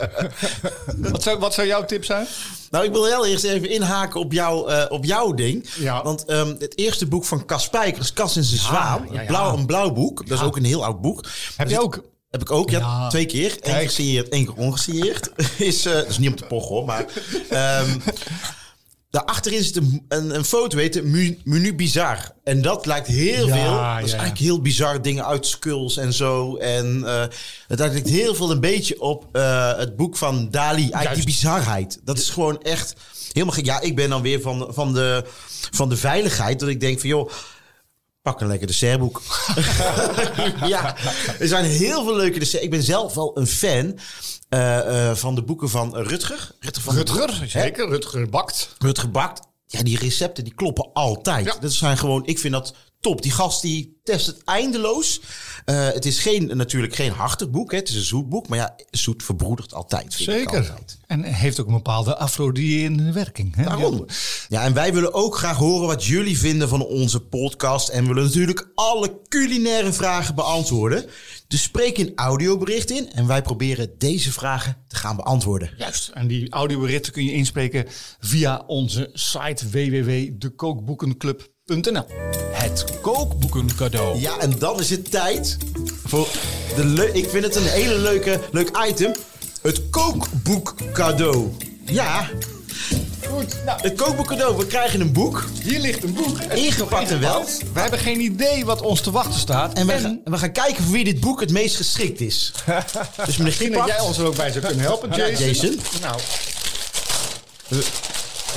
wat, 0.96 1.22
zou, 1.22 1.38
wat 1.38 1.54
zou 1.54 1.66
jouw 1.66 1.84
tip 1.84 2.04
zijn? 2.04 2.26
Nou, 2.70 2.84
ik 2.84 2.92
wil 2.92 3.04
heel 3.04 3.26
eerst 3.26 3.44
even 3.44 3.70
inhaken 3.70 4.20
op, 4.20 4.32
jou, 4.32 4.70
uh, 4.72 4.84
op 4.88 5.04
jouw 5.04 5.32
ding. 5.32 5.68
Ja. 5.78 6.02
Want 6.02 6.30
um, 6.30 6.56
het 6.58 6.78
eerste 6.78 7.06
boek 7.06 7.24
van 7.24 7.44
Cas 7.44 7.62
Spijkers, 7.62 8.12
Cas 8.12 8.36
en 8.36 8.44
zijn 8.44 8.60
Zwaan, 8.60 9.08
ja, 9.12 9.24
blauw, 9.24 9.56
een 9.56 9.66
blauw 9.66 9.92
boek. 9.92 10.28
Dat 10.28 10.38
is 10.38 10.44
ook 10.44 10.56
een 10.56 10.64
heel 10.64 10.84
oud 10.84 11.00
boek. 11.00 11.24
Heb 11.56 11.70
je 11.70 11.80
ook? 11.80 12.02
Heb 12.30 12.40
ik 12.40 12.50
ook, 12.50 12.70
ja, 12.70 13.08
twee 13.08 13.26
keer. 13.26 13.56
Eén 13.60 13.74
gesigneerd, 13.74 14.28
één 14.28 14.44
keer 14.44 14.54
ongesigneerd. 14.54 15.30
is, 15.58 15.86
uh, 15.86 15.92
dat 15.92 16.06
is 16.06 16.18
niet 16.18 16.30
om 16.30 16.36
te 16.36 16.44
pochen 16.44 16.74
hoor, 16.74 16.84
maar... 16.84 17.04
Um, 17.80 18.02
Daarachterin 19.14 19.62
zit 19.62 19.76
een, 19.76 20.04
een, 20.08 20.34
een 20.34 20.44
foto, 20.44 20.76
weet 20.76 20.94
je, 20.94 21.36
menu 21.44 21.74
bizar. 21.74 22.32
En 22.44 22.62
dat 22.62 22.86
lijkt 22.86 23.06
heel 23.06 23.46
ja, 23.46 23.54
veel. 23.54 23.70
Dat 23.70 23.80
ja. 23.80 23.98
is 23.98 24.10
eigenlijk 24.10 24.40
heel 24.40 24.60
bizar 24.60 25.02
dingen 25.02 25.26
uit 25.26 25.46
skulls 25.46 25.96
en 25.96 26.12
zo. 26.12 26.56
En 26.56 27.00
uh, 27.04 27.24
het 27.68 27.78
lijkt 27.78 28.08
heel 28.08 28.34
veel 28.34 28.50
een 28.50 28.60
beetje 28.60 29.00
op 29.00 29.28
uh, 29.32 29.76
het 29.76 29.96
boek 29.96 30.16
van 30.16 30.50
Dali. 30.50 30.76
Eigenlijk 30.76 31.02
Juist. 31.02 31.16
die 31.16 31.24
bizarheid. 31.24 32.00
Dat 32.04 32.18
is 32.18 32.30
gewoon 32.30 32.62
echt 32.62 32.94
helemaal 33.32 33.54
gek. 33.54 33.66
Ja, 33.66 33.80
ik 33.80 33.96
ben 33.96 34.10
dan 34.10 34.22
weer 34.22 34.40
van, 34.40 34.66
van, 34.68 34.92
de, 34.94 35.24
van 35.70 35.88
de 35.88 35.96
veiligheid. 35.96 36.60
Dat 36.60 36.68
ik 36.68 36.80
denk 36.80 37.00
van, 37.00 37.08
joh... 37.08 37.30
Pak 38.22 38.40
een 38.40 38.46
lekker 38.46 38.66
dessertboek. 38.66 39.22
ja, 40.66 40.96
er 41.38 41.48
zijn 41.48 41.64
heel 41.64 42.04
veel 42.04 42.16
leuke 42.16 42.38
desserts. 42.38 42.64
Ik 42.64 42.70
ben 42.70 42.82
zelf 42.82 43.14
wel 43.14 43.38
een 43.38 43.46
fan 43.46 43.98
van 45.14 45.34
de 45.34 45.42
boeken 45.42 45.68
van 45.70 45.96
Rutger. 45.96 46.50
Rutger, 46.60 46.82
van 46.82 46.94
Rutger 46.94 47.42
zeker. 47.46 47.84
Hè? 47.84 47.90
Rutger 47.90 48.28
bakt. 48.28 48.76
Rutger 48.78 49.10
bakt. 49.10 49.40
Ja, 49.66 49.82
die 49.82 49.98
recepten 49.98 50.44
die 50.44 50.54
kloppen 50.54 50.90
altijd. 50.92 51.44
Ja. 51.44 51.56
Dat 51.60 51.72
zijn 51.72 51.98
gewoon, 51.98 52.26
ik 52.26 52.38
vind 52.38 52.52
dat 52.52 52.74
top. 53.00 53.22
Die 53.22 53.32
gast 53.32 53.62
die 53.62 54.00
test 54.04 54.26
het 54.26 54.44
eindeloos. 54.44 55.20
Uh, 55.64 55.86
het 55.86 56.04
is 56.04 56.18
geen, 56.18 56.56
natuurlijk 56.56 56.94
geen 56.94 57.10
hartig 57.10 57.50
boek. 57.50 57.70
Hè. 57.70 57.76
Het 57.76 57.88
is 57.88 57.94
een 57.94 58.02
zoet 58.02 58.28
boek. 58.28 58.48
Maar 58.48 58.58
ja, 58.58 58.76
zoet 58.90 59.22
verbroedert 59.22 59.74
altijd. 59.74 60.12
Zeker. 60.12 60.58
Altijd. 60.58 60.98
En 61.06 61.22
heeft 61.22 61.60
ook 61.60 61.66
een 61.66 61.72
bepaalde 61.72 62.16
afrodierende 62.16 63.12
werking. 63.12 63.54
Hè? 63.56 63.64
Daarom. 63.64 64.06
Ja, 64.48 64.62
en 64.62 64.74
wij 64.74 64.94
willen 64.94 65.14
ook 65.14 65.36
graag 65.36 65.56
horen 65.56 65.86
wat 65.86 66.04
jullie 66.04 66.38
vinden 66.38 66.68
van 66.68 66.84
onze 66.84 67.20
podcast. 67.20 67.88
En 67.88 68.06
willen 68.06 68.24
natuurlijk 68.24 68.70
alle 68.74 69.20
culinaire 69.28 69.92
vragen 69.92 70.34
beantwoorden. 70.34 71.04
Dus 71.48 71.62
spreek 71.62 71.98
een 71.98 72.12
audiobericht 72.14 72.90
in. 72.90 73.12
En 73.12 73.26
wij 73.26 73.42
proberen 73.42 73.98
deze 73.98 74.32
vragen 74.32 74.76
te 74.88 74.96
gaan 74.96 75.16
beantwoorden. 75.16 75.70
Juist. 75.76 76.08
En 76.08 76.26
die 76.26 76.50
audioberichten 76.50 77.12
kun 77.12 77.24
je 77.24 77.32
inspreken 77.32 77.84
via 78.18 78.62
onze 78.66 79.10
site 79.12 79.68
www.dekookboekenclub.nl. 79.68 81.52
Het 81.66 83.00
kookboeken 83.00 83.74
cadeau. 83.76 84.18
Ja, 84.18 84.38
en 84.38 84.58
dan 84.58 84.80
is 84.80 84.90
het 84.90 85.10
tijd 85.10 85.56
voor 86.04 86.28
de 86.76 86.84
le 86.84 87.12
Ik 87.12 87.28
vind 87.28 87.44
het 87.44 87.56
een 87.56 87.66
hele 87.66 87.98
leuke 87.98 88.40
leuk 88.52 88.70
item. 88.88 89.12
Het 89.62 89.90
kookboek 89.90 90.74
cadeau. 90.92 91.56
Ja. 91.84 92.30
Goed. 93.26 93.56
Nou, 93.64 93.80
het 93.80 93.94
kookboek 93.94 94.26
cadeau. 94.26 94.56
We 94.56 94.66
krijgen 94.66 95.00
een 95.00 95.12
boek. 95.12 95.44
Hier 95.62 95.80
ligt 95.80 96.02
een 96.02 96.14
boek. 96.14 96.38
Ingepakt 96.38 97.10
en 97.10 97.20
wel. 97.20 97.44
We 97.72 97.80
hebben 97.80 97.98
geen 97.98 98.20
idee 98.20 98.64
wat 98.64 98.80
ons 98.82 99.00
te 99.00 99.10
wachten 99.10 99.40
staat. 99.40 99.72
En 99.72 99.86
we, 99.86 99.92
en... 99.92 100.00
Gaan, 100.00 100.20
we 100.24 100.38
gaan 100.38 100.52
kijken 100.52 100.84
voor 100.84 100.92
wie 100.92 101.04
dit 101.04 101.20
boek 101.20 101.40
het 101.40 101.50
meest 101.50 101.76
geschikt 101.76 102.20
is. 102.20 102.52
dus 103.26 103.36
misschien 103.36 103.72
dat 103.72 103.86
jij 103.86 104.00
ons 104.00 104.18
er 104.18 104.24
ook 104.24 104.36
bij 104.36 104.52
zou 104.52 104.64
kunnen 104.64 104.84
helpen, 104.84 105.10
Jason. 105.10 105.46
Ja, 105.46 105.46
Jason. 105.46 105.80
Nou. 106.00 106.20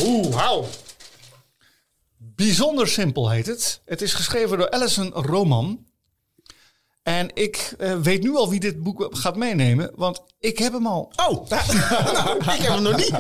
Oeh, 0.01 0.35
hou. 0.35 0.65
Bijzonder 2.37 2.87
simpel 2.87 3.29
heet 3.29 3.45
het. 3.45 3.81
Het 3.85 4.01
is 4.01 4.13
geschreven 4.13 4.57
door 4.57 4.69
Alison 4.69 5.11
Roman. 5.11 5.85
En 7.03 7.29
ik 7.33 7.73
eh, 7.77 7.95
weet 7.95 8.23
nu 8.23 8.35
al 8.35 8.49
wie 8.49 8.59
dit 8.59 8.83
boek 8.83 9.07
gaat 9.11 9.35
meenemen, 9.35 9.91
want 9.95 10.23
ik 10.39 10.57
heb 10.57 10.73
hem 10.73 10.87
al. 10.87 11.11
Oh, 11.15 11.49
nou, 11.49 12.37
ik 12.37 12.61
heb 12.61 12.73
hem 12.73 12.81
nog 12.81 12.95
niet. 12.95 13.19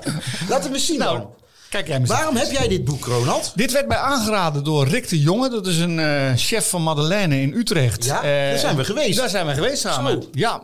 Laten 0.49 0.71
we 0.71 0.79
zien 0.79 0.99
Nou, 0.99 1.17
dan. 1.17 1.35
Kijk 1.69 1.87
jij. 1.87 2.05
Waarom 2.05 2.35
heb 2.35 2.51
jij 2.51 2.67
dit 2.67 2.85
boek, 2.85 3.05
Ronald? 3.05 3.51
Dit 3.55 3.71
werd 3.71 3.87
mij 3.87 3.97
aangeraden 3.97 4.63
door 4.63 4.87
Rick 4.87 5.09
de 5.09 5.19
Jonge. 5.19 5.49
Dat 5.49 5.67
is 5.67 5.77
een 5.77 5.99
eh, 5.99 6.31
chef 6.35 6.69
van 6.69 6.83
Madeleine 6.83 7.41
in 7.41 7.53
Utrecht. 7.53 8.05
Ja, 8.05 8.15
Eh, 8.17 8.23
daar 8.49 8.57
zijn 8.57 8.75
we 8.75 8.83
geweest. 8.83 9.17
Daar 9.17 9.29
zijn 9.29 9.45
we 9.47 9.53
geweest 9.53 9.81
samen. 9.81 10.21
Zo. 10.21 10.27
Ja, 10.31 10.63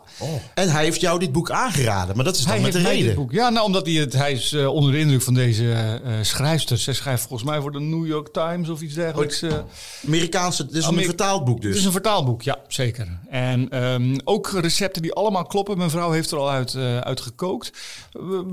En 0.54 0.68
hij 0.68 0.84
heeft 0.84 1.00
jou 1.00 1.18
dit 1.18 1.32
boek 1.32 1.50
aangeraden, 1.50 2.16
maar 2.16 2.24
dat 2.24 2.36
is 2.36 2.42
dan 2.44 2.52
hij 2.52 2.60
met 2.62 2.72
de 2.72 2.82
reden. 2.82 3.14
boek. 3.14 3.32
Ja, 3.32 3.48
nou, 3.50 3.66
omdat 3.66 3.86
hij 3.86 3.94
het, 3.94 4.12
hij 4.12 4.32
is 4.32 4.52
eh, 4.52 4.66
onder 4.74 4.92
de 4.92 4.98
indruk 4.98 5.22
van 5.22 5.34
deze 5.34 6.00
schrijfster. 6.22 6.78
Zij 6.78 6.94
schrijft 6.94 7.26
volgens 7.26 7.50
mij 7.50 7.60
voor 7.60 7.72
de 7.72 7.80
New 7.80 8.06
York 8.06 8.28
Times 8.32 8.68
of 8.68 8.80
iets 8.80 8.94
dergelijks. 8.94 9.42
eh. 9.42 9.52
Amerikaanse, 10.06 10.66
dit 10.66 10.74
is 10.76 10.86
een 10.86 11.02
vertaald 11.04 11.44
boek 11.44 11.54
Het 11.54 11.62
dus. 11.62 11.76
is 11.78 11.84
een 11.84 11.92
vertaalboek, 11.92 12.42
ja, 12.42 12.58
zeker. 12.68 13.08
En 13.30 13.68
ehm, 13.70 14.16
ook 14.24 14.50
recepten 14.60 15.02
die 15.02 15.12
allemaal 15.12 15.44
kloppen. 15.46 15.78
Mijn 15.78 15.90
vrouw 15.90 16.10
heeft 16.10 16.30
er 16.30 16.38
al 16.38 16.50
uit, 16.50 16.76
uit 17.00 17.20
gekookt. 17.20 17.70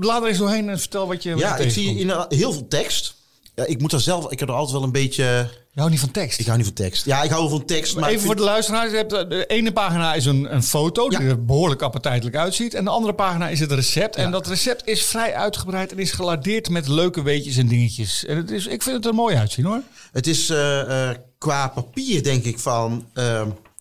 Laat 0.00 0.22
er 0.22 0.28
eens 0.28 0.38
doorheen 0.38 0.68
en 0.68 0.78
vertel 0.78 1.06
wat 1.06 1.22
je 1.22 1.36
Ja, 1.36 1.56
ik 1.56 1.70
zie 1.70 1.98
in, 1.98 2.12
heel 2.42 2.52
veel 2.52 2.68
tekst. 2.68 3.14
Ja, 3.54 3.64
ik 3.66 3.80
moet 3.80 3.92
er 3.92 4.00
zelf, 4.00 4.30
ik 4.30 4.38
heb 4.38 4.48
er 4.48 4.54
altijd 4.54 4.72
wel 4.72 4.82
een 4.82 4.92
beetje... 4.92 5.24
Je 5.72 5.78
houdt 5.80 5.90
niet 5.90 6.00
van 6.00 6.10
tekst. 6.10 6.38
Ik 6.40 6.44
hou 6.46 6.56
niet 6.58 6.66
van 6.66 6.74
tekst. 6.76 7.04
Ja, 7.04 7.22
ik 7.22 7.30
hou 7.30 7.42
wel 7.42 7.50
van 7.58 7.64
tekst, 7.66 7.96
maar... 7.96 8.08
Even 8.10 8.20
voor 8.26 8.36
de 8.36 8.42
luisteraars. 8.42 8.90
Je 8.90 8.96
hebt, 8.96 9.12
eh, 9.12 9.28
de 9.28 9.46
ene 9.46 9.72
pagina 9.72 10.14
is 10.14 10.24
een, 10.24 10.54
een 10.54 10.62
foto 10.62 11.08
die 11.08 11.18
er 11.18 11.44
behoorlijk 11.44 11.82
appetijtelijk 11.82 12.36
uitziet. 12.36 12.74
En 12.74 12.84
de 12.84 12.90
andere 12.90 13.14
pagina 13.14 13.48
is 13.48 13.60
het 13.60 13.72
recept. 13.72 14.16
En 14.16 14.30
dat 14.30 14.46
recept 14.46 14.86
is 14.86 15.02
vrij 15.04 15.34
uitgebreid 15.34 15.92
en 15.92 15.98
is 15.98 16.12
geladeerd 16.12 16.68
met 16.68 16.88
leuke 16.88 17.22
weetjes 17.22 17.56
en 17.56 17.68
dingetjes. 17.68 18.24
En 18.24 18.36
het 18.36 18.50
is, 18.50 18.66
ik 18.66 18.82
vind 18.82 18.96
het 18.96 19.06
er 19.06 19.14
mooi 19.14 19.36
uitzien 19.36 19.64
hoor. 19.64 19.82
Het 20.12 20.26
is 20.26 20.48
eh, 20.50 21.08
eh, 21.10 21.16
qua 21.38 21.68
papier, 21.68 22.22
denk 22.22 22.44
ik, 22.44 22.58
van 22.58 23.06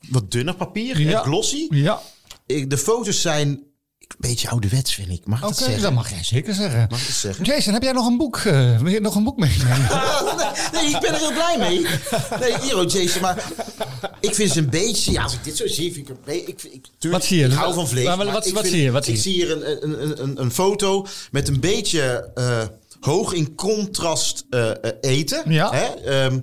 wat 0.09 0.31
dunner 0.31 0.55
papier. 0.55 0.99
Ja. 0.99 1.21
glossy. 1.21 1.67
Ja, 1.69 2.01
Ik- 2.45 2.69
De 2.69 2.77
foto's 2.77 3.21
zijn 3.21 3.59
een 4.11 4.29
beetje 4.29 4.49
ouderwets, 4.49 4.93
vind 4.93 5.09
ik. 5.09 5.25
Mag 5.25 5.39
ik 5.41 5.45
dat 5.47 5.57
zeggen? 5.57 5.81
dat 5.81 5.93
mag 5.93 6.09
jij 6.09 6.23
zeker 6.23 6.53
zeggen. 6.53 6.87
Mag 6.89 6.99
ik 7.01 7.07
dat 7.07 7.15
zeggen? 7.15 7.45
Jason, 7.45 7.73
heb 7.73 7.83
jij 7.83 7.91
nog 7.91 8.07
een 8.07 8.17
boek, 8.17 8.37
wil 8.41 8.87
je 8.87 8.99
nog 9.01 9.15
een 9.15 9.23
boek 9.23 9.37
meenemen? 9.39 9.77
nee, 10.73 10.85
ik 10.85 10.97
ben 10.99 11.13
er 11.13 11.17
heel 11.19 11.31
blij 11.33 11.55
mee. 11.59 11.85
Nee, 12.39 12.59
hier 12.61 12.75
ook, 12.77 12.89
Jason. 12.89 13.21
Maar 13.21 13.43
ik 14.19 14.35
vind 14.35 14.51
ze 14.51 14.59
een 14.59 14.69
beetje... 14.69 15.11
Ja, 15.11 15.23
als 15.23 15.33
ik 15.33 15.43
dit 15.43 15.57
zo 15.57 15.67
zie, 15.67 15.93
vind 15.93 16.09
ik 16.09 16.15
een 16.15 16.21
beetje... 16.25 16.47
Ik, 16.47 16.63
ik, 16.63 16.85
tuurlijk, 16.97 17.21
Wat 17.21 17.31
zie 17.31 17.37
je? 17.39 17.45
Ik 17.45 17.51
hou 17.51 17.73
van 17.73 17.87
vlees. 17.87 18.05
Maar 18.05 18.17
wat- 18.17 18.25
maar 18.25 18.35
wat- 18.35 18.49
wat 18.49 18.61
vind- 18.61 18.73
zie 18.73 18.83
je? 18.83 18.91
Wat 18.91 19.07
ik 19.07 19.17
zie 19.17 19.33
hier 19.33 19.51
een, 19.51 19.83
een, 19.83 20.21
een, 20.23 20.41
een 20.41 20.51
foto 20.51 21.05
met 21.31 21.47
een 21.47 21.59
beetje 21.59 22.31
eh, 22.35 22.61
hoog 22.99 23.33
in 23.33 23.55
contrast 23.55 24.45
eh, 24.49 24.69
eten. 25.01 25.43
Ja. 25.51 25.71
Hè? 25.73 25.85
Ehm, 25.85 26.39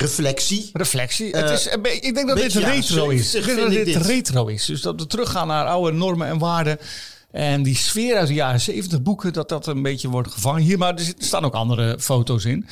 reflectie. 0.00 0.70
Reflectie. 0.72 1.32
Eh, 1.32 1.42
het 1.42 1.50
is, 1.50 1.66
ik 2.00 2.14
denk 2.14 2.28
dat 2.28 2.36
dit 2.36 2.54
retro 2.54 3.08
is. 3.08 3.30
70 3.30 3.50
Ik 3.50 3.56
denk 3.56 3.74
dat 3.74 3.84
dit, 3.94 4.06
retro 4.06 4.46
is. 4.46 4.64
Dus 4.64 4.80
dat 4.80 5.00
we 5.00 5.06
teruggaan 5.06 5.46
naar 5.46 5.66
oude 5.66 5.96
normen 5.96 6.28
en 6.28 6.38
waarden. 6.38 6.78
En 7.30 7.62
die 7.62 7.76
sfeer 7.76 8.16
uit 8.16 8.28
de 8.28 8.34
jaren 8.34 8.60
70 8.60 9.02
boeken, 9.02 9.32
dat 9.32 9.48
dat 9.48 9.66
een 9.66 9.82
beetje 9.82 10.08
wordt 10.08 10.32
gevangen 10.32 10.62
hier. 10.62 10.78
Maar 10.78 10.94
er 10.94 11.12
staan 11.18 11.44
ook 11.44 11.54
andere 11.54 11.96
foto's 12.00 12.44
in. 12.44 12.66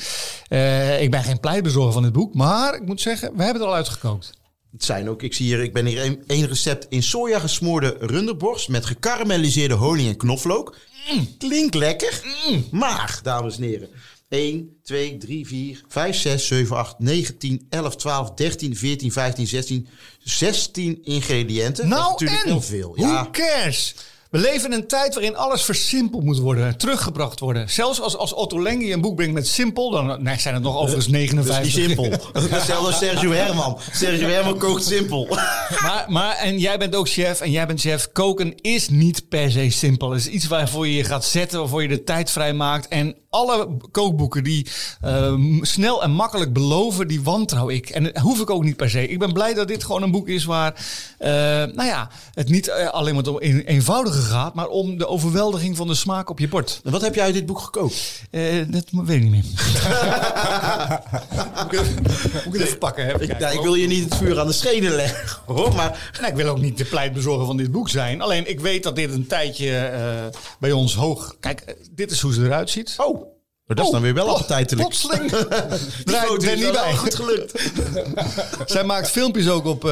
Eh, 0.49 1.03
ik 1.03 1.11
ben 1.11 1.23
geen 1.23 1.41
pleitbezorger 1.41 1.93
van 1.93 2.03
dit 2.03 2.13
boek. 2.13 2.35
Maar 2.35 2.75
ik 2.75 2.87
moet 2.87 3.01
zeggen, 3.01 3.37
we 3.37 3.43
hebben 3.43 3.63
het 3.63 3.71
al 3.71 3.77
uitgekookt. 3.77 4.33
Het 4.73 4.85
zijn 4.85 5.09
ook, 5.11 5.23
ik 5.23 5.35
zie 5.35 5.47
hier, 5.47 5.63
ik 5.63 5.73
ben 5.73 5.87
hier 5.87 6.05
een, 6.05 6.23
één 6.27 6.47
recept 6.47 6.87
in 6.89 7.03
soja 7.03 7.39
gesmoorde 7.39 7.97
runderborst 8.01 8.69
met 8.69 8.87
gekarameliseerde 8.87 9.75
honing 9.75 10.09
en 10.09 10.17
knoflook. 10.17 10.77
Klinkt 11.39 11.75
lekker. 11.75 12.23
Maar, 12.71 13.21
dames 13.23 13.57
en 13.57 13.63
heren, 13.63 13.89
1, 14.29 14.69
2, 14.83 15.19
3, 15.19 15.47
4, 15.47 15.85
5, 15.89 16.17
6, 16.17 16.47
7, 16.47 16.77
8, 16.77 16.95
9, 16.99 17.39
10, 17.39 17.67
11, 17.71 17.97
12, 17.97 18.35
13, 18.35 18.77
14, 18.77 19.13
15, 19.13 19.47
16, 19.47 19.89
16 20.19 20.99
ingrediënten. 21.05 21.89
dat 21.89 21.99
is 21.99 22.05
Nou, 22.05 22.11
natuurlijk 22.11 22.41
en? 22.43 22.51
heel 22.51 22.61
veel. 22.61 22.95
Who 22.97 23.07
Ja, 23.07 23.29
cares? 23.31 23.95
We 24.31 24.39
leven 24.39 24.73
in 24.73 24.79
een 24.79 24.87
tijd 24.87 25.15
waarin 25.15 25.37
alles 25.37 25.63
versimpeld 25.63 26.25
moet 26.25 26.39
worden, 26.39 26.77
teruggebracht 26.77 27.41
worden. 27.41 27.71
Zelfs 27.71 28.01
als, 28.01 28.17
als 28.17 28.35
Otto 28.35 28.63
Lengi 28.63 28.93
een 28.93 29.01
boek 29.01 29.17
brengt 29.17 29.35
met 29.35 29.49
simpel, 29.49 29.91
dan 29.91 30.23
nee, 30.23 30.39
zijn 30.39 30.55
het 30.55 30.63
nog 30.63 30.77
overigens 30.77 31.07
dat 31.07 31.15
is 31.15 31.33
59. 31.33 31.65
niet 31.65 31.87
simpel. 31.87 32.33
Hetzelfde 32.57 32.87
als 32.87 32.99
Sergio 32.99 33.31
Herman. 33.31 33.79
Sergio 33.93 34.29
Herman 34.29 34.59
kookt 34.59 34.85
simpel. 34.85 35.27
Maar, 35.83 36.05
maar, 36.09 36.37
en 36.37 36.59
jij 36.59 36.79
bent 36.79 36.95
ook 36.95 37.09
chef 37.09 37.41
en 37.41 37.51
jij 37.51 37.67
bent 37.67 37.81
chef. 37.81 38.13
Koken 38.13 38.55
is 38.61 38.89
niet 38.89 39.29
per 39.29 39.51
se 39.51 39.71
simpel. 39.71 40.11
Het 40.11 40.21
is 40.21 40.29
iets 40.29 40.47
waarvoor 40.47 40.87
je 40.87 40.97
je 40.97 41.05
gaat 41.05 41.25
zetten, 41.25 41.59
waarvoor 41.59 41.83
je 41.83 41.89
de 41.89 42.05
tijd 42.05 42.31
vrij 42.31 42.53
maakt. 42.53 42.89
En 42.89 43.17
alle 43.31 43.77
kookboeken 43.91 44.45
die 44.45 44.67
eh, 45.01 45.35
snel 45.61 46.03
en 46.03 46.11
makkelijk 46.11 46.53
beloven, 46.53 47.09
die 47.09 47.23
wantrouw 47.23 47.69
ik. 47.69 47.89
En 47.89 48.05
dat 48.05 48.17
hoef 48.17 48.41
ik 48.41 48.51
ook 48.51 48.65
niet 48.65 48.77
per 48.77 48.91
se. 48.91 49.09
Ik 49.09 49.19
ben 49.19 49.33
blij 49.33 49.55
dat 49.55 49.69
dit 49.69 49.85
gewoon 49.85 50.03
een 50.03 50.11
boek 50.11 50.29
is 50.29 50.45
waar, 50.45 50.75
eh, 51.19 51.31
nou 51.75 51.85
ja, 51.85 52.11
het 52.35 52.49
niet 52.49 52.69
eh, 52.69 52.89
alleen 52.89 53.15
maar 53.15 53.27
om 53.27 53.37
een, 53.39 53.83
gaat, 54.23 54.55
maar 54.55 54.67
om 54.69 54.99
de 54.99 55.07
overweldiging 55.07 55.77
van 55.77 55.87
de 55.87 55.95
smaak 55.95 56.31
op 56.31 56.39
je 56.39 56.49
bord. 56.49 56.81
Wat 56.85 57.01
heb 57.01 57.15
jij 57.15 57.25
uit 57.25 57.35
dit 57.35 57.47
boek 57.47 57.59
gekookt? 57.59 58.23
Eh, 58.31 58.43
dat 58.69 58.85
weet 58.91 59.17
ik 59.17 59.23
niet 59.23 59.31
meer. 59.31 59.45
moet, 61.63 61.73
ik 61.73 61.81
even, 61.81 62.03
moet 62.45 62.47
ik 62.47 62.53
het 62.53 62.61
even 62.61 62.79
pakken? 62.79 63.05
Hè? 63.05 63.15
Even 63.15 63.31
Ik, 63.31 63.39
nou, 63.39 63.55
ik 63.55 63.61
wil 63.61 63.75
je 63.75 63.87
niet 63.87 64.05
het 64.05 64.17
vuur 64.17 64.41
aan 64.41 64.47
de 64.47 64.53
schenen 64.53 64.95
leggen, 64.95 65.43
hoor. 65.47 65.75
Maar 65.75 66.13
Nou, 66.21 66.31
ik 66.31 66.37
wil 66.37 66.49
ook 66.49 66.61
niet 66.61 66.79
de 66.79 66.85
pleitbezorger 66.85 67.47
van 67.47 67.57
dit 67.57 67.73
boek 67.73 67.89
zijn. 67.89 68.21
Alleen 68.21 68.51
ik 68.51 68.61
weet 68.61 68.83
dat 68.83 68.97
dit 68.97 69.13
een 69.13 69.27
tijdje 69.27 69.77
eh, 69.77 70.41
bij 70.59 70.73
ons 70.73 70.95
hoog. 70.95 71.37
Kijk, 71.41 71.61
eh, 71.61 71.75
dit 71.91 72.11
is 72.11 72.21
hoe 72.21 72.33
ze 72.33 72.45
eruit 72.45 72.71
ziet. 72.71 72.95
Oh, 72.97 73.36
maar 73.67 73.77
dat 73.77 73.85
is 73.87 73.91
dan 73.93 74.03
weer 74.03 74.15
wel 74.15 74.27
Oh, 74.27 74.33
appetijtelijk. 74.33 74.89
Plotseling. 74.89 75.31
Die 75.31 76.05
Draai 76.05 76.27
foto 76.27 76.35
ik 76.35 76.43
er 76.43 76.53
is 76.53 76.55
niet 76.55 76.71
wel 76.71 76.83
bij. 76.85 76.97
goed 76.97 77.15
gelukt. 77.15 77.63
Zij 78.73 78.85
maakt 78.85 79.11
filmpjes 79.11 79.49
ook 79.49 79.65
op 79.65 79.85
eh, 79.85 79.91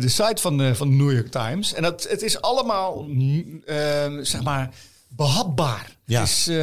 de 0.00 0.08
site 0.08 0.40
van 0.42 0.58
de, 0.58 0.74
van 0.74 0.88
de 0.88 0.94
New 0.94 1.12
York 1.12 1.30
Times. 1.30 1.74
En 1.74 1.82
dat, 1.82 2.06
het 2.08 2.22
is 2.22 2.40
allemaal, 2.40 3.04
mm, 3.08 3.62
eh, 3.66 3.76
zeg 4.20 4.42
maar, 4.42 4.70
behapbaar. 5.08 5.92
Ja. 6.04 6.20
Het 6.20 6.28
is, 6.28 6.48
eh, 6.48 6.54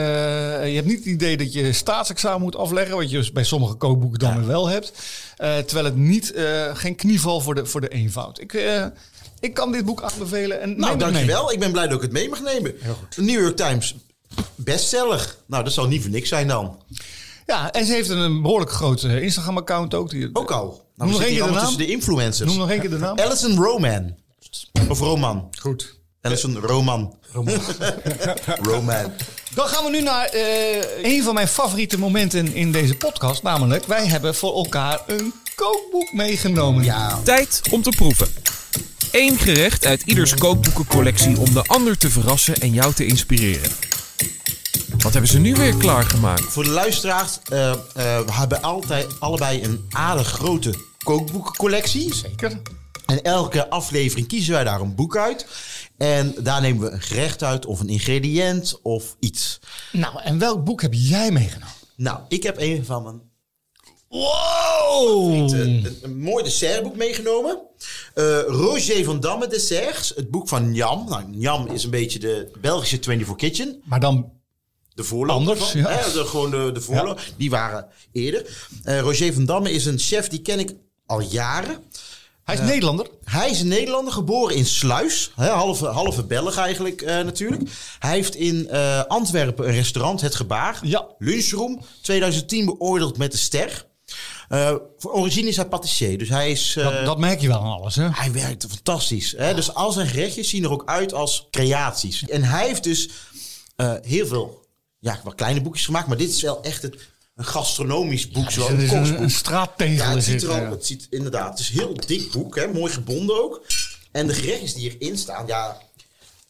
je 0.70 0.76
hebt 0.76 0.86
niet 0.88 0.98
het 0.98 1.06
idee 1.06 1.38
dat 1.38 1.54
je 1.54 1.74
staatsexamen 1.74 2.42
moet 2.42 2.56
afleggen, 2.56 2.96
wat 2.96 3.10
je 3.12 3.18
dus 3.18 3.32
bij 3.32 3.44
sommige 3.44 3.74
kookboeken 3.74 4.20
dan 4.20 4.46
wel 4.48 4.68
hebt. 4.68 4.92
Eh, 5.38 5.58
terwijl 5.58 5.86
het 5.86 5.96
niet, 5.96 6.32
eh, 6.34 6.76
geen 6.76 6.96
knieval 6.96 7.42
voor 7.42 7.56
de, 7.56 7.66
voor 7.66 7.82
de 7.82 7.88
eenvoud. 7.88 8.40
Ik, 8.40 8.54
eh, 8.54 8.86
ik 9.40 9.54
kan 9.54 9.72
dit 9.72 9.86
boek 9.86 10.02
aanbevelen. 10.04 10.62
En 10.62 10.80
Nou, 10.80 10.98
dankjewel. 10.98 11.52
Ik 11.52 11.60
ben 11.60 11.72
blij 11.72 11.88
dat 11.88 11.96
ik 11.96 12.02
het 12.02 12.12
mee 12.12 12.30
mag 12.30 12.42
nemen. 12.42 12.74
New 13.16 13.42
York 13.42 13.56
Times 13.56 13.96
bestseller. 14.64 15.36
Nou, 15.46 15.64
dat 15.64 15.74
zal 15.74 15.88
niet 15.88 16.02
voor 16.02 16.12
niks 16.12 16.30
zijn 16.30 16.48
dan. 16.48 16.78
Ja, 17.46 17.72
en 17.72 17.86
ze 17.86 17.92
heeft 17.94 18.10
een 18.10 18.42
behoorlijk 18.42 18.72
groot 18.72 19.04
eh, 19.04 19.22
Instagram-account 19.24 19.94
ook. 19.94 20.10
Die, 20.10 20.30
Ook 20.34 20.52
al. 20.52 20.66
Noem 20.66 20.80
Nou, 20.96 21.10
nog 21.10 21.20
we 21.20 21.26
zitten 21.26 21.26
één 21.28 21.36
keer 21.38 21.46
de 21.48 21.52
naam. 21.54 21.60
tussen 21.64 21.78
de 21.78 21.92
influencers. 21.92 22.50
Noem 22.50 22.60
nog 22.60 22.70
één 22.70 22.80
keer 22.80 22.90
de 22.90 22.98
naam. 22.98 23.20
Alison 23.20 23.56
Roman. 23.58 24.16
Of 24.90 25.00
Roman. 25.00 25.50
Goed. 25.60 26.00
Alison 26.22 26.58
Roman. 26.58 27.16
Roman. 28.70 29.12
Dan 29.54 29.68
gaan 29.68 29.84
we 29.84 29.90
nu 29.92 30.02
naar 30.02 30.26
eh, 30.26 31.04
een 31.16 31.24
van 31.24 31.34
mijn 31.34 31.48
favoriete 31.48 32.00
momenten 32.00 32.54
in 32.54 32.72
deze 32.72 32.96
podcast. 32.96 33.44
Namelijk, 33.44 33.86
wij 33.86 34.08
hebben 34.08 34.36
voor 34.36 34.56
elkaar 34.56 35.02
een 35.08 35.34
kookboek 35.56 36.14
meegenomen. 36.14 36.84
Ja. 36.84 37.20
Tijd 37.24 37.62
om 37.72 37.82
te 37.82 37.90
proeven. 37.90 38.28
Eén 39.12 39.38
gerecht 39.38 39.86
uit 39.86 40.02
ieders 40.06 40.34
kookboekencollectie 40.34 41.40
om 41.40 41.54
de 41.54 41.64
ander 41.64 41.98
te 41.98 42.10
verrassen 42.10 42.56
en 42.56 42.74
jou 42.74 42.94
te 42.94 43.06
inspireren. 43.06 43.72
Wat 45.02 45.12
hebben 45.14 45.32
ze 45.32 45.40
nu 45.40 45.54
weer 45.54 45.76
klaargemaakt? 45.78 46.42
Voor 46.42 46.64
de 46.64 46.70
luisteraars, 46.70 47.40
eh, 47.50 47.72
eh, 47.72 47.80
we 47.96 48.32
hebben 48.32 48.62
altijd 48.62 49.20
allebei 49.20 49.64
een 49.64 49.86
aardig 49.90 50.28
grote 50.28 50.74
kookboekencollectie. 51.04 52.14
Zeker. 52.14 52.62
En 53.06 53.22
elke 53.24 53.70
aflevering 53.70 54.28
kiezen 54.28 54.54
wij 54.54 54.64
daar 54.64 54.82
een 54.82 54.96
boek 54.96 55.18
uit. 55.18 55.48
En 55.98 56.36
daar 56.40 56.62
nemen 56.62 56.82
we 56.82 56.90
een 56.90 57.02
gerecht 57.02 57.44
uit 57.44 57.66
of 57.66 57.80
een 57.80 57.90
ingrediënt 57.90 58.80
of 58.82 59.16
iets. 59.20 59.60
Nou, 59.92 60.22
en 60.22 60.40
welk 60.40 60.64
boek 60.64 60.82
heb 60.82 60.94
jij 60.94 61.32
meegenomen? 61.32 61.76
Nou, 61.96 62.20
ik 62.28 62.44
heb 62.44 62.56
een 62.60 62.86
van 62.86 63.04
mijn 63.04 63.22
Wow! 64.08 65.52
een, 65.52 65.60
een, 65.60 65.98
een 66.02 66.20
mooi 66.20 66.44
dessertboek 66.44 66.96
meegenomen. 66.96 67.60
Eh, 68.14 68.42
Roger 68.42 69.04
van 69.04 69.20
Damme 69.20 69.48
Desserts, 69.48 70.14
het 70.16 70.32
boek 70.32 70.48
van 70.48 70.72
Njam. 70.72 71.10
Nou, 71.10 71.24
Njam 71.32 71.68
is 71.68 71.84
een 71.84 71.90
beetje 71.90 72.20
de 72.20 72.52
Belgische 72.62 72.98
24 73.02 73.36
Kitchen. 73.36 73.82
Maar 73.86 74.00
dan, 74.00 74.32
De 74.94 75.04
voorloper 75.04 75.34
Anders, 75.50 75.70
van, 75.72 75.80
ja. 75.80 75.90
hè, 75.90 76.12
de, 76.14 76.26
gewoon 76.26 76.52
de, 76.52 76.70
de 76.74 76.82
voorloper. 76.82 77.30
Die 77.38 77.50
waren 77.50 77.88
eerder. 78.12 78.68
Eh, 78.84 79.00
Roger 79.00 79.34
van 79.34 79.46
Damme 79.46 79.72
is 79.72 79.86
een 79.86 80.00
chef, 80.00 80.28
die 80.28 80.42
ken 80.42 80.60
ik 80.60 80.74
al 81.06 81.20
jaren. 81.22 81.84
hij 82.44 82.56
is 82.56 82.62
Nederlander. 82.62 83.08
Hij 83.24 83.50
is 83.50 83.60
een 83.62 83.68
Nederlander, 83.68 84.14
geboren 84.14 84.56
in 84.56 84.66
Sluis. 84.66 85.32
Hè, 85.36 85.48
halve, 85.50 85.86
halve 85.88 86.24
Belg 86.24 86.58
eigenlijk 86.58 87.02
eh, 87.02 87.16
natuurlijk. 87.24 87.62
Hij 88.00 88.12
heeft 88.12 88.36
in 88.36 88.70
eh, 88.70 89.04
Antwerpen 89.08 89.68
een 89.68 89.74
restaurant, 89.74 90.22
Het 90.22 90.36
Gebaar. 90.36 90.80
Ja. 90.84 91.08
Lunchroom. 91.18 91.82
2010 92.02 92.66
beoordeeld 92.66 93.18
met 93.18 93.32
de 93.32 93.38
ster. 93.38 93.86
Eh, 94.50 94.76
voor 94.98 95.12
origine 95.12 95.48
is 95.48 95.56
hij 95.56 95.66
patissier. 95.68 96.18
Dus 96.18 96.30
hij 96.30 96.52
is... 96.52 96.76
eh, 96.78 96.84
Dat, 96.84 97.06
dat 97.06 97.18
merk 97.18 97.42
je 97.42 97.48
wel 97.48 97.60
aan 97.60 97.80
alles, 97.80 97.96
hè? 97.96 98.08
hij 98.12 98.32
werkt 98.32 98.66
fantastisch. 98.70 99.34
Hè? 99.38 99.54
Dus 99.56 99.74
al 99.74 99.92
zijn 99.92 100.08
gerechtjes 100.08 100.50
zien 100.50 100.64
er 100.64 100.72
ook 100.72 100.84
uit 100.86 101.14
als 101.14 101.48
creaties. 101.52 102.24
En 102.30 102.44
hij 102.44 102.68
heeft 102.68 102.84
dus 102.84 103.10
eh, 103.76 103.94
heel 104.02 104.28
veel 104.28 104.61
ja, 105.02 105.20
wat 105.24 105.36
kleine 105.36 105.62
boekjes 105.62 105.86
gemaakt. 105.86 106.08
Maar 106.08 106.18
dit 106.18 106.30
is 106.30 106.42
wel 106.42 106.64
echt 106.64 106.82
het, 106.82 106.96
een 107.36 107.46
gastronomisch 107.46 108.30
boek, 108.30 108.52
zoals 108.52 108.70
Het 108.70 108.92
een 108.92 109.02
is 109.04 109.10
een, 109.10 109.30
straattegel 109.30 109.96
Ja, 109.96 110.14
het 110.14 110.24
ziet 110.24 110.44
er 110.44 110.50
al, 110.50 110.56
ja. 110.56 110.70
het 110.70 110.86
ziet 110.86 111.08
inderdaad, 111.10 111.50
het 111.50 111.60
is 111.60 111.70
een 111.70 111.80
heel 111.80 111.94
dik 112.06 112.32
boek, 112.32 112.56
hè, 112.56 112.68
mooi 112.68 112.94
gebonden 112.94 113.44
ook. 113.44 113.62
En 114.12 114.28
de 114.28 114.34
gerechtjes 114.34 114.74
die 114.74 114.98
erin 114.98 115.18
staan, 115.18 115.48
ja, 115.48 115.78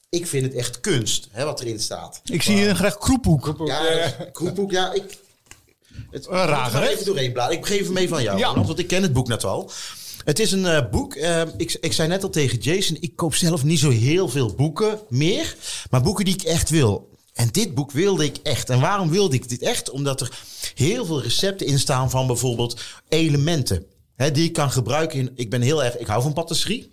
ik 0.10 0.28
vind 0.28 0.46
het 0.46 0.54
echt 0.56 0.80
kunst, 0.80 1.28
hè, 1.32 1.46
wat 1.46 1.62
erin 1.62 1.80
staat. 1.80 2.22
Ik 2.24 2.42
zie 2.42 2.56
hier 2.56 2.70
een 2.70 2.76
gerecht 2.76 2.98
kroephoek. 2.98 3.62
Ja, 3.66 4.10
kroephoek, 4.34 4.72
ja, 4.72 4.94
ik... 4.94 5.18
Het, 6.12 6.28
Een 6.28 6.46
raar 6.46 6.84
ik 6.84 6.90
even 6.90 7.06
doorheen 7.06 7.32
bladeren. 7.32 7.60
Ik 7.60 7.66
geef 7.66 7.84
hem 7.84 7.94
mee 7.94 8.08
van 8.08 8.24
jou, 8.24 8.40
Ja. 8.40 8.54
Want 8.64 8.80
ik 8.80 8.88
ken 8.88 9.02
het 9.02 9.14
boek 9.14 9.28
net 9.28 9.44
al. 9.44 9.72
Het 10.26 10.40
is 10.40 10.52
een 10.52 10.66
eh, 10.66 10.90
boek. 10.90 11.16
eh, 11.16 11.42
ik, 11.58 11.78
ik 11.82 11.94
zei 11.94 12.08
net 12.08 12.24
al 12.24 12.30
tegen 12.30 12.58
Jason, 12.58 12.98
ik 13.00 13.16
koop 13.16 13.36
zelf 13.36 13.64
niet 13.64 13.80
zo 13.80 13.90
heel 13.90 14.30
veel 14.30 14.56
boeken 14.56 15.00
meer. 15.10 15.56
Maar 15.90 16.02
boeken 16.02 16.26
die 16.26 16.34
ik 16.34 16.42
echt 16.44 16.70
wil. 16.70 17.11
En 17.42 17.50
dit 17.52 17.74
boek 17.74 17.92
wilde 17.92 18.24
ik 18.24 18.38
echt. 18.38 18.70
En 18.70 18.80
waarom 18.80 19.10
wilde 19.10 19.36
ik 19.36 19.50
dit 19.50 19.62
echt? 19.62 19.90
Omdat 19.90 20.22
er 20.22 20.40
heel 20.74 21.06
veel 21.06 21.22
recepten 21.22 21.68
in 21.68 21.80
staan 21.80 22.10
van 22.10 22.28
bijvoorbeeld 22.28 22.82
elementen. 23.10 23.86
Hè, 24.16 24.32
die 24.32 24.44
ik 24.44 24.54
kan 24.54 24.72
gebruiken 24.72 25.20
in... 25.20 25.32
Ik 25.36 25.50
ben 25.50 25.62
heel 25.62 25.84
erg... 25.84 25.98
Ik 25.98 26.08
hou 26.08 26.22
van 26.22 26.34
patisserie. 26.34 26.91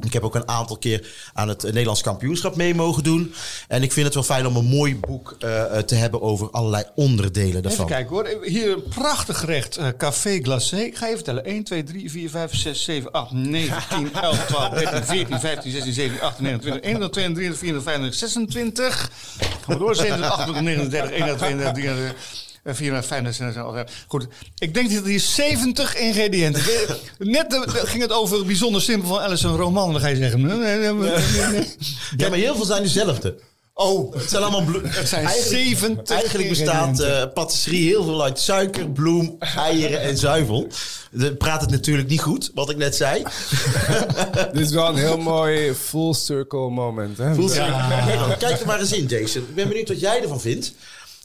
Ik 0.00 0.12
heb 0.12 0.22
ook 0.22 0.34
een 0.34 0.48
aantal 0.48 0.76
keer 0.78 1.06
aan 1.32 1.48
het 1.48 1.62
Nederlands 1.62 2.02
kampioenschap 2.02 2.56
mee 2.56 2.74
mogen 2.74 3.02
doen. 3.02 3.34
En 3.68 3.82
ik 3.82 3.92
vind 3.92 4.04
het 4.06 4.14
wel 4.14 4.22
fijn 4.22 4.46
om 4.46 4.56
een 4.56 4.64
mooi 4.64 4.96
boek 4.96 5.36
eh, 5.38 5.64
te 5.78 5.94
hebben 5.94 6.22
over 6.22 6.50
allerlei 6.50 6.84
onderdelen 6.94 7.48
Even 7.50 7.62
daarvan. 7.62 7.86
kijken 7.86 8.10
hoor. 8.10 8.28
Hier 8.42 8.72
een 8.72 8.82
prachtig 8.88 9.38
gerecht. 9.38 9.76
eh, 9.76 9.88
café 9.98 10.38
glacé. 10.42 10.76
Ik 10.76 10.96
ga 10.96 11.06
je 11.08 11.14
vertellen. 11.14 11.44
1, 11.44 11.64
2, 11.64 11.82
3, 11.82 12.10
4, 12.10 12.30
5, 12.30 12.54
6, 12.56 12.84
7, 12.84 13.10
8, 13.10 13.32
9, 13.32 13.82
10, 13.88 14.12
11, 14.22 14.46
12, 14.46 14.68
13, 14.78 15.04
14, 15.04 15.40
15, 15.40 15.70
16, 15.72 15.92
17, 15.92 16.20
18, 16.20 16.44
19, 16.44 16.80
20, 16.80 16.90
21, 16.90 17.10
22, 17.10 17.58
23, 17.58 17.82
24, 17.82 18.14
26. 18.14 19.10
Gaan 19.38 19.50
we 19.66 19.78
door. 19.78 19.94
27, 19.94 20.30
28, 20.38 20.62
39, 20.62 21.10
31, 21.10 21.36
32, 21.38 21.72
33. 21.72 22.43
34, 22.64 23.06
35, 23.06 23.34
36, 23.54 24.04
Goed, 24.08 24.26
ik 24.58 24.74
denk 24.74 24.92
dat 24.94 25.04
hier 25.04 25.20
70 25.20 25.96
ingrediënten. 25.96 26.62
Net 27.18 27.52
eh, 27.54 27.60
ging 27.84 28.02
het 28.02 28.12
over 28.12 28.44
bijzonder 28.46 28.82
simpel 28.82 29.08
van 29.08 29.18
Alice 29.20 29.46
een 29.48 29.56
roman. 29.56 29.92
Dan 29.92 30.00
ga 30.00 30.08
je 30.08 30.16
zeggen. 30.16 30.40
nee, 30.46 30.56
nee, 30.56 30.78
nee, 30.78 30.92
nee, 30.92 31.46
nee. 31.52 31.76
Ja, 32.16 32.28
maar 32.28 32.38
heel 32.38 32.54
veel 32.56 32.64
zijn 32.64 32.82
dezelfde. 32.82 33.34
Oh, 33.76 34.14
Het 34.14 34.30
zijn 34.30 34.42
allemaal 34.42 34.64
bloem. 34.64 34.82
het 34.84 35.08
zijn 35.08 35.26
Eigenlijk- 35.26 35.64
70 35.66 36.16
Eigenlijk 36.16 36.48
bestaat 36.48 37.00
eh 37.00 37.22
patisserie 37.34 37.86
heel 37.88 38.04
veel 38.04 38.22
uit 38.22 38.38
suiker, 38.38 38.90
bloem, 38.90 39.36
eieren 39.38 40.00
en 40.00 40.16
zuivel. 40.18 40.66
De, 41.10 41.34
praat 41.36 41.60
het 41.60 41.70
natuurlijk 41.70 42.08
niet 42.08 42.20
goed, 42.20 42.50
wat 42.54 42.70
ik 42.70 42.76
net 42.76 42.96
zei. 42.96 43.22
Dit 44.52 44.60
is 44.66 44.70
wel 44.70 44.88
een 44.88 44.96
heel 44.96 45.18
mooi 45.18 45.74
full 45.74 46.12
circle 46.14 46.70
moment. 46.70 47.18
Hè? 47.18 47.48
Zich- 47.48 47.58
Nou, 47.58 48.34
Kijk 48.38 48.60
er 48.60 48.66
maar 48.66 48.80
eens 48.80 48.92
in, 48.92 49.06
Jason. 49.06 49.42
Ik 49.42 49.54
ben 49.54 49.68
benieuwd 49.68 49.88
wat 49.88 50.00
jij 50.00 50.22
ervan 50.22 50.40
vindt. 50.40 50.72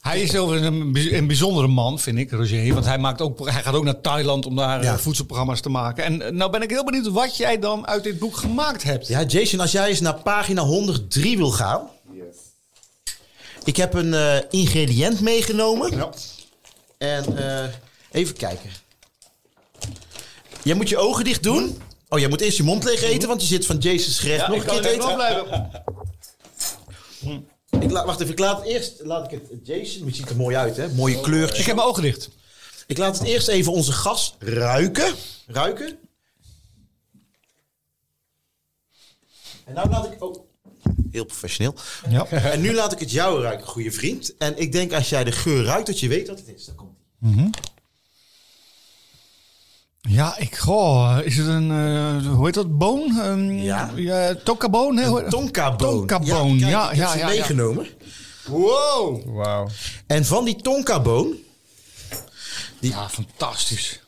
Hij 0.00 0.20
is 0.22 0.36
overigens 0.36 0.76
een, 0.76 1.14
een 1.16 1.26
bijzondere 1.26 1.66
man, 1.66 1.98
vind 1.98 2.18
ik, 2.18 2.30
Roger. 2.30 2.74
Want 2.74 2.86
hij, 2.86 2.98
maakt 2.98 3.20
ook, 3.20 3.50
hij 3.50 3.62
gaat 3.62 3.74
ook 3.74 3.84
naar 3.84 4.00
Thailand 4.00 4.46
om 4.46 4.56
daar 4.56 4.82
Ja. 4.82 4.92
eh, 4.92 4.98
voedselprogramma's 4.98 5.60
te 5.60 5.68
maken. 5.68 6.04
En 6.04 6.22
eh, 6.22 6.30
nou 6.32 6.50
ben 6.50 6.62
ik 6.62 6.70
heel 6.70 6.84
benieuwd 6.84 7.06
wat 7.08 7.36
jij 7.36 7.58
dan 7.58 7.86
uit 7.86 8.02
dit 8.04 8.18
boek 8.18 8.36
gemaakt 8.36 8.82
hebt. 8.82 9.06
Ja, 9.08 9.22
Jason, 9.22 9.60
als 9.60 9.72
jij 9.72 9.88
eens 9.88 10.00
naar 10.00 10.14
pagina 10.14 10.62
103 10.62 11.36
wil 11.36 11.50
gaan. 11.50 11.88
Ik 13.64 13.76
heb 13.76 13.94
een 13.94 14.14
eh, 14.14 14.36
ingrediënt 14.50 15.20
meegenomen. 15.20 15.96
Ja. 15.96 16.10
En 16.98 17.36
eh, 17.64 17.68
even 18.10 18.36
kijken. 18.36 18.70
Jij 20.62 20.74
moet 20.74 20.88
je 20.88 20.98
ogen 20.98 21.24
dicht 21.24 21.42
doen. 21.42 21.78
Oh, 22.08 22.18
jij 22.18 22.28
moet 22.28 22.40
eerst 22.40 22.56
je 22.56 22.62
mond 22.62 22.84
leeg 22.84 23.02
eten, 23.02 23.28
want 23.28 23.40
je 23.40 23.46
zit 23.46 23.66
van 23.66 23.76
Jason's 23.78 24.18
gerecht 24.18 24.46
nog 24.48 24.56
ik 24.56 24.62
een 24.62 24.68
kan 24.68 24.76
keer 24.80 24.86
er 24.90 24.94
eten. 24.94 25.14
blijven. 25.14 25.70
Ik 27.80 27.90
la- 27.90 28.04
wacht 28.04 28.20
even, 28.20 28.32
ik 28.32 28.38
laat 28.38 28.58
het 28.58 28.66
eerst 28.66 29.00
laat 29.02 29.32
ik 29.32 29.40
het 29.48 29.66
Jason. 29.66 30.06
Het 30.06 30.16
ziet 30.16 30.28
er 30.30 30.36
mooi 30.36 30.56
uit, 30.56 30.76
hè? 30.76 30.88
Mooie 30.88 31.20
kleurtjes. 31.20 31.58
Ik 31.60 31.66
heb 31.66 31.76
mijn 31.76 31.88
ogen 31.88 32.02
dicht. 32.02 32.28
Ik 32.86 32.98
laat 32.98 33.18
het 33.18 33.26
eerst 33.26 33.48
even 33.48 33.72
onze 33.72 33.92
gast 33.92 34.34
ruiken. 34.38 35.14
Ruiken. 35.46 35.98
En 39.64 39.74
nou 39.74 39.88
laat 39.90 40.12
ik... 40.12 40.22
Oh, 40.24 40.44
heel 41.10 41.24
professioneel. 41.24 41.74
Ja. 42.08 42.26
En 42.26 42.60
nu 42.60 42.74
laat 42.74 42.92
ik 42.92 42.98
het 42.98 43.10
jou 43.10 43.42
ruiken, 43.42 43.66
goede 43.66 43.90
vriend. 43.92 44.36
En 44.36 44.58
ik 44.58 44.72
denk 44.72 44.92
als 44.92 45.08
jij 45.08 45.24
de 45.24 45.32
geur 45.32 45.64
ruikt, 45.64 45.86
dat 45.86 46.00
je 46.00 46.08
weet 46.08 46.28
wat 46.28 46.38
het 46.38 46.48
is. 46.48 46.64
Dan 46.64 46.74
komt 46.74 46.98
Ja, 50.08 50.38
ik, 50.38 50.56
goh, 50.56 51.18
is 51.24 51.36
het 51.36 51.46
een, 51.46 51.70
eh, 51.70 52.26
hoe 52.32 52.44
heet 52.44 52.54
dat, 52.54 52.78
boon? 52.78 53.18
Een, 53.18 53.62
Ja. 53.62 53.90
ja 53.96 54.34
tokaboon? 54.44 54.96
hè? 54.96 55.28
Tonkaboon. 55.30 56.06
Tonkaboon, 56.06 56.58
kijk, 56.58 56.70
ja, 56.70 56.90
ik 56.90 56.98
heb 56.98 57.06
ja, 57.06 57.14
ja, 57.14 57.18
ja. 57.20 57.26
meegenomen. 57.26 57.86
Wow. 58.46 59.22
Wauw. 59.36 59.68
En 60.06 60.24
van 60.24 60.44
die 60.44 60.56
tonkaboon... 60.56 61.34
Ja, 62.80 63.08
fantastisch. 63.08 64.00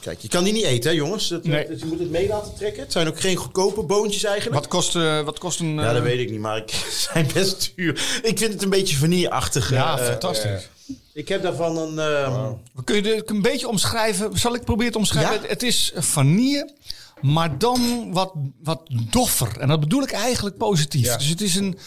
Kijk, 0.00 0.20
je 0.20 0.28
kan 0.28 0.44
die 0.44 0.52
niet 0.52 0.64
eten, 0.64 0.90
hè, 0.90 0.96
jongens. 0.96 1.28
Dat, 1.28 1.44
Nee. 1.44 1.66
dus 1.66 1.80
je 1.80 1.86
moet 1.86 1.98
het 1.98 2.10
mee 2.10 2.28
laten 2.28 2.54
trekken. 2.54 2.82
Het 2.82 2.92
zijn 2.92 3.08
ook 3.08 3.20
geen 3.20 3.36
goedkope 3.36 3.82
boontjes 3.82 4.24
eigenlijk. 4.24 4.54
Wat 4.54 4.68
kost, 4.68 4.96
eh, 4.96 5.20
wat 5.20 5.38
kost 5.38 5.60
een... 5.60 5.74
Ja, 5.74 5.88
eh, 5.88 5.92
dat 5.94 6.02
weet 6.02 6.18
ik 6.20 6.30
niet, 6.30 6.40
maar 6.40 6.56
ik, 6.56 6.70
ze 6.70 7.06
zijn 7.12 7.28
best 7.34 7.72
duur. 7.76 8.20
Ik 8.22 8.38
vind 8.38 8.52
het 8.52 8.62
een 8.62 8.70
beetje 8.70 8.96
vanilleachtig. 8.96 9.70
Ja, 9.70 9.98
eh, 9.98 10.06
fantastisch. 10.06 10.68
Ik 11.16 11.28
heb 11.28 11.42
daarvan 11.42 11.76
een... 11.76 11.98
ehm, 11.98 12.52
Kun 12.84 12.96
je 12.96 13.02
dit 13.02 13.30
een 13.30 13.42
beetje 13.42 13.68
omschrijven? 13.68 14.38
Zal 14.38 14.54
ik 14.54 14.64
proberen 14.64 14.92
te 14.92 14.98
omschrijven? 14.98 15.34
Ja. 15.34 15.40
Het, 15.40 15.50
het 15.50 15.62
is 15.62 15.92
vanille, 15.96 16.74
maar 17.20 17.58
dan 17.58 18.12
wat, 18.12 18.32
wat 18.62 18.80
doffer. 19.10 19.58
En 19.60 19.68
dat 19.68 19.80
bedoel 19.80 20.02
ik 20.02 20.10
eigenlijk 20.12 20.56
positief. 20.56 21.04
Ja. 21.06 21.16
Dus 21.16 21.26
het 21.28 21.40
is 21.40 21.54
een, 21.54 21.78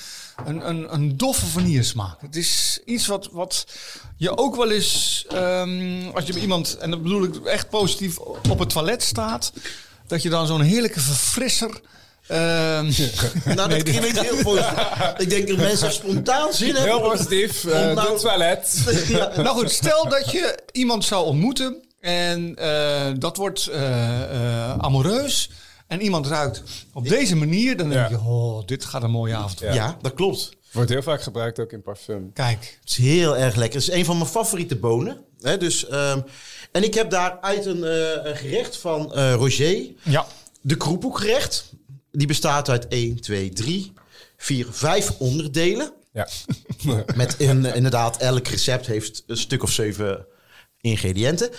een, 0.46 0.70
een, 0.70 0.94
een 0.94 1.18
doffe 1.18 1.46
vanillesmaak. 1.46 2.22
Het 2.22 2.36
is 2.36 2.80
iets 2.86 3.08
wat, 3.08 3.30
wat 3.32 3.66
je 4.18 4.38
ook 4.38 4.56
wel 4.56 4.72
eens, 4.72 5.26
ehm, 5.30 6.08
als 6.14 6.26
je 6.26 6.34
bij 6.34 6.42
iemand, 6.42 6.78
en 6.78 6.90
dat 6.92 7.04
bedoel 7.04 7.24
ik 7.24 7.36
echt 7.46 7.70
positief, 7.70 8.18
op 8.20 8.60
het 8.60 8.70
toilet 8.70 9.04
staat, 9.04 9.52
dat 10.08 10.22
je 10.22 10.30
dan 10.30 10.48
zo'n 10.48 10.62
heerlijke 10.62 11.00
verfrisser. 11.00 11.82
Ehm, 12.30 12.92
Nou, 13.56 13.70
dat 13.70 13.84
klinkt 13.84 14.20
heel 14.22 14.44
positief. 14.44 15.14
Ik 15.18 15.30
denk 15.30 15.48
dat 15.48 15.58
mensen 15.58 15.92
spontaan 15.92 16.54
zin 16.54 16.76
hebben. 16.76 16.84
Heel 16.94 17.10
positief. 17.10 17.64
nou- 17.64 17.96
de 17.96 18.20
toilet. 18.22 18.84
Ja. 19.08 19.32
nou 19.42 19.48
goed, 19.58 19.72
stel 19.72 20.10
dat 20.10 20.32
je 20.32 20.60
iemand 20.72 21.06
zou 21.06 21.26
ontmoeten 21.26 21.76
en 22.00 22.56
eh, 22.56 23.12
dat 23.18 23.38
wordt 23.38 23.68
eh, 23.68 24.22
eh, 24.22 24.78
amoureus 24.78 25.50
en 25.88 26.02
iemand 26.02 26.28
ruikt 26.28 26.64
op 26.94 27.08
deze 27.08 27.36
manier, 27.36 27.78
dan 27.78 27.90
denk 27.90 28.10
Ja. 28.10 28.18
je, 28.18 28.24
oh, 28.24 28.66
dit 28.66 28.86
gaat 28.86 29.04
een 29.04 29.12
mooie 29.12 29.36
avond 29.36 29.60
worden. 29.60 29.78
Ja, 29.78 29.98
dat 30.02 30.14
klopt. 30.14 30.50
Wordt 30.72 30.90
heel 30.90 31.02
vaak 31.02 31.22
gebruikt 31.22 31.60
ook 31.60 31.72
in 31.72 31.82
parfum. 31.82 32.34
Kijk, 32.34 32.78
Het 32.82 32.90
is 32.90 32.98
heel 32.98 33.38
erg 33.38 33.56
lekker. 33.56 33.80
Het 33.80 33.90
is 33.90 33.96
een 33.96 34.06
van 34.06 34.18
mijn 34.18 34.30
favoriete 34.30 34.76
bonen. 34.76 35.18
Hè, 35.42 35.58
dus, 35.58 35.88
ehm, 35.88 36.20
en 36.72 36.84
ik 36.84 36.94
heb 36.94 37.10
daaruit 37.10 37.66
een, 37.66 37.84
eh, 37.84 37.92
een 38.24 38.36
gerecht 38.36 38.78
van 38.78 39.14
eh, 39.14 39.34
Roger. 39.34 39.92
ja. 40.04 40.26
De 40.62 40.78
kroephoekgerecht. 40.78 41.72
Die 42.20 42.28
bestaat 42.28 42.70
uit 42.70 42.88
1, 42.88 43.22
2, 43.22 43.50
3, 43.50 43.94
4, 44.38 44.68
5 44.70 45.12
onderdelen. 45.20 45.92
Ja. 46.12 46.28
Met 47.16 47.36
in, 47.38 47.66
inderdaad, 47.66 48.18
elk 48.18 48.48
recept 48.48 48.88
heeft 48.88 49.24
een 49.28 49.38
stuk 49.38 49.64
of 49.64 49.72
zeven 49.72 50.26
ingrediënten. 50.82 51.50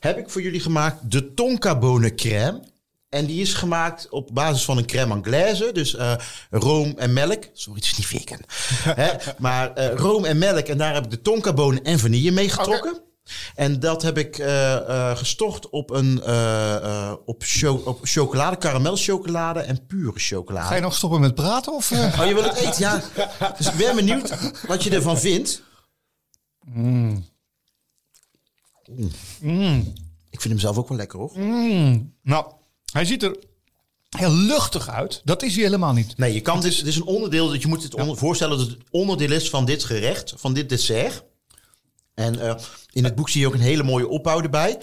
Heb 0.00 0.18
ik 0.18 0.30
voor 0.30 0.42
jullie 0.42 0.60
gemaakt 0.60 1.10
de 1.10 1.34
tonka 1.34 1.78
bonen 1.78 2.16
crème. 2.16 2.62
En 3.08 3.26
die 3.26 3.40
is 3.40 3.54
gemaakt 3.54 4.08
op 4.08 4.30
basis 4.32 4.64
van 4.64 4.78
een 4.78 4.86
crème 4.86 5.12
anglaise. 5.12 5.72
Dus 5.72 5.94
eh, 5.94 6.14
room 6.50 6.94
en 6.96 7.12
melk. 7.12 7.44
Sorry, 7.52 7.80
het 7.80 7.88
is 7.88 7.96
niet 7.96 8.06
vegan. 8.06 8.40
Hè? 9.02 9.10
Maar 9.38 9.74
eh, 9.74 9.94
room 9.94 10.24
en 10.24 10.38
melk. 10.38 10.66
En 10.66 10.78
daar 10.78 10.94
heb 10.94 11.04
ik 11.04 11.10
de 11.10 11.22
tonka 11.22 11.52
bonen 11.52 11.84
en 11.84 11.98
vanille 11.98 12.30
mee 12.30 12.48
getrokken. 12.48 13.00
En 13.54 13.80
dat 13.80 14.02
heb 14.02 14.18
ik 14.18 14.38
eh, 14.38 14.74
eh, 14.76 15.16
gestort 15.16 15.68
op, 15.70 15.90
een, 15.90 16.22
eh, 16.22 17.14
op, 17.24 17.42
cho- 17.46 17.82
op 17.84 17.98
chocolade, 18.02 18.56
karamelchocolade 18.56 19.60
en 19.60 19.86
pure 19.86 20.12
chocolade. 20.18 20.66
Ga 20.66 20.74
je 20.74 20.80
nog 20.80 20.94
stoppen 20.94 21.20
met 21.20 21.34
praten? 21.34 21.72
Of? 21.72 21.92
Oh, 21.92 22.26
je 22.26 22.34
wil 22.34 22.42
het 22.42 22.56
eten? 22.56 22.80
Ja. 22.80 23.02
Dus 23.56 23.66
ik 23.66 23.74
ben 23.74 23.96
benieuwd 23.96 24.34
wat 24.66 24.82
je 24.82 24.90
ervan 24.90 25.18
vindt. 25.18 25.62
Mm. 26.64 27.26
Ik 30.30 30.40
vind 30.40 30.44
hem 30.54 30.58
zelf 30.58 30.78
ook 30.78 30.88
wel 30.88 30.98
lekker, 30.98 31.18
hoor. 31.18 31.32
Nou, 32.22 32.52
hij 32.92 33.04
ziet 33.04 33.22
er 33.22 33.36
heel 34.08 34.32
luchtig 34.32 34.88
uit. 34.88 35.20
Dat 35.24 35.42
is 35.42 35.54
hij 35.54 35.64
helemaal 35.64 35.92
niet. 35.92 36.16
Nee, 36.16 36.34
je 36.34 36.40
kan, 36.40 36.56
het, 36.56 36.64
is, 36.64 36.76
het 36.78 36.86
is 36.86 36.96
een 36.96 37.04
onderdeel, 37.04 37.48
dat 37.48 37.62
je 37.62 37.68
moet 37.68 37.82
het 37.82 37.94
voorstellen 38.18 38.58
dat 38.58 38.66
het 38.66 38.78
onderdeel 38.90 39.32
is 39.32 39.50
van 39.50 39.64
dit 39.64 39.84
gerecht, 39.84 40.32
van 40.36 40.52
dit 40.54 40.68
dessert. 40.68 41.22
En 42.18 42.40
eh, 42.40 42.54
in 42.92 43.04
het 43.04 43.14
boek 43.14 43.28
zie 43.28 43.40
je 43.40 43.46
ook 43.46 43.54
een 43.54 43.60
hele 43.60 43.82
mooie 43.82 44.08
opbouw 44.08 44.40
erbij. 44.42 44.78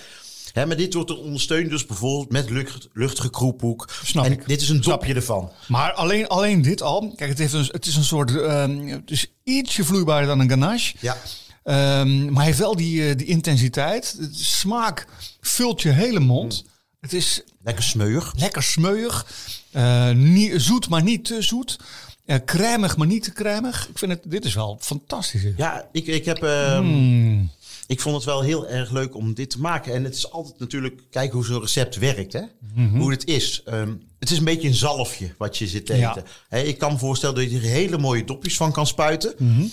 Hè, 0.54 0.66
maar 0.66 0.78
dit 0.78 0.94
wordt 0.94 1.10
er 1.10 1.18
ondersteund 1.18 1.70
dus 1.70 1.86
bijvoorbeeld 1.86 2.32
met 2.32 2.50
lucht, 2.50 2.88
luchtige 2.94 3.30
kroephoek. 3.30 3.90
Snap 4.04 4.26
en 4.26 4.32
ik. 4.32 4.48
dit 4.48 4.62
is 4.62 4.70
een 4.70 4.82
dopje 4.82 5.14
ervan. 5.14 5.52
Maar 5.68 5.92
alleen, 5.94 6.28
alleen 6.28 6.62
dit 6.62 6.82
al. 6.82 7.14
Kijk, 7.16 7.30
het, 7.30 7.40
heeft 7.40 7.54
een, 7.54 7.70
het 7.72 7.86
is 7.86 7.96
een 7.96 8.04
soort. 8.04 8.42
ehm, 8.42 8.88
het 8.88 9.12
is 9.12 9.28
ietsje 9.44 9.84
vloeibaarder 9.84 10.28
dan 10.28 10.40
een 10.40 10.50
ganache. 10.50 10.96
Ja. 11.00 11.18
Ehm, 11.64 12.26
maar 12.26 12.36
hij 12.36 12.46
heeft 12.46 12.58
wel 12.60 12.76
die, 12.76 13.10
eh, 13.10 13.16
die 13.18 13.28
intensiteit. 13.28 14.16
De 14.20 14.30
smaak 14.32 15.08
vult 15.42 15.82
je 15.82 15.90
hele 15.90 16.20
mond. 16.20 16.64
Het 17.00 17.14
is 17.14 17.42
Lekker 17.64 17.84
smeuig. 17.84 18.34
lekker 18.38 18.64
smeuig. 18.64 19.26
Eh, 19.72 20.10
niet, 20.12 20.54
zoet, 20.62 20.90
maar 20.90 21.04
niet 21.04 21.26
te 21.26 21.42
zoet. 21.42 21.80
Uh, 22.26 22.36
crèmig, 22.46 22.98
maar 22.98 23.08
niet 23.08 23.24
te 23.24 23.32
crèmig. 23.32 23.88
Ik 23.90 23.98
vind 23.98 24.12
het, 24.12 24.22
dit 24.26 24.46
is 24.46 24.54
wel 24.54 24.78
fantastisch. 24.82 25.44
Ja, 25.58 25.90
ik, 25.92 26.08
ik 26.08 26.26
heb... 26.26 26.44
ehm, 26.44 26.78
Hmm. 26.84 27.50
ik 27.88 28.02
vond 28.02 28.16
het 28.16 28.26
wel 28.26 28.42
heel 28.42 28.68
erg 28.68 28.92
leuk 28.92 29.16
om 29.16 29.34
dit 29.34 29.50
te 29.50 29.60
maken. 29.60 29.94
En 29.94 30.04
het 30.04 30.16
is 30.16 30.32
altijd 30.32 30.60
natuurlijk 30.60 31.02
kijken 31.10 31.36
hoe 31.36 31.46
zo'n 31.46 31.62
recept 31.62 31.96
werkt. 31.96 32.34
Hè? 32.34 32.42
Mhm. 32.76 32.98
Hoe 32.98 33.12
het 33.12 33.26
is. 33.26 33.62
Ehm, 33.66 33.94
het 34.20 34.32
is 34.32 34.38
een 34.38 34.44
beetje 34.44 34.68
een 34.68 34.74
zalfje 34.74 35.34
wat 35.38 35.58
je 35.58 35.68
zit 35.68 35.86
te 35.86 35.96
Ja. 35.96 36.16
eten. 36.50 36.68
Ik 36.68 36.78
kan 36.78 36.92
me 36.92 36.98
voorstellen 36.98 37.36
dat 37.36 37.52
je 37.52 37.58
er 37.58 37.64
hele 37.64 37.98
mooie 37.98 38.24
dopjes 38.24 38.58
van 38.58 38.72
kan 38.72 38.88
spuiten. 38.88 39.34
Mhm. 39.38 39.64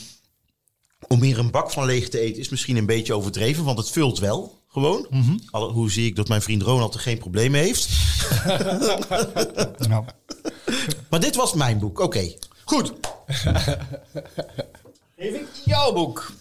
Om 1.09 1.22
hier 1.22 1.38
een 1.38 1.50
bak 1.50 1.70
van 1.70 1.84
leeg 1.86 2.09
te 2.09 2.18
eten 2.20 2.40
is 2.40 2.48
misschien 2.48 2.76
een 2.76 2.86
beetje 2.86 3.14
overdreven. 3.14 3.64
Want 3.64 3.78
het 3.78 3.90
vult 3.90 4.18
wel 4.18 4.61
gewoon. 4.73 5.07
Mhm. 5.11 5.39
Hoe 5.51 5.91
zie 5.91 6.07
ik 6.07 6.16
dat 6.16 6.29
mijn 6.29 6.43
vriend 6.43 6.62
Ronald 6.62 6.95
er 6.95 7.01
geen 7.01 7.18
probleem 7.18 7.51
mee 7.51 7.62
heeft. 7.64 7.89
Nou, 9.89 10.05
Maar 11.11 11.20
dit 11.20 11.37
was 11.37 11.53
mijn 11.53 11.79
boek. 11.79 12.01
Oké. 12.01 12.33
goed. 12.64 12.93
Geef 15.16 15.35
ik 15.35 15.47
jouw 15.64 15.93
boek. 15.93 16.33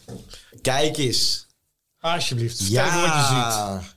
Kijk 0.61 0.97
eens. 0.97 1.47
Alsjeblieft. 1.99 2.59
Even 2.61 3.01
wat 3.01 3.13
je 3.13 3.79
ziet. 3.79 3.89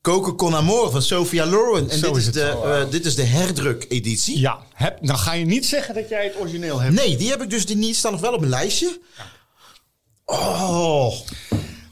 Koken 0.00 0.36
con 0.36 0.54
amor 0.54 0.90
van 0.90 1.02
Sophia 1.02 1.46
Loren. 1.46 1.90
En 1.90 1.98
Zo 1.98 2.12
dit 2.12 2.16
is 2.16 2.32
de, 2.32 2.42
eh, 2.42 2.90
dit 2.90 3.04
is 3.04 3.14
de 3.14 3.22
herdruk-editie. 3.22 4.38
Ja, 4.38 4.58
heb, 4.74 4.98
dan 5.00 5.18
ga 5.18 5.32
je 5.32 5.44
niet 5.44 5.66
zeggen 5.66 5.94
dat 5.94 6.08
jij 6.08 6.24
het 6.24 6.36
origineel 6.40 6.80
hebt. 6.80 6.94
Nee, 6.94 7.16
die 7.16 7.30
heb 7.30 7.42
ik 7.42 7.50
dus 7.50 7.66
die 7.66 7.76
niet. 7.76 7.96
Staan 7.96 8.12
nog 8.12 8.20
wel 8.20 8.32
op 8.32 8.38
mijn 8.38 8.50
lijstje. 8.50 9.00
Oh. 10.24 11.14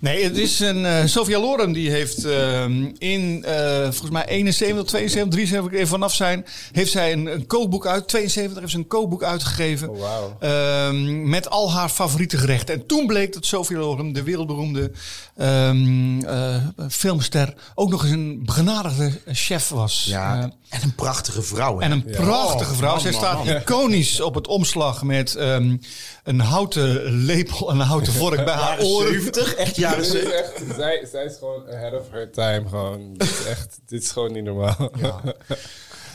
Nee, 0.04 0.24
het 0.24 0.36
is 0.36 0.60
een. 0.60 0.84
eh 0.86 1.04
Sophia 1.04 1.40
Loren 1.40 1.72
die 1.72 1.90
heeft 1.90 2.24
ehm, 2.24 2.90
in 2.98 3.44
eh, 3.44 3.82
volgens 3.82 4.10
mij 4.10 4.26
71, 4.26 4.84
72, 4.84 5.32
73 5.32 5.72
even 5.72 5.88
vanaf 5.88 6.14
zijn. 6.14 6.44
Heeft 6.72 6.90
zij 6.90 7.12
een, 7.12 7.26
een 7.26 7.46
kookboek 7.46 7.86
uit. 7.86 8.08
72 8.08 8.60
heeft 8.60 8.72
ze 8.72 8.78
een 8.78 8.86
kookboek 8.86 9.22
uitgegeven. 9.22 9.88
Oh, 9.88 10.26
ehm, 10.40 11.28
met 11.28 11.50
al 11.50 11.72
haar 11.72 11.88
favoriete 11.88 12.38
gerechten. 12.38 12.74
En 12.74 12.86
toen 12.86 13.06
bleek 13.06 13.32
dat 13.32 13.46
Sophia 13.46 13.78
Loren, 13.78 14.12
de 14.12 14.22
wereldberoemde 14.22 14.92
ehm, 15.36 16.20
eh, 16.24 16.56
filmster, 16.90 17.54
ook 17.74 17.90
nog 17.90 18.02
eens 18.02 18.12
een 18.12 18.42
begenadigde 18.44 19.10
chef 19.26 19.68
was. 19.68 20.04
Ja, 20.08 20.50
en 20.74 20.82
een 20.82 20.94
prachtige 20.94 21.42
vrouw. 21.42 21.78
hè? 21.78 21.84
en 21.84 21.90
een 21.92 22.04
prachtige 22.04 22.70
Oh, 22.70 22.76
vrouw. 22.76 22.90
man, 22.90 23.00
Zij 23.00 23.10
man, 23.10 23.20
staat 23.20 23.44
man. 23.44 23.56
iconisch 23.56 24.20
op 24.20 24.34
het 24.34 24.46
omslag 24.46 25.02
met 25.02 25.34
ehm, 25.34 25.76
een 26.24 26.40
houten 26.40 27.02
lepel 27.12 27.70
en 27.70 27.80
een 27.80 27.86
houten 27.86 28.12
vork 28.12 28.44
bij 28.44 28.54
haar 28.54 28.80
oren. 28.80 29.08
70, 29.12 29.54
echt 29.54 29.76
jaren 29.76 29.98
Dit 30.02 30.06
is 30.14 30.20
70. 30.20 30.40
echt, 30.40 30.76
zij, 30.76 31.08
zij 31.12 31.24
is 31.24 31.36
gewoon 31.38 31.68
ahead 31.70 31.92
of 32.00 32.10
her 32.10 32.30
time. 32.30 32.62
Gewoon. 32.68 33.14
Dit, 33.14 33.30
is 33.30 33.44
echt, 33.44 33.78
dit 33.86 34.02
is 34.02 34.10
gewoon 34.10 34.32
niet 34.32 34.44
normaal. 34.44 34.76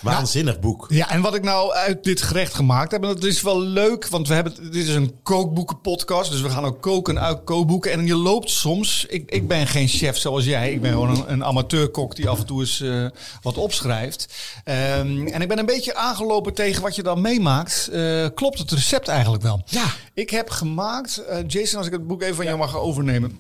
Waanzinnig 0.02 0.60
boek. 0.60 0.86
Ja, 0.90 1.10
en 1.10 1.22
wat 1.22 1.36
ik 1.36 1.44
nou 1.44 1.74
uit 1.74 2.04
dit 2.04 2.22
gerecht 2.22 2.54
gemaakt 2.54 2.92
heb, 2.92 3.02
en 3.04 3.08
dat 3.08 3.24
is 3.24 3.42
wel 3.42 3.62
leuk, 3.62 4.08
want 4.08 4.28
we 4.28 4.34
hebben, 4.34 4.54
dit 4.72 4.88
is 4.88 4.94
een 4.96 5.16
kookboekenpodcast, 5.24 6.32
dus 6.32 6.42
we 6.42 6.50
gaan 6.50 6.66
ook 6.66 6.82
koken 6.82 7.20
uit 7.20 7.44
kookboeken. 7.44 7.92
En 7.92 8.06
je 8.06 8.16
loopt 8.16 8.50
soms, 8.50 9.06
ik, 9.10 9.32
ik 9.32 9.48
ben 9.48 9.68
geen 9.68 9.88
chef 9.88 10.18
zoals 10.18 10.46
jij, 10.46 10.72
ik 10.74 10.82
ben 10.82 10.92
gewoon 10.92 11.10
een, 11.10 11.32
een 11.32 11.44
amateurkok 11.46 12.16
die 12.16 12.30
af 12.30 12.40
en 12.40 12.46
toe 12.46 12.60
eens 12.60 12.82
eh, 12.82 13.06
wat 13.42 13.58
opschrijft. 13.58 14.34
Ehm, 14.64 15.28
en 15.28 15.42
ik 15.42 15.48
ben 15.48 15.60
een 15.60 15.66
beetje 15.66 15.96
aangelopen 15.96 16.54
tegen 16.54 16.82
wat 16.82 16.96
je 16.96 17.04
dan 17.04 17.22
meemaakt. 17.22 17.90
Eh, 17.92 18.26
klopt 18.36 18.60
het 18.60 18.72
recept 18.72 19.08
eigenlijk 19.08 19.44
wel? 19.44 19.62
Ja. 19.66 19.86
Ik 20.14 20.30
heb 20.30 20.50
gemaakt, 20.50 21.18
eh, 21.18 21.38
Jason, 21.48 21.78
als 21.78 21.88
ik 21.88 21.94
het 21.94 22.08
boek 22.08 22.22
even 22.22 22.36
van 22.36 22.46
jou 22.46 22.58
mag 22.58 22.76
overnemen. 22.78 23.40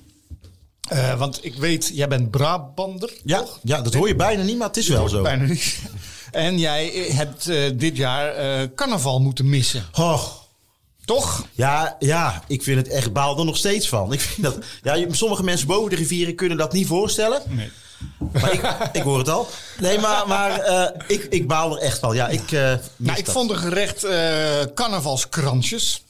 Want 1.17 1.45
ik 1.45 1.55
weet, 1.55 1.91
jij 1.93 2.07
bent 2.07 2.31
Brabander, 2.31 3.13
Ja, 3.23 3.39
toch? 3.39 3.59
ja, 3.63 3.81
dat 3.81 3.93
hoor 3.93 4.07
je 4.07 4.15
bijna 4.15 4.43
niet, 4.43 4.57
maar 4.57 4.67
het 4.67 4.77
is 4.77 4.87
wel 4.87 5.09
zo. 5.09 5.21
Bijna 5.21 5.43
niet. 5.43 5.79
En 6.31 6.59
jij 6.59 6.87
hebt 7.11 7.47
eh, 7.47 7.63
dit 7.73 7.97
jaar 7.97 8.35
eh, 8.35 8.67
carnaval 8.75 9.19
moeten 9.19 9.49
missen. 9.49 9.85
Oh, 9.93 10.23
Toch? 11.05 11.45
ja, 11.51 11.95
ja, 11.99 12.43
ik 12.47 12.63
vind 12.63 12.77
het 12.77 12.87
echt 12.87 13.13
baal 13.13 13.39
er 13.39 13.45
nog 13.45 13.57
steeds 13.57 13.89
van. 13.89 14.13
Ik 14.13 14.19
vind 14.19 14.43
dat, 14.43 14.57
ja, 14.81 15.05
sommige 15.13 15.43
mensen 15.43 15.67
boven 15.67 15.89
de 15.89 15.95
rivieren 15.95 16.35
kunnen 16.35 16.57
dat 16.57 16.73
niet 16.73 16.87
voorstellen. 16.87 17.41
Nee. 17.47 17.69
Maar 18.31 18.53
ik, 18.53 18.61
ik 18.99 19.01
hoor 19.01 19.17
het 19.17 19.29
al. 19.29 19.47
Nee, 19.79 19.99
maar, 19.99 20.27
maar 20.27 20.59
eh, 20.59 21.01
ik, 21.07 21.23
ik 21.29 21.47
baal 21.47 21.75
er 21.75 21.81
echt 21.81 21.99
van. 21.99 22.15
Ja, 22.15 22.27
ik, 22.27 22.51
Nou, 22.51 23.17
ik 23.17 23.25
dat. 23.25 23.33
vond 23.35 23.49
een 23.51 23.57
gerecht 23.57 24.03
eh 24.03 24.61
carnavalskransjes. 24.75 26.03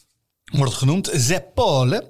Wordt 0.51 0.71
het 0.71 0.79
genoemd. 0.79 1.09
Zeppole. 1.13 2.09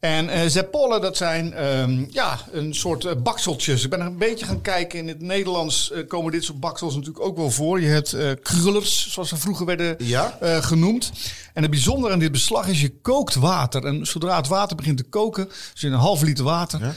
En 0.00 0.28
eh 0.28 0.48
zeppole, 0.48 1.00
dat 1.00 1.16
zijn 1.16 1.52
ehm, 1.52 2.04
ja, 2.10 2.38
een 2.52 2.74
soort 2.74 3.04
eh, 3.04 3.12
bakseltjes. 3.22 3.84
Ik 3.84 3.90
ben 3.90 4.00
een 4.00 4.18
beetje 4.18 4.46
gaan 4.46 4.60
kijken. 4.60 4.98
In 4.98 5.08
het 5.08 5.20
Nederlands 5.20 5.90
eh, 5.92 6.06
komen 6.06 6.32
dit 6.32 6.44
soort 6.44 6.60
baksels 6.60 6.94
natuurlijk 6.94 7.24
ook 7.24 7.36
wel 7.36 7.50
voor. 7.50 7.80
Je 7.80 7.86
hebt 7.86 8.16
krullers, 8.42 9.12
zoals 9.12 9.28
ze 9.28 9.36
vroeger 9.36 9.66
werden 9.66 9.96
Ja. 9.98 10.38
genoemd. 10.40 11.12
En 11.54 11.62
het 11.62 11.70
bijzondere 11.70 12.12
aan 12.12 12.18
dit 12.18 12.32
beslag 12.32 12.66
is, 12.68 12.80
je 12.80 13.00
kookt 13.02 13.34
water. 13.34 13.84
En 13.84 14.06
zodra 14.06 14.36
het 14.36 14.48
water 14.48 14.76
begint 14.76 14.96
te 14.96 15.02
koken, 15.04 15.48
dus 15.72 15.82
in 15.82 15.92
een 15.92 15.98
halve 15.98 16.24
liter 16.24 16.44
water, 16.44 16.94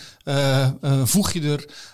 voeg 1.04 1.32
je 1.32 1.42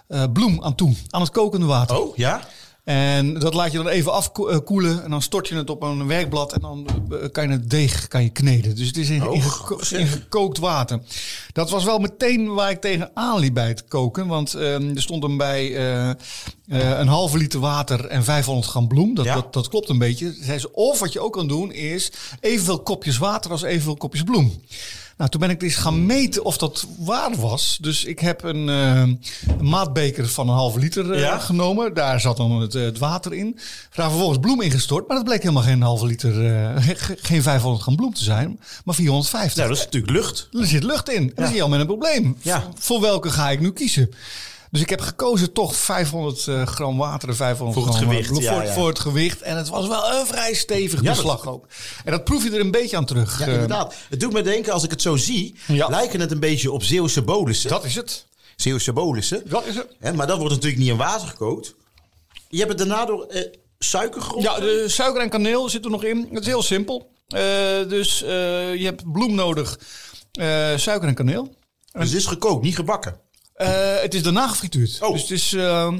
er 0.07 0.29
bloem 0.29 0.63
aan 0.63 0.75
toe. 0.75 0.95
Aan 1.09 1.21
het 1.21 1.31
kokende 1.31 1.65
water. 1.65 1.97
Oh, 1.97 2.15
ja? 2.17 2.47
En 2.87 3.33
dat 3.39 3.53
laat 3.53 3.71
je 3.71 3.77
dan 3.77 3.87
even 3.87 4.13
afkoelen. 4.13 5.03
En 5.03 5.09
dan 5.09 5.21
stort 5.21 5.47
je 5.47 5.55
het 5.55 5.69
op 5.69 5.81
een 5.81 6.07
werkblad. 6.07 6.53
En 6.53 6.61
dan 6.61 6.87
eh, 7.11 7.17
kan 7.31 7.43
je 7.47 7.49
het 7.49 7.69
deeg 7.69 8.07
kan 8.07 8.23
je 8.23 8.29
kneden. 8.29 8.75
Dus 8.75 8.87
het 8.87 8.97
is 8.97 9.09
in, 9.09 9.27
Oh, 9.27 9.35
in, 9.35 9.41
geko- 9.41 9.83
zeg. 9.83 9.99
in 9.99 10.07
gekookt 10.07 10.57
water. 10.57 10.99
Dat 11.53 11.69
was 11.69 11.83
wel 11.83 11.99
meteen 11.99 12.53
waar 12.53 12.69
ik 12.71 12.81
tegenaan 12.81 13.39
liep 13.39 13.53
bij 13.53 13.67
het 13.67 13.85
koken. 13.87 14.27
Want 14.27 14.53
eh, 14.53 14.73
er 14.95 15.01
stond 15.01 15.23
hem 15.23 15.37
bij 15.37 15.75
eh, 15.75 16.09
eh, 16.09 16.15
een 16.99 17.07
halve 17.07 17.37
liter 17.37 17.59
water 17.59 18.05
en 18.05 18.23
500 18.23 18.67
gram 18.67 18.87
bloem. 18.87 19.15
Dat, 19.15 19.25
Ja. 19.25 19.33
dat, 19.33 19.53
dat 19.53 19.67
klopt 19.67 19.89
een 19.89 19.97
beetje. 19.97 20.35
Zei 20.41 20.59
ze, 20.59 20.73
of 20.73 20.99
wat 20.99 21.13
je 21.13 21.19
ook 21.19 21.33
kan 21.33 21.47
doen 21.47 21.71
is 21.71 22.11
evenveel 22.39 22.79
kopjes 22.79 23.17
water 23.17 23.51
als 23.51 23.61
evenveel 23.61 23.95
kopjes 23.97 24.23
bloem. 24.23 24.53
Nou, 25.17 25.29
toen 25.29 25.39
ben 25.39 25.49
ik 25.49 25.61
eens 25.63 25.75
gaan 25.75 26.05
meten 26.05 26.43
of 26.45 26.57
dat 26.57 26.85
waar 26.97 27.35
was. 27.35 27.77
Dus 27.81 28.03
ik 28.05 28.19
heb 28.19 28.43
een, 28.43 28.69
eh, 28.69 28.99
een 29.57 29.69
maatbeker 29.69 30.27
van 30.27 30.47
een 30.49 30.55
halve 30.55 30.79
liter 30.79 31.11
eh, 31.11 31.19
Ja. 31.19 31.37
genomen. 31.37 31.93
Daar 31.93 32.19
zat 32.21 32.37
dan 32.37 32.51
het, 32.61 32.75
eh, 32.75 32.83
het 32.83 32.97
water 32.97 33.33
in. 33.33 33.59
Daar 33.95 34.09
vervolgens 34.09 34.39
bloem 34.39 34.61
ingestort. 34.61 35.07
Maar 35.07 35.17
dat 35.17 35.25
bleek 35.25 35.41
helemaal 35.41 35.63
geen 35.63 35.81
halve 35.81 36.05
liter, 36.05 36.31
ge- 36.81 37.17
geen 37.21 37.41
500 37.41 37.81
gram 37.83 37.95
bloem 37.95 38.13
te 38.13 38.23
zijn. 38.23 38.59
Maar 38.85 38.95
450. 38.95 39.55
Nou, 39.57 39.69
dat 39.69 39.77
is 39.77 39.83
natuurlijk 39.83 40.11
lucht. 40.13 40.47
Er 40.51 40.65
zit 40.67 40.83
lucht 40.83 41.09
in. 41.09 41.31
Dan 41.35 41.47
zie 41.47 41.55
je 41.55 41.61
al 41.61 41.69
met 41.69 41.79
een 41.79 41.85
probleem. 41.85 42.37
Ja. 42.41 42.63
Voor 42.75 43.01
welke 43.01 43.29
ga 43.29 43.49
ik 43.49 43.59
nu 43.59 43.71
kiezen? 43.71 44.09
Dus 44.71 44.81
ik 44.81 44.89
heb 44.89 45.01
gekozen 45.01 45.53
toch 45.53 45.75
500 45.75 46.47
eh, 46.47 46.65
gram 46.67 46.97
water 46.97 47.29
en 47.29 47.35
500 47.35 47.77
Voor 47.79 47.87
het 47.87 47.95
gram 47.97 48.09
gewicht, 48.09 48.37
ja, 48.43 48.53
voor, 48.53 48.63
ja. 48.63 48.73
voor 48.73 48.87
het 48.87 48.99
gewicht. 48.99 49.41
En 49.41 49.57
het 49.57 49.69
was 49.69 49.87
wel 49.87 50.13
een 50.13 50.25
vrij 50.25 50.53
stevig 50.53 51.01
Ja, 51.01 51.09
beslag 51.11 51.43
dat- 51.43 51.53
ook. 51.53 51.65
En 52.05 52.11
dat 52.11 52.23
proef 52.23 52.43
je 52.43 52.51
er 52.51 52.59
een 52.59 52.71
beetje 52.71 52.97
aan 52.97 53.05
terug. 53.05 53.39
Ja, 53.39 53.45
Eh, 53.45 53.53
inderdaad. 53.53 53.93
Het 54.09 54.19
doet 54.19 54.33
me 54.33 54.41
denken, 54.41 54.73
als 54.73 54.83
ik 54.83 54.91
het 54.91 55.01
zo 55.01 55.15
zie, 55.15 55.55
lijken 55.67 56.19
het 56.19 56.31
een 56.31 56.39
beetje 56.39 56.71
op 56.71 56.83
Zeeuwse 56.83 57.21
bolussen. 57.21 57.69
dat 57.69 57.83
is 57.85 57.95
het. 57.95 58.25
Zeeuwse 58.55 58.93
bolussen. 58.93 59.41
Dat 59.49 59.65
is 59.65 59.75
het. 59.75 60.15
Maar 60.15 60.27
dat 60.27 60.37
wordt 60.37 60.53
natuurlijk 60.53 60.81
niet 60.81 60.89
in 60.91 60.97
water 60.97 61.27
gekookt. 61.27 61.75
Je 62.49 62.57
hebt 62.57 62.69
het 62.69 62.77
daarna 62.77 63.05
door 63.05 63.25
eh, 63.25 63.51
suiker 63.79 64.21
gerold. 64.21 64.43
Ja, 64.43 64.59
de 64.59 64.85
suiker 64.87 65.21
en 65.21 65.29
kaneel 65.29 65.69
zitten 65.69 65.91
er 65.91 65.97
nog 65.97 66.05
in. 66.05 66.27
Het 66.31 66.41
is 66.41 66.47
heel 66.47 66.63
simpel. 66.63 67.09
Eh, 67.27 67.39
dus 67.87 68.19
je 68.19 68.81
hebt 68.83 69.11
bloem 69.11 69.35
nodig, 69.35 69.79
suiker 70.75 71.07
en 71.07 71.13
kaneel. 71.15 71.55
Dus 71.91 72.09
het 72.09 72.17
is 72.19 72.25
gekookt, 72.25 72.63
niet 72.63 72.75
gebakken. 72.75 73.19
Eh, 73.57 74.01
het 74.01 74.13
is 74.13 74.23
daarna 74.23 74.47
gefrituurd. 74.47 74.97
Oh. 75.01 75.11
Dus 75.11 75.21
het 75.21 75.31
is... 75.31 75.53
ehm, 75.53 75.99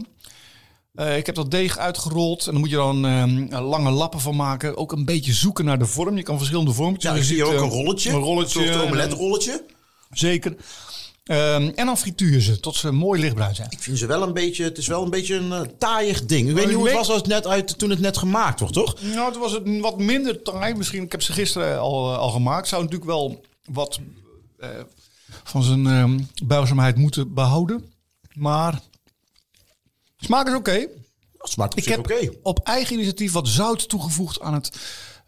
eh, 0.93 1.17
ik 1.17 1.25
heb 1.25 1.35
dat 1.35 1.51
deeg 1.51 1.77
uitgerold 1.77 2.45
en 2.45 2.51
dan 2.51 2.59
moet 2.59 2.69
je 2.69 2.75
dan 2.75 3.05
ehm, 3.05 3.63
lange 3.63 3.91
lappen 3.91 4.19
van 4.19 4.35
maken. 4.35 4.77
Ook 4.77 4.91
een 4.91 5.05
beetje 5.05 5.33
zoeken 5.33 5.65
naar 5.65 5.79
de 5.79 5.85
vorm. 5.85 6.17
Je 6.17 6.23
kan 6.23 6.37
verschillende 6.37 6.71
vormpjes. 6.71 7.11
Ja, 7.11 7.17
ik 7.17 7.23
zie 7.23 7.35
ziet, 7.35 7.45
ook 7.45 7.53
eh, 7.53 7.61
een 7.61 7.69
rolletje. 7.69 8.09
Een 8.09 8.19
rolletje. 8.19 8.71
Een 8.71 8.79
omeletrolletje. 8.81 9.63
Zeker. 10.11 10.55
Ehm, 11.23 11.71
en 11.75 11.85
dan 11.85 11.97
frituur 11.97 12.41
ze 12.41 12.59
tot 12.59 12.75
ze 12.75 12.91
mooi 12.91 13.21
lichtbruin 13.21 13.55
zijn. 13.55 13.71
Ik 13.71 13.79
vind 13.79 13.97
ze 13.97 14.05
wel 14.05 14.21
een 14.21 14.33
beetje, 14.33 14.63
het 14.63 14.77
is 14.77 14.87
wel 14.87 15.03
een 15.03 15.09
beetje 15.09 15.35
een 15.35 15.49
uh, 15.49 15.61
taaiig 15.77 16.25
ding. 16.25 16.49
Ik 16.49 16.55
weet 16.55 16.65
niet 16.65 16.75
hoe 16.75 16.87
het 16.87 16.95
was 16.95 17.07
als 17.07 17.17
het 17.17 17.27
net 17.27 17.47
uit, 17.47 17.77
toen 17.77 17.89
het 17.89 17.99
net 17.99 18.17
gemaakt 18.17 18.59
wordt, 18.59 18.73
toch? 18.73 19.01
Nou, 19.01 19.31
toen 19.31 19.41
was 19.41 19.51
het 19.51 19.79
wat 19.79 19.97
minder 19.97 20.41
taai. 20.41 20.73
Misschien, 20.73 21.03
ik 21.03 21.11
heb 21.11 21.21
ze 21.21 21.33
gisteren 21.33 21.79
al, 21.79 22.13
eh, 22.13 22.17
al 22.17 22.29
gemaakt. 22.29 22.67
Zou 22.67 22.81
natuurlijk 22.81 23.09
wel 23.09 23.41
wat 23.71 23.99
eh, 24.59 24.69
van 25.49 25.63
zijn 25.63 25.87
ehm 25.87 26.19
buigzaamheid 26.43 26.95
moeten 26.95 27.33
behouden. 27.33 27.91
Maar 28.33 28.81
smaak 30.17 30.47
is 30.47 30.55
oké. 30.55 30.87
Ik 31.75 31.83
zich 31.83 31.85
heb 31.85 31.99
oké. 31.99 32.31
op 32.41 32.59
eigen 32.59 32.93
initiatief 32.93 33.31
wat 33.31 33.47
zout 33.47 33.89
toegevoegd 33.89 34.41
aan 34.41 34.53
het, 34.53 34.77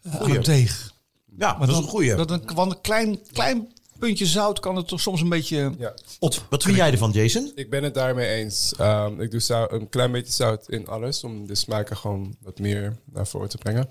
eh, 0.02 0.20
aan 0.20 0.30
het 0.30 0.44
deeg. 0.44 0.92
Ja, 1.38 1.54
dat 1.58 1.68
is 1.68 1.76
een 1.76 1.82
goeie. 1.82 2.14
Dat 2.14 2.30
een, 2.30 2.42
want 2.54 2.72
een 2.72 2.80
klein, 2.80 3.18
klein 3.32 3.72
puntje 3.98 4.26
zout 4.26 4.60
kan 4.60 4.76
het 4.76 4.88
toch 4.88 5.00
soms 5.00 5.20
een 5.20 5.28
beetje 5.28 5.72
Ja. 5.78 5.94
op. 6.18 6.46
Wat 6.50 6.62
vind 6.62 6.76
jij 6.76 6.90
ervan, 6.90 7.10
Jason? 7.10 7.52
Ik 7.54 7.70
ben 7.70 7.82
het 7.82 7.94
daarmee 7.94 8.28
eens. 8.28 8.74
Ehm, 8.76 9.20
ik 9.20 9.30
doe 9.30 9.40
zou- 9.40 9.74
een 9.74 9.88
klein 9.88 10.12
beetje 10.12 10.32
zout 10.32 10.68
in 10.68 10.86
alles 10.88 11.24
om 11.24 11.46
de 11.46 11.54
smaken 11.54 11.96
gewoon 11.96 12.36
wat 12.42 12.58
meer 12.58 12.96
naar 13.04 13.26
voren 13.26 13.48
te 13.48 13.58
brengen. 13.58 13.88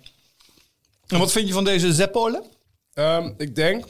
En 1.07 1.19
wat 1.19 1.31
vind 1.31 1.47
je 1.47 1.53
van 1.53 1.63
deze 1.63 1.93
zeppole? 1.93 2.43
Ehm, 2.93 3.31
ik 3.37 3.55
denk 3.55 3.85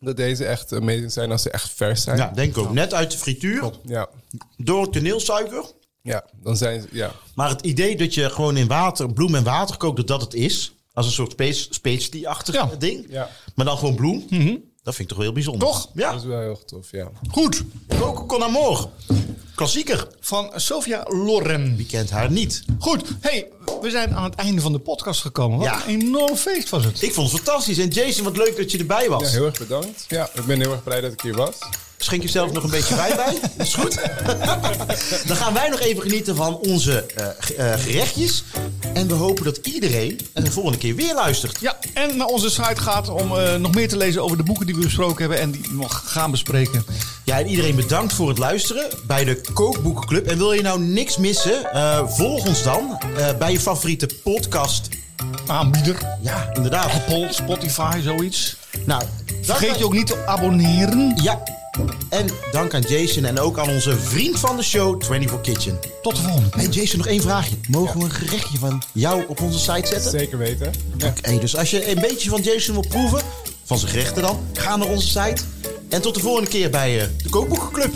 dat 0.00 0.16
deze 0.16 0.44
echt 0.44 0.72
amazing 0.72 1.12
zijn 1.12 1.30
als 1.30 1.42
ze 1.42 1.50
echt 1.50 1.70
vers 1.72 2.02
zijn. 2.02 2.16
Ja, 2.16 2.30
denk 2.34 2.56
ik 2.56 2.58
ook. 2.62 2.72
Net 2.72 2.94
uit 2.94 3.10
de 3.10 3.18
frituur, 3.18 3.70
Ja, 3.84 4.08
door 4.56 4.90
kaneelsuiker. 4.90 5.64
ja 6.02 6.24
dan 6.42 6.56
zijn 6.56 6.80
ze, 6.80 6.88
ja. 6.92 7.12
Maar 7.34 7.48
het 7.48 7.60
idee 7.62 7.96
dat 7.96 8.14
je 8.14 8.30
gewoon 8.30 8.56
in 8.56 8.66
water, 8.66 9.12
bloem 9.12 9.34
en 9.34 9.44
water 9.44 9.76
kookt, 9.76 9.96
dat 9.96 10.06
dat 10.06 10.20
het 10.20 10.34
is. 10.34 10.70
Als 10.92 11.06
een 11.06 11.12
soort 11.12 11.30
space, 11.32 11.66
spacely-achtig 11.70 12.54
Ja. 12.54 12.70
ding. 12.78 13.06
Ja. 13.08 13.30
Maar 13.54 13.64
dan 13.66 13.78
gewoon 13.78 13.94
bloem. 13.94 14.24
Dat 14.82 14.94
vind 14.94 14.98
ik 15.10 15.16
toch 15.16 15.16
wel 15.16 15.26
heel 15.26 15.32
bijzonder. 15.34 15.68
Toch? 15.68 15.90
Ja. 15.94 16.10
Dat 16.10 16.20
is 16.20 16.26
wel 16.26 16.40
heel 16.40 16.64
tof, 16.64 16.90
ja. 16.90 17.10
Goed. 17.30 17.62
Coco 17.88 18.26
con 18.26 18.42
amor. 18.42 18.88
Klassieker. 19.54 20.08
Van 20.20 20.52
Sofia 20.54 21.04
Loren. 21.08 21.76
Wie 21.76 21.86
kent 21.86 22.10
haar 22.10 22.30
niet? 22.30 22.64
Goed, 22.78 23.08
hey, 23.20 23.48
we 23.80 23.90
zijn 23.90 24.14
aan 24.16 24.24
het 24.24 24.34
einde 24.34 24.60
van 24.60 24.72
de 24.72 24.78
podcast 24.78 25.20
gekomen. 25.20 25.58
Wat 25.58 25.66
Ja. 25.66 25.82
een 25.86 26.00
enorm 26.00 26.36
feest 26.36 26.68
was 26.68 26.84
het. 26.84 27.02
Ik 27.02 27.14
vond 27.14 27.32
het 27.32 27.40
fantastisch. 27.40 27.78
En 27.78 27.88
Jason, 27.88 28.24
wat 28.24 28.36
leuk 28.36 28.56
dat 28.56 28.70
je 28.70 28.78
erbij 28.78 29.08
was. 29.08 29.22
Ja, 29.22 29.28
heel 29.28 29.46
erg 29.46 29.58
bedankt. 29.58 30.04
Ja, 30.08 30.30
ik 30.34 30.44
ben 30.44 30.60
heel 30.60 30.72
erg 30.72 30.82
blij 30.82 31.00
dat 31.00 31.12
ik 31.12 31.20
hier 31.20 31.36
was. 31.36 31.54
Schenk 31.98 32.22
jezelf 32.22 32.52
nog 32.52 32.62
een 32.64 32.70
beetje 32.70 32.94
wijn 32.96 33.16
bij. 33.16 33.38
Dat 33.56 33.66
is 33.66 33.74
goed. 33.74 33.98
Dan 35.26 35.36
gaan 35.36 35.54
wij 35.54 35.68
nog 35.68 35.80
even 35.80 36.02
genieten 36.02 36.36
van 36.36 36.54
onze 36.56 37.06
eh, 37.06 37.72
eh, 37.72 37.80
gerechtjes. 37.80 38.44
En 38.94 39.08
we 39.08 39.14
hopen 39.14 39.44
dat 39.44 39.56
iedereen 39.62 40.20
en 40.32 40.44
de 40.44 40.50
volgende 40.52 40.78
keer 40.78 40.94
weer 40.94 41.14
luistert. 41.14 41.60
Ja, 41.60 41.78
en 41.94 42.16
naar 42.16 42.26
onze 42.26 42.50
site 42.50 42.80
gaat 42.80 43.08
om 43.08 43.36
eh, 43.38 43.54
nog 43.54 43.74
meer 43.74 43.88
te 43.88 43.96
lezen 43.96 44.22
over 44.22 44.36
de 44.36 44.42
boeken 44.42 44.66
die 44.66 44.74
we 44.74 44.80
besproken 44.80 45.18
hebben 45.20 45.40
en 45.40 45.50
die 45.50 45.60
we 45.62 45.74
nog 45.74 46.02
gaan 46.06 46.30
bespreken. 46.30 46.84
Ja, 47.24 47.38
en 47.38 47.46
iedereen 47.46 47.76
bedankt 47.76 48.12
voor 48.12 48.28
het 48.28 48.38
luisteren 48.38 48.88
bij 49.06 49.24
de 49.24 49.40
Kookboekenclub. 49.52 50.26
En 50.26 50.38
wil 50.38 50.52
je 50.52 50.62
nou 50.62 50.80
niks 50.80 51.16
missen, 51.16 51.72
eh, 51.72 52.08
volg 52.08 52.46
ons 52.46 52.62
dan 52.62 52.98
eh, 53.16 53.28
bij 53.38 53.55
je 53.56 53.62
favoriete 53.62 54.08
podcast. 54.22 54.88
Aanbieder, 55.46 56.16
Ja, 56.22 56.50
inderdaad. 56.52 56.92
Apple, 56.92 57.28
Spotify, 57.30 58.00
zoiets. 58.02 58.56
Nou, 58.84 59.02
Vergeet 59.42 59.78
je 59.78 59.84
ook 59.84 59.92
niet 59.92 60.06
te 60.06 60.26
abonneren. 60.26 61.12
Ja, 61.22 61.42
en 62.08 62.26
dank 62.52 62.74
aan 62.74 62.80
Jason 62.80 63.24
en 63.24 63.38
ook 63.40 63.58
aan 63.58 63.68
onze 63.68 63.98
vriend 63.98 64.38
van 64.38 64.56
de 64.56 64.62
show, 64.62 65.02
24 65.04 65.40
Kitchen. 65.54 65.78
Tot 66.02 66.16
de 66.16 66.22
volgende. 66.22 66.48
Hey 66.56 66.66
Jason, 66.66 66.98
nog 66.98 67.06
één 67.06 67.22
vraagje. 67.22 67.56
Mogen 67.68 67.98
we 67.98 68.04
een 68.04 68.10
gerechtje 68.10 68.58
van 68.58 68.82
jou 68.92 69.24
op 69.28 69.40
onze 69.40 69.58
site 69.58 69.86
zetten? 69.86 70.10
Zeker 70.10 70.38
weten. 70.38 70.72
Ja. 70.96 71.06
Oké, 71.06 71.38
dus 71.38 71.56
als 71.56 71.70
je 71.70 71.90
een 71.90 72.00
beetje 72.00 72.28
van 72.30 72.42
Jason 72.42 72.74
wil 72.74 72.86
proeven, 72.88 73.20
van 73.64 73.78
zijn 73.78 73.90
gerechten 73.90 74.22
dan, 74.22 74.38
ga 74.52 74.76
naar 74.76 74.88
onze 74.88 75.06
site. 75.08 75.42
En 75.88 76.00
tot 76.02 76.14
de 76.14 76.20
volgende 76.20 76.50
keer 76.50 76.70
bij 76.70 77.00
eh, 77.00 77.06
de 77.22 77.28
Kookboekenclub. 77.28 77.94